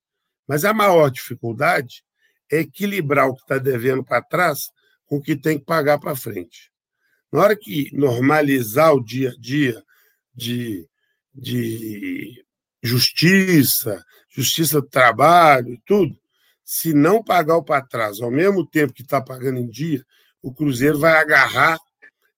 Mas 0.51 0.65
a 0.65 0.75
maior 0.75 1.13
dificuldade 1.13 2.03
é 2.51 2.59
equilibrar 2.59 3.29
o 3.29 3.37
que 3.37 3.43
está 3.43 3.57
devendo 3.57 4.03
para 4.03 4.21
trás 4.21 4.69
com 5.07 5.19
o 5.19 5.23
que 5.23 5.37
tem 5.37 5.57
que 5.57 5.65
pagar 5.65 6.01
para 6.01 6.17
frente. 6.17 6.73
Na 7.33 7.43
hora 7.43 7.57
que 7.57 7.89
normalizar 7.97 8.93
o 8.93 9.01
dia 9.01 9.31
a 9.31 9.35
dia 9.39 9.81
de, 10.35 10.89
de 11.33 12.45
justiça, 12.83 14.05
justiça 14.29 14.81
do 14.81 14.89
trabalho 14.89 15.75
e 15.75 15.81
tudo, 15.87 16.19
se 16.65 16.93
não 16.93 17.23
pagar 17.23 17.57
o 17.57 17.63
para 17.63 17.87
trás 17.87 18.21
ao 18.21 18.33
mesmo 18.33 18.67
tempo 18.67 18.93
que 18.93 19.03
está 19.03 19.21
pagando 19.21 19.61
em 19.61 19.69
dia, 19.69 20.05
o 20.43 20.53
Cruzeiro 20.53 20.99
vai 20.99 21.13
agarrar 21.13 21.79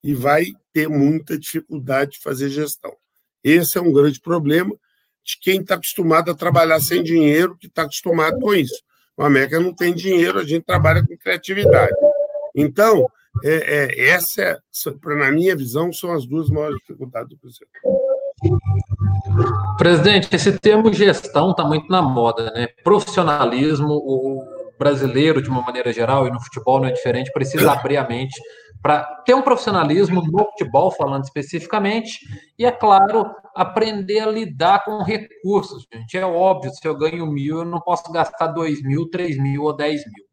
e 0.05 0.13
vai 0.13 0.45
ter 0.71 0.87
muita 0.87 1.39
dificuldade 1.39 2.11
de 2.11 2.19
fazer 2.19 2.51
gestão. 2.51 2.95
Esse 3.43 3.79
é 3.79 3.81
um 3.81 3.91
grande 3.91 4.21
problema 4.21 4.79
de 5.25 5.39
quem 5.41 5.61
está 5.61 5.75
acostumado 5.75 6.31
a 6.31 6.35
trabalhar 6.35 6.81
sem 6.81 7.03
dinheiro, 7.03 7.57
que 7.57 7.67
está 7.67 7.83
acostumado 7.83 8.39
com 8.41 8.55
isso. 8.55 8.83
O 9.17 9.23
América 9.23 9.61
não 9.61 9.75
tem 9.75 9.95
dinheiro, 9.95 10.39
a 10.39 10.45
gente 10.45 10.65
trabalha 10.65 11.05
com 11.07 11.17
criatividade. 11.17 11.95
Então, 12.55 13.07
é, 13.45 13.51
é, 13.51 14.11
essa, 14.11 14.63
na 15.05 15.31
minha 15.31 15.57
visão, 15.57 15.93
são 15.93 16.13
as 16.13 16.27
duas 16.27 16.51
maiores 16.51 16.79
dificuldades 16.81 17.31
do 17.31 17.39
Cruzeiro. 17.39 17.71
Presidente, 19.79 20.35
esse 20.35 20.59
termo 20.59 20.93
gestão 20.93 21.53
está 21.53 21.65
muito 21.65 21.89
na 21.91 22.03
moda, 22.03 22.51
né? 22.51 22.69
Profissionalismo, 22.85 23.89
o 23.89 24.45
brasileiro, 24.79 25.41
de 25.41 25.49
uma 25.49 25.63
maneira 25.63 25.93
geral, 25.93 26.27
e 26.27 26.31
no 26.31 26.43
futebol 26.43 26.81
não 26.81 26.89
é 26.89 26.93
diferente, 26.93 27.33
precisa 27.33 27.71
abrir 27.73 27.97
a 27.97 28.07
mente 28.07 28.41
para 28.83 29.05
ter 29.25 29.35
um 29.35 29.43
profissionalismo 29.43 30.23
no 30.23 30.45
futebol, 30.51 30.91
falando 30.91 31.23
especificamente, 31.23 32.19
e, 32.59 32.67
é 32.67 32.73
claro, 32.73 33.31
aprender 33.55 34.21
a 34.21 34.27
lidar 34.27 34.85
com 34.85 35.03
recursos, 35.03 35.87
gente. 35.93 36.17
É 36.17 36.25
óbvio, 36.25 36.73
se 36.73 36.87
eu 36.87 36.97
ganho 36.97 37.27
mil, 37.27 37.59
eu 37.59 37.65
não 37.65 37.81
posso 37.81 38.11
gastar 38.13 38.49
dois 38.49 38.83
mil, 38.83 39.09
três 39.09 39.39
mil 39.39 39.63
ou 39.63 39.75
dez 39.75 40.05
mil. 40.05 40.25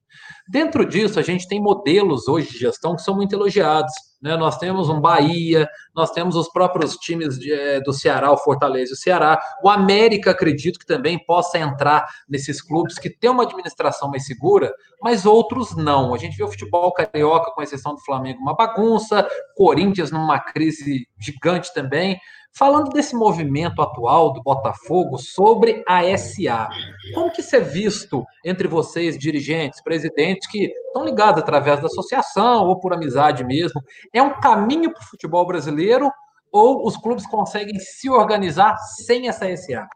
Dentro 0.47 0.85
disso, 0.85 1.19
a 1.19 1.23
gente 1.23 1.47
tem 1.47 1.61
modelos 1.61 2.27
hoje 2.27 2.51
de 2.51 2.57
gestão 2.57 2.95
que 2.95 3.03
são 3.03 3.15
muito 3.15 3.33
elogiados. 3.35 3.93
Né? 4.21 4.35
Nós 4.35 4.57
temos 4.57 4.89
um 4.89 4.99
Bahia, 4.99 5.69
nós 5.95 6.11
temos 6.11 6.35
os 6.35 6.49
próprios 6.49 6.95
times 6.95 7.37
de, 7.37 7.53
é, 7.53 7.79
do 7.79 7.93
Ceará, 7.93 8.31
o 8.31 8.37
Fortaleza 8.37 8.91
e 8.91 8.93
o 8.93 8.97
Ceará. 8.97 9.39
O 9.63 9.69
América, 9.69 10.31
acredito 10.31 10.79
que 10.79 10.85
também 10.85 11.23
possa 11.23 11.59
entrar 11.59 12.07
nesses 12.27 12.61
clubes 12.61 12.97
que 12.97 13.09
têm 13.09 13.29
uma 13.29 13.43
administração 13.43 14.09
mais 14.09 14.25
segura, 14.25 14.73
mas 15.01 15.25
outros 15.25 15.75
não. 15.75 16.13
A 16.13 16.17
gente 16.17 16.35
vê 16.35 16.43
o 16.43 16.49
futebol 16.49 16.91
carioca, 16.91 17.51
com 17.51 17.61
exceção 17.61 17.93
do 17.93 18.01
Flamengo, 18.01 18.39
uma 18.41 18.55
bagunça, 18.55 19.27
Corinthians 19.55 20.11
numa 20.11 20.39
crise 20.39 21.07
gigante 21.19 21.73
também. 21.73 22.19
Falando 22.51 22.89
desse 22.89 23.15
movimento 23.15 23.81
atual 23.81 24.33
do 24.33 24.41
Botafogo 24.41 25.17
sobre 25.17 25.83
a 25.87 26.01
SA, 26.17 26.69
como 27.13 27.31
que 27.31 27.41
isso 27.41 27.55
é 27.55 27.59
visto 27.59 28.25
entre 28.43 28.67
vocês, 28.67 29.17
dirigentes, 29.17 29.81
presidentes, 29.81 30.49
que 30.49 30.65
estão 30.65 31.05
ligados 31.05 31.41
através 31.41 31.79
da 31.79 31.87
associação 31.87 32.65
ou 32.65 32.79
por 32.79 32.93
amizade 32.93 33.43
mesmo? 33.45 33.81
É 34.13 34.21
um 34.21 34.39
caminho 34.41 34.91
para 34.91 35.01
o 35.01 35.07
futebol 35.07 35.45
brasileiro 35.45 36.11
ou 36.51 36.85
os 36.85 36.97
clubes 36.97 37.25
conseguem 37.27 37.79
se 37.79 38.09
organizar 38.09 38.75
sem 39.05 39.27
essa 39.27 39.45
SA? 39.55 39.87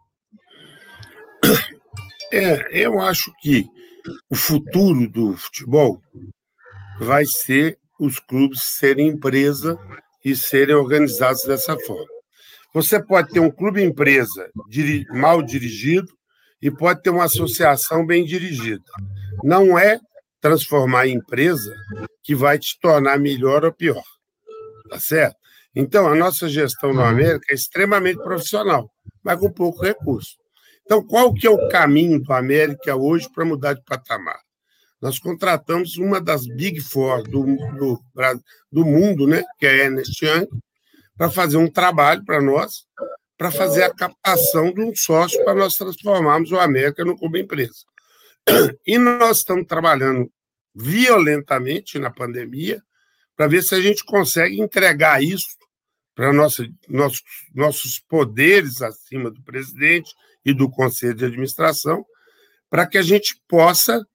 É, 2.32 2.84
eu 2.84 3.00
acho 3.02 3.34
que 3.42 3.68
o 4.30 4.36
futuro 4.36 5.10
do 5.10 5.36
futebol 5.38 6.02
vai 7.00 7.26
ser 7.26 7.78
os 8.00 8.20
clubes 8.20 8.62
serem 8.64 9.08
empresa 9.08 9.78
e 10.24 10.36
serem 10.36 10.76
organizados 10.76 11.44
dessa 11.44 11.78
forma. 11.80 12.14
Você 12.74 13.02
pode 13.02 13.30
ter 13.30 13.40
um 13.40 13.52
clube 13.52 13.84
empresa 13.84 14.50
mal 15.12 15.44
dirigido 15.44 16.12
e 16.62 16.72
pode 16.72 17.02
ter 17.04 17.12
uma 17.12 17.26
associação 17.26 18.06
bem 18.06 18.26
dirigida. 18.26 18.84
Não 19.44 19.78
é 19.78 20.00
transformar 20.42 21.08
em 21.08 21.16
empresa 21.16 21.74
que 22.24 22.34
vai 22.34 22.58
te 22.58 22.80
tornar 22.82 23.20
melhor 23.20 23.64
ou 23.64 23.74
pior. 23.74 24.04
Tá 24.90 25.00
certo? 25.00 25.36
Então, 25.76 26.08
a 26.08 26.16
nossa 26.16 26.48
gestão 26.48 26.92
uhum. 26.92 27.02
América 27.02 27.46
é 27.50 27.56
extremamente 27.56 28.22
profissional, 28.22 28.90
mas 29.24 29.40
com 29.40 29.52
pouco 29.52 29.84
recurso. 29.84 30.38
Então, 30.86 31.06
qual 31.06 31.34
que 31.34 31.48
é 31.48 31.50
o 31.50 31.68
caminho 31.70 32.22
do 32.22 32.34
América 32.34 32.96
hoje 32.96 33.28
para 33.34 33.46
mudar 33.46 33.74
de 33.74 33.84
patamar? 33.84 34.40
Nós 35.02 35.20
contratamos 35.20 35.98
uma 35.98 36.22
das 36.22 36.46
Big 36.46 36.80
Four 36.80 37.24
do, 37.24 37.44
do, 37.78 38.00
do 38.72 38.86
mundo, 38.86 39.28
né, 39.28 39.44
que 39.58 39.66
é 39.66 39.70
a 39.70 39.86
Ernest 39.86 40.24
Young, 40.24 40.48
para 41.24 41.32
fazer 41.32 41.56
um 41.56 41.72
trabalho 41.72 42.22
para 42.26 42.42
nós, 42.42 42.86
para 43.38 43.50
fazer 43.50 43.84
a 43.84 43.94
captação 43.94 44.74
de 44.74 44.82
um 44.82 44.94
sócio 44.94 45.42
para 45.46 45.56
nós 45.56 45.78
transformarmos 45.78 46.52
o 46.52 46.60
América 46.60 47.06
no 47.06 47.18
clube 47.18 47.40
empresa. 47.40 47.86
E 48.86 48.98
nós 48.98 49.38
estamos 49.38 49.66
trabalhando 49.66 50.30
violentamente 50.76 51.98
na 51.98 52.12
pandemia 52.12 52.84
para 53.38 53.48
ver 53.48 53.64
se 53.64 53.74
a 53.74 53.80
gente 53.80 54.04
consegue 54.04 54.60
entregar 54.60 55.24
isso 55.24 55.48
para 56.14 56.34
nossos, 56.34 56.68
nossos 57.56 58.00
poderes 58.00 58.82
acima 58.82 59.32
do 59.32 59.42
presidente 59.44 60.14
e 60.44 60.54
do 60.54 60.70
conselho 60.70 61.16
de 61.16 61.24
administração, 61.24 62.06
para 62.70 62.86
que 62.86 62.98
a 62.98 63.02
gente 63.02 63.42
possa 63.48 64.06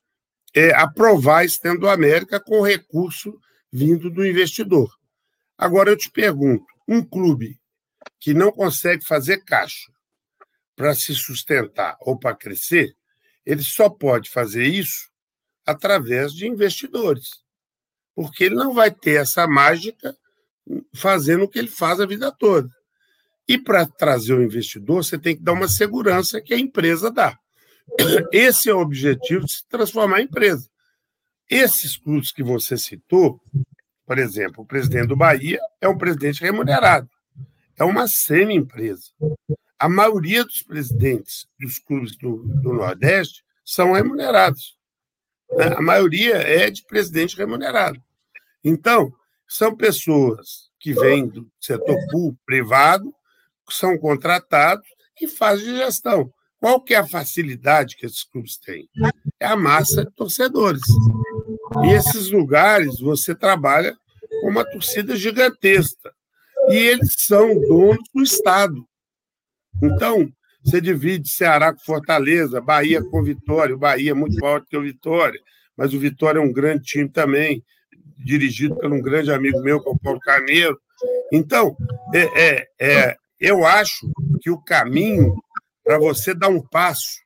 é, 0.55 0.75
aprovar 0.75 1.43
Estendo 1.43 1.89
América 1.89 2.39
com 2.39 2.61
recurso 2.61 3.41
vindo 3.73 4.11
do 4.11 4.27
investidor. 4.27 4.93
Agora 5.57 5.89
eu 5.89 5.97
te 5.97 6.11
pergunto: 6.11 6.67
um 6.89 7.05
clube 7.05 7.61
que 8.19 8.33
não 8.33 8.51
consegue 8.51 9.05
fazer 9.05 9.45
caixa 9.45 9.93
para 10.75 10.95
se 10.95 11.15
sustentar 11.15 11.97
ou 12.01 12.19
para 12.19 12.35
crescer, 12.35 12.97
ele 13.45 13.63
só 13.63 13.91
pode 13.91 14.31
fazer 14.31 14.65
isso 14.65 15.11
através 15.67 16.33
de 16.33 16.47
investidores. 16.47 17.45
Porque 18.15 18.45
ele 18.45 18.55
não 18.55 18.73
vai 18.73 18.91
ter 18.91 19.21
essa 19.21 19.47
mágica 19.47 20.17
fazendo 20.95 21.45
o 21.45 21.49
que 21.49 21.59
ele 21.59 21.69
faz 21.69 22.01
a 22.01 22.07
vida 22.07 22.33
toda. 22.33 22.69
E 23.47 23.59
para 23.59 23.87
trazer 23.87 24.35
o 24.35 24.43
investidor, 24.43 25.05
você 25.05 25.19
tem 25.19 25.37
que 25.37 25.43
dar 25.43 25.53
uma 25.53 25.69
segurança 25.69 26.41
que 26.41 26.53
a 26.53 26.59
empresa 26.59 27.11
dá. 27.11 27.39
Esse 28.33 28.69
é 28.69 28.75
o 28.75 28.81
objetivo 28.81 29.45
de 29.45 29.53
se 29.53 29.67
transformar 29.67 30.21
em 30.21 30.25
empresa. 30.25 30.69
Esses 31.49 31.97
clubes 31.97 32.31
que 32.31 32.43
você 32.43 32.77
citou, 32.77 33.41
por 34.09 34.19
exemplo, 34.19 34.63
o 34.65 34.67
presidente 34.67 35.09
do 35.09 35.17
Bahia 35.17 35.61
é 35.83 35.87
um 35.87 35.99
presidente 35.99 36.41
remunerado. 36.41 37.11
É 37.79 37.85
uma 37.85 38.09
semi-empresa. 38.09 39.11
A 39.79 39.87
maioria 39.87 40.47
dos 40.47 40.63
presidentes 40.63 41.47
dos 41.61 41.79
clubes 41.79 42.17
do, 42.17 42.39
do 42.63 42.73
Nordeste 42.73 43.45
são 43.63 43.93
remunerados. 43.93 44.79
Né? 45.53 45.75
A 45.77 45.83
maioria 45.83 46.37
é 46.37 46.71
de 46.71 46.83
presidente 46.87 47.37
remunerado. 47.37 48.03
Então, 48.65 49.13
são 49.47 49.77
pessoas 49.77 50.71
que 50.81 50.95
vêm 50.95 51.29
do 51.29 51.47
setor 51.61 51.99
público, 52.11 52.41
privado, 52.47 53.15
são 53.69 53.99
contratados 53.99 54.89
e 55.21 55.29
fazem 55.29 55.77
gestão. 55.77 56.33
Qual 56.59 56.81
que 56.81 56.95
é 56.95 56.97
a 56.97 57.07
facilidade 57.07 57.95
que 57.95 58.07
esses 58.07 58.25
clubes 58.25 58.57
têm? 58.57 58.89
É 59.39 59.47
a 59.47 59.55
massa 59.55 60.03
de 60.03 60.11
torcedores. 60.13 60.81
E 61.85 61.93
esses 61.93 62.31
lugares 62.31 63.01
você 63.01 63.35
trabalha 63.35 63.97
com 64.41 64.49
uma 64.49 64.65
torcida 64.65 65.17
gigantesca. 65.17 66.13
E 66.69 66.77
eles 66.77 67.15
são 67.19 67.59
donos 67.61 68.05
do 68.15 68.23
Estado. 68.23 68.87
Então, 69.83 70.29
você 70.63 70.81
divide 70.81 71.29
Ceará 71.29 71.73
com 71.73 71.81
Fortaleza, 71.81 72.61
Bahia 72.61 73.03
com 73.03 73.23
Vitória. 73.23 73.75
O 73.75 73.79
Bahia 73.79 74.11
é 74.11 74.15
muito 74.15 74.39
maior 74.39 74.65
que 74.65 74.77
o 74.77 74.83
Vitória, 74.83 75.41
mas 75.77 75.95
o 75.95 75.99
Vitória 75.99 76.39
é 76.39 76.43
um 76.43 76.53
grande 76.53 76.85
time 76.85 77.09
também, 77.09 77.65
dirigido 78.19 78.77
por 78.77 78.93
um 78.93 79.01
grande 79.01 79.33
amigo 79.33 79.61
meu, 79.61 79.81
que 79.81 79.89
é 79.89 79.93
o 79.93 79.99
Paulo 79.99 80.21
Carneiro. 80.21 80.79
Então, 81.33 81.77
é, 82.13 82.59
é, 82.59 82.69
é 82.81 83.17
eu 83.41 83.65
acho 83.65 84.11
que 84.43 84.51
o 84.51 84.59
caminho 84.59 85.37
para 85.89 85.99
você 85.99 86.35
dar 86.35 86.51
um 86.51 86.61
passo, 86.61 87.19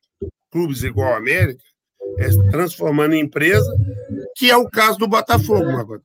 clubes 0.49 0.85
igual 0.85 1.15
a 1.15 1.17
América, 1.17 1.65
é 2.19 2.29
transformando 2.49 3.15
em 3.15 3.21
empresa, 3.21 3.77
que 4.37 4.51
é 4.51 4.57
o 4.57 4.69
caso 4.69 4.99
do 4.99 5.09
Botafogo, 5.09 5.73
Marco 5.73 6.01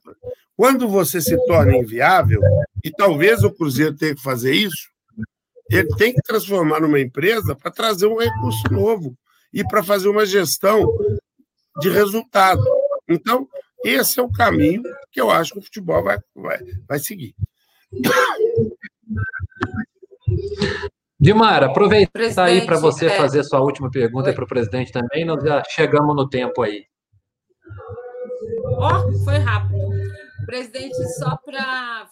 Quando 0.56 0.88
você 0.88 1.22
se 1.22 1.38
torna 1.46 1.76
inviável, 1.76 2.42
e 2.84 2.92
talvez 2.92 3.44
o 3.44 3.52
Cruzeiro 3.52 3.96
tenha 3.96 4.16
que 4.16 4.22
fazer 4.22 4.54
isso, 4.54 4.90
ele 5.70 5.90
tem 5.96 6.14
que 6.14 6.22
transformar 6.22 6.80
numa 6.80 7.00
empresa 7.00 7.56
para 7.56 7.72
trazer 7.72 8.08
um 8.08 8.18
recurso 8.18 8.64
novo 8.72 9.18
e 9.54 9.64
para 9.64 9.84
fazer 9.84 10.08
uma 10.08 10.26
gestão 10.26 10.88
de 11.80 11.90
resultado. 11.90 12.64
Então, 13.08 13.48
esse 13.84 14.20
é 14.20 14.24
o 14.24 14.32
caminho 14.32 14.84
que 15.12 15.20
eu 15.20 15.30
acho 15.30 15.54
que 15.54 15.60
o 15.60 15.64
futebol 15.64 16.04
vai, 16.04 16.18
vai, 16.36 16.60
vai 16.88 17.00
seguir. 17.00 17.36
Dimara, 21.20 21.68
aproveita 21.68 22.44
aí 22.44 22.66
para 22.66 22.78
você 22.78 23.08
é... 23.08 23.18
fazer 23.18 23.44
sua 23.44 23.60
última 23.60 23.90
pergunta 23.90 24.32
para 24.34 24.44
o 24.44 24.48
presidente 24.48 24.92
também. 24.92 25.26
Nós 25.26 25.44
já 25.44 25.64
chegamos 25.68 26.16
no 26.16 26.30
tempo 26.30 26.62
aí. 26.62 26.86
Ó, 28.78 29.08
oh, 29.08 29.24
foi 29.24 29.38
rápido. 29.38 29.78
Presidente, 30.46 30.96
só 31.20 31.36
para 31.38 32.08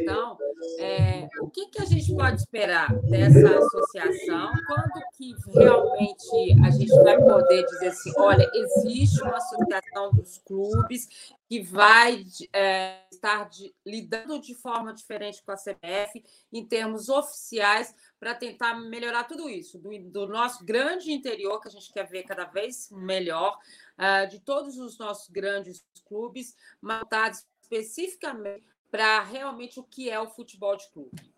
então, 0.00 0.38
é, 0.78 1.28
o 1.42 1.50
que, 1.50 1.66
que 1.66 1.82
a 1.82 1.84
gente 1.84 2.14
pode 2.14 2.40
esperar 2.40 2.90
dessa 3.02 3.58
associação? 3.58 4.50
Quando 4.66 5.02
que 5.14 5.34
realmente 5.52 6.56
a 6.64 6.70
gente 6.70 6.94
vai 7.02 7.18
poder 7.18 7.62
dizer 7.66 7.88
assim, 7.88 8.12
olha, 8.16 8.50
existe 8.54 9.22
uma 9.22 9.36
associação 9.36 10.10
dos 10.12 10.38
clubes 10.38 11.36
que 11.46 11.60
vai 11.60 12.24
é, 12.50 13.00
estar 13.12 13.46
de, 13.50 13.74
lidando 13.84 14.40
de 14.40 14.54
forma 14.54 14.94
diferente 14.94 15.42
com 15.44 15.52
a 15.52 15.56
CBF 15.56 16.24
em 16.50 16.64
termos 16.64 17.10
oficiais 17.10 17.94
para 18.18 18.34
tentar 18.34 18.74
melhorar 18.80 19.24
tudo 19.24 19.50
isso, 19.50 19.78
do, 19.78 19.90
do, 20.10 20.26
nosso 20.28 20.64
grande 20.64 21.12
interior, 21.12 21.60
que 21.60 21.68
a 21.68 21.70
gente 21.70 21.92
quer 21.92 22.08
ver 22.08 22.22
cada 22.22 22.46
vez 22.46 22.88
melhor, 22.90 23.58
uh, 23.98 24.28
de 24.28 24.40
todos 24.40 24.76
os 24.78 24.98
nossos 24.98 25.28
grandes 25.28 25.84
clubes, 26.06 26.54
montados 26.80 27.44
especificamente 27.60 28.64
para 28.90 29.22
realmente 29.22 29.80
o 29.80 29.84
que 29.84 30.10
é 30.10 30.20
o 30.20 30.28
futebol 30.28 30.76
de 30.76 30.90
clube? 30.90 31.32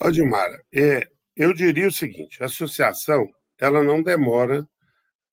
Ó, 0.00 0.10
Dilmara, 0.10 0.64
é, 0.72 1.08
eu 1.36 1.52
diria 1.52 1.88
o 1.88 1.92
seguinte: 1.92 2.42
a 2.42 2.46
associação 2.46 3.28
ela 3.58 3.82
não 3.82 4.02
demora 4.02 4.68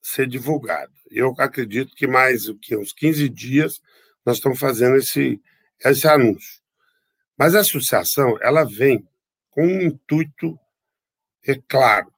ser 0.01 0.27
divulgada. 0.27 0.91
Eu 1.09 1.33
acredito 1.37 1.95
que 1.95 2.07
mais 2.07 2.45
do 2.45 2.57
que 2.57 2.75
uns 2.75 2.91
15 2.91 3.29
dias 3.29 3.81
nós 4.25 4.37
estamos 4.37 4.59
fazendo 4.59 4.97
esse, 4.97 5.41
esse 5.79 6.07
anúncio. 6.07 6.61
Mas 7.37 7.55
a 7.55 7.59
associação 7.61 8.37
ela 8.41 8.63
vem 8.63 9.07
com 9.49 9.65
um 9.65 9.81
intuito, 9.81 10.59
é 11.45 11.55
claro, 11.67 12.11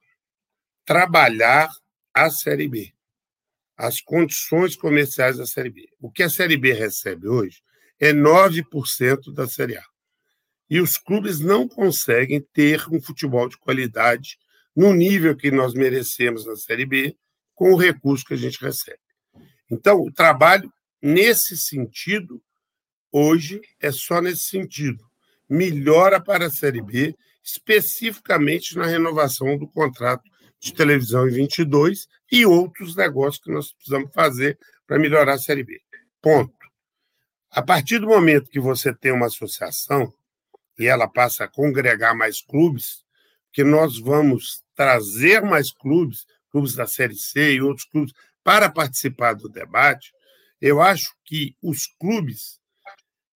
trabalhar 0.84 1.68
a 2.14 2.30
Série 2.30 2.68
B 2.68 2.92
as 3.78 4.00
condições 4.00 4.74
comerciais 4.74 5.36
da 5.36 5.46
Série 5.46 5.70
B. 5.70 5.88
O 6.00 6.10
que 6.10 6.24
a 6.24 6.28
Série 6.28 6.56
B 6.56 6.72
recebe 6.72 7.28
hoje 7.28 7.62
é 8.00 8.12
9% 8.12 9.32
da 9.32 9.46
Série 9.46 9.76
A. 9.76 9.84
E 10.68 10.80
os 10.80 10.98
clubes 10.98 11.38
não 11.38 11.68
conseguem 11.68 12.44
ter 12.52 12.84
um 12.92 13.00
futebol 13.00 13.48
de 13.48 13.56
qualidade 13.56 14.36
no 14.74 14.92
nível 14.92 15.36
que 15.36 15.52
nós 15.52 15.74
merecemos 15.74 16.44
na 16.44 16.56
Série 16.56 16.84
B 16.84 17.16
com 17.54 17.72
o 17.72 17.76
recurso 17.76 18.24
que 18.24 18.34
a 18.34 18.36
gente 18.36 18.60
recebe. 18.60 18.98
Então, 19.70 20.00
o 20.00 20.12
trabalho 20.12 20.72
nesse 21.00 21.56
sentido, 21.56 22.42
hoje, 23.12 23.60
é 23.80 23.92
só 23.92 24.20
nesse 24.20 24.44
sentido. 24.44 25.04
Melhora 25.48 26.20
para 26.20 26.46
a 26.46 26.50
Série 26.50 26.82
B, 26.82 27.14
especificamente 27.42 28.76
na 28.76 28.86
renovação 28.86 29.56
do 29.56 29.68
contrato 29.68 30.28
de 30.60 30.72
televisão 30.72 31.28
em 31.28 31.32
22 31.32 32.08
e 32.30 32.44
outros 32.44 32.96
negócios 32.96 33.42
que 33.42 33.50
nós 33.50 33.72
precisamos 33.72 34.12
fazer 34.12 34.58
para 34.86 34.98
melhorar 34.98 35.34
a 35.34 35.38
Série 35.38 35.64
B. 35.64 35.80
Ponto. 36.20 36.52
A 37.50 37.62
partir 37.62 37.98
do 37.98 38.06
momento 38.06 38.50
que 38.50 38.60
você 38.60 38.94
tem 38.94 39.12
uma 39.12 39.26
associação 39.26 40.12
e 40.78 40.86
ela 40.86 41.08
passa 41.08 41.44
a 41.44 41.48
congregar 41.48 42.14
mais 42.14 42.40
clubes, 42.40 43.04
que 43.52 43.64
nós 43.64 43.98
vamos 43.98 44.62
trazer 44.74 45.42
mais 45.42 45.72
clubes, 45.72 46.26
clubes 46.50 46.74
da 46.74 46.86
Série 46.86 47.16
C 47.16 47.54
e 47.54 47.62
outros 47.62 47.86
clubes, 47.86 48.12
para 48.44 48.70
participar 48.70 49.34
do 49.34 49.48
debate, 49.48 50.12
eu 50.60 50.80
acho 50.80 51.14
que 51.24 51.56
os 51.62 51.86
clubes. 51.98 52.58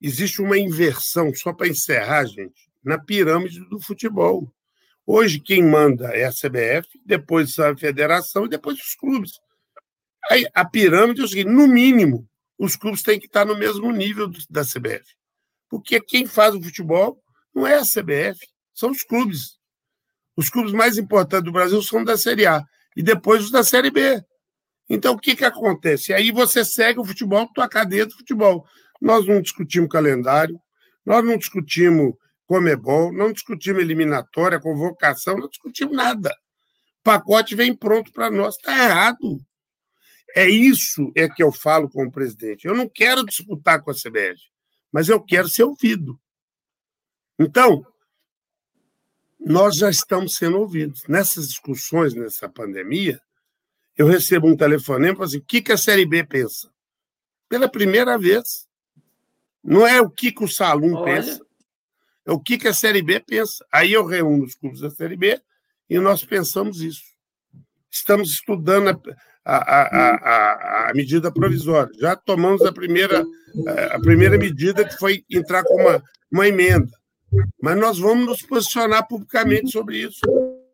Existe 0.01 0.43
uma 0.43 0.59
inversão, 0.59 1.33
só 1.35 1.53
para 1.53 1.69
encerrar, 1.69 2.25
gente, 2.27 2.69
na 2.83 2.99
pirâmide 2.99 3.61
do 3.69 3.81
futebol. 3.81 4.53
Hoje, 5.07 5.41
quem 5.41 5.65
manda 5.65 6.09
é 6.09 6.25
a 6.25 6.31
CBF, 6.31 6.89
depois 7.05 7.59
a 7.59 7.77
federação 7.77 8.47
e 8.47 8.49
depois 8.49 8.79
os 8.79 8.95
clubes. 8.95 9.33
Aí, 10.31 10.47
a 10.55 10.65
pirâmide 10.65 11.21
é 11.21 11.25
o 11.25 11.29
seguinte: 11.29 11.51
no 11.51 11.67
mínimo, 11.67 12.29
os 12.59 12.77
clubes 12.77 13.03
têm 13.03 13.19
que 13.19 13.27
estar 13.27 13.45
no 13.45 13.57
mesmo 13.57 13.91
nível 13.91 14.31
da 14.49 14.63
CBF. 14.63 15.05
Porque 15.69 16.01
quem 16.01 16.27
faz 16.27 16.55
o 16.55 16.63
futebol 16.63 17.21
não 17.55 17.67
é 17.67 17.77
a 17.77 17.83
CBF, 17.83 18.39
são 18.73 18.91
os 18.91 19.03
clubes. 19.03 19.59
Os 20.37 20.49
clubes 20.49 20.73
mais 20.73 20.97
importantes 20.97 21.45
do 21.45 21.53
Brasil 21.53 21.83
são 21.83 22.05
da 22.05 22.17
Série 22.17 22.47
A 22.47 22.65
e 22.97 23.03
depois 23.03 23.45
os 23.45 23.51
da 23.51 23.65
Série 23.65 23.91
B. 23.91 24.23
Então, 24.89 25.15
o 25.15 25.19
que, 25.19 25.35
que 25.35 25.45
acontece? 25.45 26.13
Aí 26.13 26.31
você 26.31 26.65
segue 26.65 27.01
o 27.01 27.05
futebol, 27.05 27.49
tua 27.55 27.69
cadeia 27.69 28.07
do 28.07 28.15
futebol. 28.15 28.65
Nós 29.01 29.27
não 29.27 29.41
discutimos 29.41 29.91
calendário, 29.91 30.59
nós 31.05 31.25
não 31.25 31.37
discutimos 31.37 32.15
Comebol, 32.53 33.11
não 33.15 33.33
discutimos 33.33 33.81
eliminatória, 33.81 34.61
convocação, 34.61 35.39
não 35.39 35.49
discutimos 35.49 35.97
nada. 35.97 36.37
O 37.01 37.03
pacote 37.03 37.55
vem 37.55 37.75
pronto 37.75 38.13
para 38.13 38.31
nós. 38.31 38.57
Está 38.57 38.77
errado. 38.77 39.41
É 40.37 40.47
isso 40.47 41.11
é 41.17 41.31
que 41.31 41.43
eu 41.43 41.51
falo 41.51 41.89
com 41.89 42.05
o 42.05 42.13
presidente. 42.13 42.67
Eu 42.67 42.75
não 42.75 42.87
quero 42.87 43.25
disputar 43.25 43.81
com 43.81 43.91
a 43.91 43.95
CBF, 43.95 44.39
mas 44.93 45.09
eu 45.09 45.19
quero 45.19 45.49
ser 45.49 45.63
ouvido. 45.63 46.21
Então, 47.39 47.87
nós 49.41 49.77
já 49.77 49.89
estamos 49.89 50.35
sendo 50.35 50.59
ouvidos. 50.59 51.05
Nessas 51.09 51.49
discussões, 51.49 52.13
nessa 52.13 52.51
pandemia, 52.51 53.19
eu 53.97 54.07
recebo 54.07 54.47
um 54.47 54.55
telefonema 54.55 55.15
e 55.15 55.17
falo 55.17 55.27
assim: 55.27 55.39
o 55.39 55.45
que, 55.45 55.63
que 55.63 55.73
a 55.73 55.79
Série 55.79 56.05
B 56.05 56.23
pensa? 56.23 56.71
Pela 57.49 57.67
primeira 57.67 58.19
vez. 58.19 58.69
Não 59.65 59.87
é 59.87 60.03
o 60.03 60.11
que, 60.11 60.33
que 60.33 60.45
o 60.45 60.49
Salum 60.49 60.97
Olha. 60.97 61.15
pensa, 61.15 61.47
o 62.27 62.41
que, 62.41 62.59
que 62.59 62.69
a 62.69 62.75
Série 62.75 63.03
B 63.03 63.21
pensa. 63.21 63.65
Aí 63.73 63.93
eu 63.93 64.05
reúno 64.05 64.45
os 64.45 64.55
clubes 64.55 64.81
da 64.81 64.91
Série 64.91 65.17
B 65.17 65.41
e 65.89 65.99
nós 65.99 66.25
pensamos 66.25 66.81
isso. 66.81 67.05
Estamos 67.91 68.31
estudando 68.31 68.89
a, 69.45 69.57
a, 69.57 69.83
a, 69.83 70.91
a, 70.91 70.95
medida 70.95 71.33
provisória. 71.33 71.93
Já 71.99 72.17
tomamos 72.17 72.63
a 72.63 72.73
primeira, 72.73 73.25
a 73.91 74.01
primeira 74.01 74.39
medida, 74.39 74.85
que 74.85 74.97
foi 74.97 75.25
entrar 75.31 75.65
com 75.65 75.75
uma, 75.75 76.03
uma 76.31 76.49
emenda. 76.49 76.91
Mas 77.61 77.79
nós 77.79 77.99
vamos 77.99 78.27
nos 78.27 78.43
posicionar 78.43 79.07
publicamente 79.07 79.71
sobre 79.71 79.99
isso. 79.99 80.21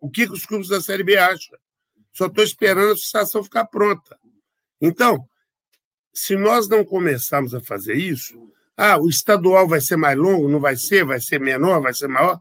O 0.00 0.10
que, 0.10 0.26
que 0.26 0.32
os 0.32 0.46
clubes 0.46 0.68
da 0.68 0.80
Série 0.80 1.02
B 1.02 1.16
acham? 1.16 1.58
Só 2.12 2.26
estou 2.26 2.44
esperando 2.44 2.90
a 2.90 2.92
associação 2.92 3.42
ficar 3.42 3.64
pronta. 3.66 4.18
Então, 4.80 5.28
se 6.12 6.36
nós 6.36 6.68
não 6.68 6.84
começarmos 6.84 7.54
a 7.54 7.60
fazer 7.60 7.94
isso, 7.94 8.50
ah, 8.78 8.96
o 8.98 9.08
estadual 9.08 9.66
vai 9.66 9.80
ser 9.80 9.96
mais 9.96 10.16
longo, 10.16 10.48
não 10.48 10.60
vai 10.60 10.76
ser, 10.76 11.04
vai 11.04 11.20
ser 11.20 11.40
menor, 11.40 11.82
vai 11.82 11.92
ser 11.92 12.08
maior. 12.08 12.38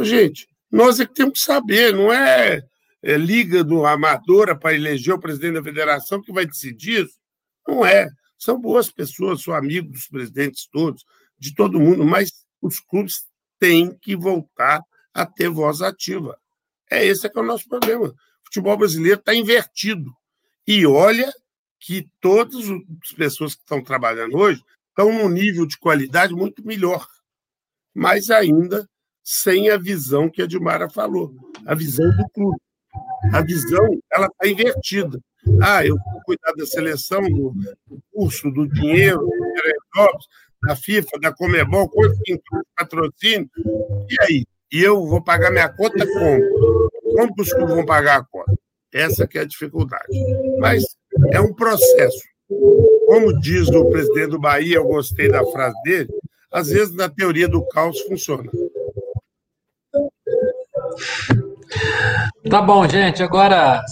Gente, 0.00 0.46
nós 0.70 1.00
é 1.00 1.06
que 1.06 1.14
temos 1.14 1.40
que 1.40 1.44
saber, 1.44 1.94
não 1.94 2.12
é, 2.12 2.62
é 3.02 3.16
liga 3.16 3.64
do 3.64 3.86
amadora 3.86 4.54
para 4.54 4.74
eleger 4.74 5.14
o 5.14 5.18
presidente 5.18 5.54
da 5.54 5.64
federação 5.64 6.22
que 6.22 6.32
vai 6.32 6.44
decidir 6.44 7.06
isso. 7.06 7.18
Não 7.66 7.84
é. 7.84 8.08
São 8.38 8.60
boas 8.60 8.90
pessoas, 8.90 9.42
sou 9.42 9.54
amigo 9.54 9.90
dos 9.90 10.06
presidentes 10.06 10.68
todos, 10.70 11.04
de 11.38 11.54
todo 11.54 11.80
mundo, 11.80 12.04
mas 12.04 12.30
os 12.60 12.78
clubes 12.78 13.24
têm 13.58 13.96
que 14.00 14.14
voltar 14.14 14.82
a 15.14 15.26
ter 15.26 15.48
voz 15.48 15.82
ativa. 15.82 16.38
É 16.90 17.04
esse 17.04 17.28
que 17.28 17.38
é 17.38 17.42
o 17.42 17.44
nosso 17.44 17.68
problema 17.68 18.14
futebol 18.50 18.76
brasileiro 18.76 19.20
está 19.20 19.32
invertido. 19.32 20.12
E 20.66 20.84
olha 20.84 21.32
que 21.78 22.06
todas 22.20 22.68
as 22.68 23.12
pessoas 23.16 23.54
que 23.54 23.60
estão 23.60 23.82
trabalhando 23.82 24.36
hoje 24.36 24.62
estão 24.90 25.12
num 25.12 25.28
nível 25.28 25.66
de 25.66 25.78
qualidade 25.78 26.34
muito 26.34 26.64
melhor, 26.64 27.06
mas 27.94 28.30
ainda 28.30 28.86
sem 29.22 29.70
a 29.70 29.76
visão 29.76 30.28
que 30.28 30.42
a 30.42 30.46
Dilmara 30.46 30.90
falou, 30.90 31.34
a 31.64 31.74
visão 31.74 32.08
do 32.16 32.28
clube. 32.30 32.60
A 33.32 33.40
visão 33.42 33.86
ela 34.12 34.26
está 34.26 34.48
invertida. 34.48 35.20
Ah, 35.62 35.86
eu 35.86 35.96
vou 35.96 36.20
cuidar 36.24 36.52
da 36.56 36.66
seleção, 36.66 37.22
do, 37.22 37.54
curso, 38.12 38.50
do 38.50 38.68
dinheiro, 38.68 39.26
da 40.62 40.76
FIFA, 40.76 41.18
da 41.20 41.32
Comebol, 41.32 41.88
quanto 41.88 42.18
que 42.22 42.38
patrocínio, 42.76 43.48
e 44.08 44.22
aí? 44.22 44.46
E 44.72 44.82
eu 44.82 45.06
vou 45.06 45.22
pagar 45.22 45.50
minha 45.50 45.68
conta 45.68 46.06
como? 46.06 46.90
Como 47.16 47.34
os 47.38 47.52
clubes 47.52 47.74
vão 47.74 47.86
pagar 47.86 48.20
a 48.20 48.24
conta? 48.24 48.52
Essa 48.92 49.26
que 49.26 49.38
é 49.38 49.42
a 49.42 49.46
dificuldade. 49.46 50.08
Mas 50.58 50.84
é 51.32 51.40
um 51.40 51.54
processo. 51.54 52.29
Como 53.06 53.38
diz 53.40 53.68
o 53.68 53.88
presidente 53.90 54.30
do 54.30 54.38
Bahia, 54.38 54.76
eu 54.76 54.84
gostei 54.84 55.28
da 55.28 55.44
frase 55.46 55.80
dele, 55.82 56.08
às 56.50 56.68
vezes 56.68 56.94
na 56.94 57.08
teoria 57.08 57.48
do 57.48 57.64
caos 57.68 58.00
funciona. 58.02 58.50
Tá 62.48 62.60
bom, 62.60 62.88
gente. 62.88 63.22
Agora 63.22 63.82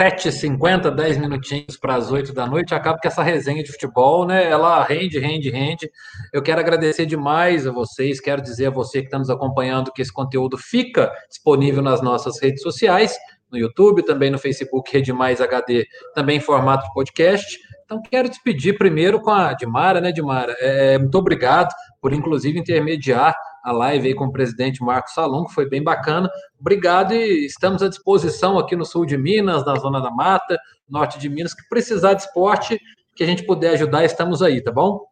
7h50, 0.00 0.90
10 0.90 1.18
minutinhos 1.18 1.76
para 1.76 1.94
as 1.94 2.10
8 2.10 2.32
da 2.32 2.46
noite. 2.46 2.74
Acaba 2.74 2.98
que 2.98 3.06
essa 3.06 3.22
resenha 3.22 3.62
de 3.62 3.70
futebol, 3.70 4.26
né? 4.26 4.50
Ela 4.50 4.82
rende, 4.82 5.18
rende, 5.18 5.50
rende. 5.50 5.90
Eu 6.32 6.42
quero 6.42 6.60
agradecer 6.60 7.06
demais 7.06 7.66
a 7.66 7.70
vocês. 7.70 8.18
Quero 8.18 8.40
dizer 8.42 8.66
a 8.66 8.70
você 8.70 9.00
que 9.00 9.06
está 9.06 9.18
nos 9.18 9.30
acompanhando 9.30 9.92
que 9.92 10.00
esse 10.00 10.12
conteúdo 10.12 10.56
fica 10.56 11.12
disponível 11.28 11.82
nas 11.82 12.00
nossas 12.00 12.40
redes 12.40 12.62
sociais, 12.62 13.16
no 13.52 13.58
YouTube, 13.58 14.04
também 14.04 14.30
no 14.30 14.38
Facebook 14.38 14.90
Rede 14.90 15.12
Mais 15.12 15.40
HD, 15.40 15.86
também 16.14 16.38
em 16.38 16.40
formato 16.40 16.86
de 16.86 16.94
podcast. 16.94 17.58
Então, 17.90 18.00
quero 18.00 18.28
despedir 18.28 18.78
primeiro 18.78 19.20
com 19.20 19.32
a 19.32 19.52
Dimara, 19.52 20.00
né, 20.00 20.12
Dimara? 20.12 20.54
É, 20.60 20.96
muito 20.96 21.18
obrigado 21.18 21.74
por, 22.00 22.12
inclusive, 22.12 22.56
intermediar 22.56 23.34
a 23.64 23.72
live 23.72 24.06
aí 24.06 24.14
com 24.14 24.26
o 24.26 24.32
presidente 24.32 24.80
Marcos 24.80 25.12
Salum, 25.12 25.44
que 25.44 25.52
foi 25.52 25.68
bem 25.68 25.82
bacana. 25.82 26.30
Obrigado 26.60 27.12
e 27.12 27.44
estamos 27.44 27.82
à 27.82 27.88
disposição 27.88 28.60
aqui 28.60 28.76
no 28.76 28.84
sul 28.84 29.04
de 29.04 29.18
Minas, 29.18 29.66
na 29.66 29.74
Zona 29.74 30.00
da 30.00 30.08
Mata, 30.08 30.56
norte 30.88 31.18
de 31.18 31.28
Minas, 31.28 31.52
que 31.52 31.68
precisar 31.68 32.14
de 32.14 32.22
esporte, 32.22 32.78
que 33.16 33.24
a 33.24 33.26
gente 33.26 33.44
puder 33.44 33.72
ajudar, 33.72 34.04
estamos 34.04 34.40
aí, 34.40 34.62
tá 34.62 34.70
bom? 34.70 35.09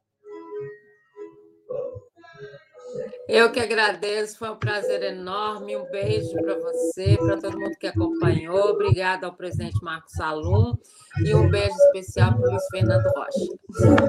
Eu 3.29 3.53
que 3.53 3.61
agradeço, 3.61 4.39
foi 4.39 4.49
um 4.49 4.57
prazer 4.57 5.03
enorme. 5.03 5.77
Um 5.77 5.85
beijo 5.91 6.33
para 6.41 6.55
você, 6.55 7.15
para 7.19 7.37
todo 7.37 7.61
mundo 7.61 7.77
que 7.79 7.87
acompanhou. 7.87 8.71
Obrigada 8.71 9.27
ao 9.27 9.35
presidente 9.35 9.77
Marcos 9.83 10.13
Salum 10.13 10.75
e 11.23 11.35
um 11.35 11.47
beijo 11.51 11.77
especial 11.87 12.33
para 12.33 12.49
o 12.49 12.51
Luiz 12.51 12.65
Fernando 12.71 13.05
Rocha. 13.15 14.09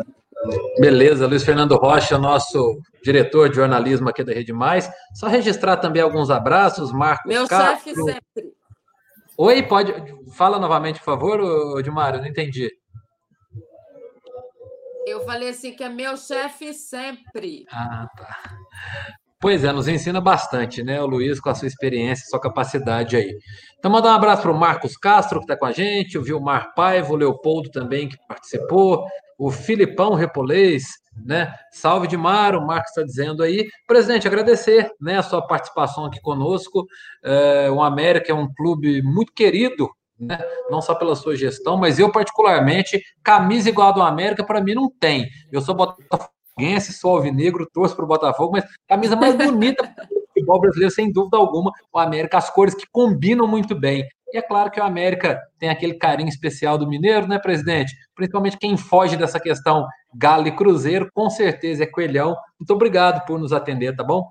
Beleza, 0.80 1.28
Luiz 1.28 1.44
Fernando 1.44 1.76
Rocha, 1.76 2.18
nosso 2.18 2.80
diretor 3.04 3.50
de 3.50 3.58
jornalismo 3.58 4.08
aqui 4.08 4.24
da 4.24 4.32
Rede 4.32 4.54
Mais. 4.54 4.90
Só 5.14 5.28
registrar 5.28 5.76
também 5.76 6.02
alguns 6.02 6.30
abraços, 6.30 6.94
Marcos 6.94 7.26
Meu 7.28 7.46
chefe 7.46 7.94
sempre. 7.94 8.54
Oi, 9.38 9.64
pode. 9.64 9.94
Fala 10.32 10.58
novamente, 10.60 11.00
por 11.00 11.06
favor, 11.06 11.78
Edmar, 11.78 12.16
eu 12.16 12.22
não 12.22 12.28
entendi. 12.28 12.72
Eu 15.06 15.22
falei 15.22 15.50
assim 15.50 15.74
que 15.74 15.84
é 15.84 15.90
meu 15.90 16.16
chefe 16.18 16.74
sempre. 16.74 17.66
Ah, 17.72 18.08
tá. 18.16 18.58
Pois 19.42 19.64
é, 19.64 19.72
nos 19.72 19.88
ensina 19.88 20.20
bastante, 20.20 20.84
né? 20.84 21.02
O 21.02 21.06
Luiz, 21.06 21.40
com 21.40 21.50
a 21.50 21.56
sua 21.56 21.68
experiência, 21.68 22.26
sua 22.28 22.42
capacidade 22.42 23.16
aí. 23.16 23.38
Então, 23.78 23.90
mandar 23.90 24.10
um 24.10 24.16
abraço 24.16 24.42
para 24.42 24.52
o 24.52 24.60
Marcos 24.60 24.98
Castro, 24.98 25.40
que 25.40 25.46
está 25.46 25.56
com 25.56 25.66
a 25.66 25.72
gente, 25.72 26.18
o 26.18 26.22
Vilmar 26.22 26.74
Paiva, 26.76 27.14
o 27.14 27.16
Leopoldo 27.16 27.72
também, 27.72 28.10
que 28.10 28.18
participou, 28.28 29.06
o 29.38 29.50
Filipão 29.50 30.14
Repolês, 30.14 30.84
né? 31.26 31.56
Salve 31.72 32.06
de 32.06 32.18
Mar, 32.18 32.54
o 32.54 32.68
Marcos 32.68 32.90
está 32.90 33.02
dizendo 33.02 33.42
aí. 33.42 33.70
Presidente, 33.88 34.28
agradecer 34.28 34.92
né, 35.00 35.18
a 35.18 35.24
sua 35.24 35.42
participação 35.48 36.04
aqui 36.04 36.20
conosco. 36.20 36.86
É, 37.24 37.72
o 37.72 37.82
América 37.82 38.34
é 38.34 38.36
um 38.36 38.54
clube 38.54 39.02
muito 39.02 39.32
querido, 39.32 39.90
né? 40.20 40.40
não 40.70 40.82
só 40.82 40.94
pela 40.94 41.16
sua 41.16 41.36
gestão, 41.36 41.78
mas 41.78 41.98
eu, 42.00 42.12
particularmente, 42.12 43.02
camisa 43.24 43.70
igual 43.70 43.90
a 43.90 43.94
do 43.94 44.02
América, 44.02 44.44
para 44.44 44.62
mim, 44.62 44.74
não 44.74 44.90
tem. 44.90 45.28
Eu 45.52 45.62
sou 45.62 45.76
botafoguense, 45.76 46.94
sou 46.94 47.16
alvinegro, 47.16 47.70
torço 47.72 47.96
para 47.96 48.06
o 48.06 48.08
Botafogo, 48.08 48.52
mas 48.54 48.66
camisa 48.88 49.16
mais 49.16 49.36
bonita 49.36 49.84
do 50.10 50.28
futebol 50.28 50.60
brasileiro, 50.60 50.94
sem 50.94 51.12
dúvida 51.12 51.38
alguma, 51.38 51.72
o 51.92 52.00
América, 52.00 52.38
as 52.38 52.50
cores 52.50 52.76
que 52.76 52.86
combinam 52.92 53.48
muito 53.48 53.74
bem. 53.74 54.08
E 54.32 54.38
é 54.38 54.42
claro 54.42 54.70
que 54.70 54.80
o 54.80 54.84
América 54.84 55.42
tem 55.58 55.70
aquele 55.70 55.96
carinho 55.96 56.30
especial 56.30 56.78
do 56.78 56.88
Mineiro, 56.88 57.28
né, 57.28 57.40
presidente? 57.40 57.96
Principalmente 58.14 58.58
quem 58.58 58.78
foge 58.78 59.18
dessa 59.18 59.40
questão 59.40 59.88
Galo 60.14 60.48
e 60.48 60.56
Cruzeiro, 60.56 61.10
com 61.14 61.30
certeza 61.30 61.84
é 61.84 61.88
Coelhão. 61.88 62.36
Muito 62.60 62.72
obrigado 62.72 63.26
por 63.26 63.40
nos 63.40 63.52
atender, 63.52 63.96
tá 63.96 64.04
bom? 64.04 64.28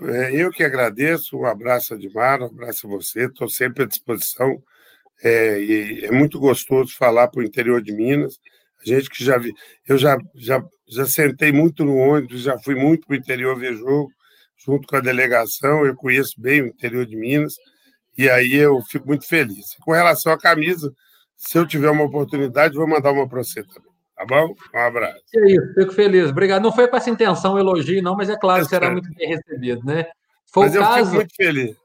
É, 0.00 0.34
eu 0.34 0.50
que 0.50 0.64
agradeço, 0.64 1.36
um 1.36 1.44
abraço 1.44 1.92
a 1.92 1.96
Edmar, 1.96 2.42
um 2.42 2.46
abraço 2.46 2.86
a 2.86 2.90
você, 2.90 3.26
estou 3.26 3.48
sempre 3.48 3.84
à 3.84 3.86
disposição. 3.86 4.60
É, 5.22 6.06
é 6.06 6.10
muito 6.10 6.38
gostoso 6.38 6.96
falar 6.96 7.28
para 7.28 7.40
o 7.40 7.44
interior 7.44 7.82
de 7.82 7.92
Minas. 7.92 8.38
A 8.80 8.88
gente 8.88 9.08
que 9.08 9.24
já 9.24 9.38
vi, 9.38 9.52
eu 9.88 9.96
já, 9.96 10.16
já, 10.34 10.62
já 10.88 11.06
sentei 11.06 11.52
muito 11.52 11.84
no 11.84 11.96
ônibus, 11.96 12.42
já 12.42 12.58
fui 12.58 12.74
muito 12.74 13.06
para 13.06 13.14
o 13.14 13.18
interior 13.18 13.56
ver 13.56 13.76
jogo, 13.76 14.10
junto 14.64 14.86
com 14.88 14.96
a 14.96 15.00
delegação, 15.00 15.86
eu 15.86 15.94
conheço 15.94 16.40
bem 16.40 16.62
o 16.62 16.66
interior 16.66 17.06
de 17.06 17.16
Minas, 17.16 17.54
e 18.18 18.28
aí 18.28 18.54
eu 18.54 18.80
fico 18.90 19.06
muito 19.06 19.26
feliz. 19.26 19.76
Com 19.80 19.92
relação 19.92 20.32
à 20.32 20.38
camisa, 20.38 20.92
se 21.36 21.56
eu 21.58 21.66
tiver 21.66 21.90
uma 21.90 22.04
oportunidade, 22.04 22.74
vou 22.74 22.88
mandar 22.88 23.12
uma 23.12 23.28
para 23.28 23.42
você 23.42 23.62
também. 23.62 23.92
Tá 24.16 24.26
bom? 24.26 24.54
Um 24.74 24.78
abraço. 24.78 25.20
É 25.34 25.52
isso, 25.52 25.74
fico 25.74 25.92
feliz. 25.92 26.30
Obrigado. 26.30 26.62
Não 26.62 26.72
foi 26.72 26.86
com 26.86 26.96
essa 26.96 27.10
intenção, 27.10 27.58
elogio, 27.58 28.02
não, 28.02 28.16
mas 28.16 28.28
é 28.28 28.36
claro 28.36 28.62
que 28.62 28.68
será 28.68 28.90
muito 28.90 29.08
bem 29.14 29.28
recebido, 29.28 29.84
né? 29.84 30.06
Foi 30.52 30.66
mas 30.66 30.74
eu 30.74 30.82
caso... 30.82 31.04
fico 31.04 31.14
muito 31.16 31.34
feliz. 31.34 31.76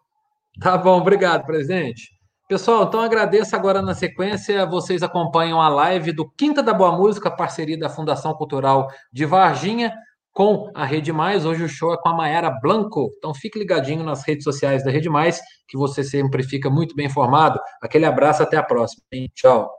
Tá 0.60 0.78
bom, 0.78 1.00
obrigado, 1.00 1.46
presidente. 1.46 2.17
Pessoal, 2.48 2.86
então 2.86 3.02
agradeço 3.02 3.58
agora 3.58 3.82
na 3.82 3.94
sequência. 3.94 4.66
Vocês 4.66 5.04
acompanham 5.04 5.62
a 5.62 5.68
live 5.68 6.14
do 6.14 6.30
Quinta 6.32 6.64
da 6.64 6.74
Boa 6.74 6.94
Música, 6.96 7.30
parceria 7.30 7.78
da 7.78 7.90
Fundação 7.90 8.34
Cultural 8.34 8.88
de 9.12 9.26
Varginha 9.26 9.94
com 10.32 10.72
a 10.74 10.86
Rede 10.86 11.12
Mais. 11.12 11.46
Hoje 11.46 11.66
o 11.66 11.68
show 11.68 11.94
é 11.94 11.98
com 11.98 12.08
a 12.08 12.14
Maera 12.16 12.50
Blanco. 12.50 13.12
Então 13.18 13.34
fique 13.34 13.60
ligadinho 13.60 14.02
nas 14.02 14.26
redes 14.26 14.46
sociais 14.46 14.82
da 14.82 14.90
Rede 14.90 15.10
Mais, 15.10 15.42
que 15.68 15.78
você 15.78 16.06
sempre 16.06 16.42
fica 16.42 16.70
muito 16.70 16.96
bem 16.96 17.08
informado. 17.08 17.60
Aquele 17.82 18.06
abraço, 18.06 18.42
até 18.44 18.56
a 18.56 18.64
próxima. 18.64 19.04
Hein? 19.12 19.30
Tchau. 19.36 19.77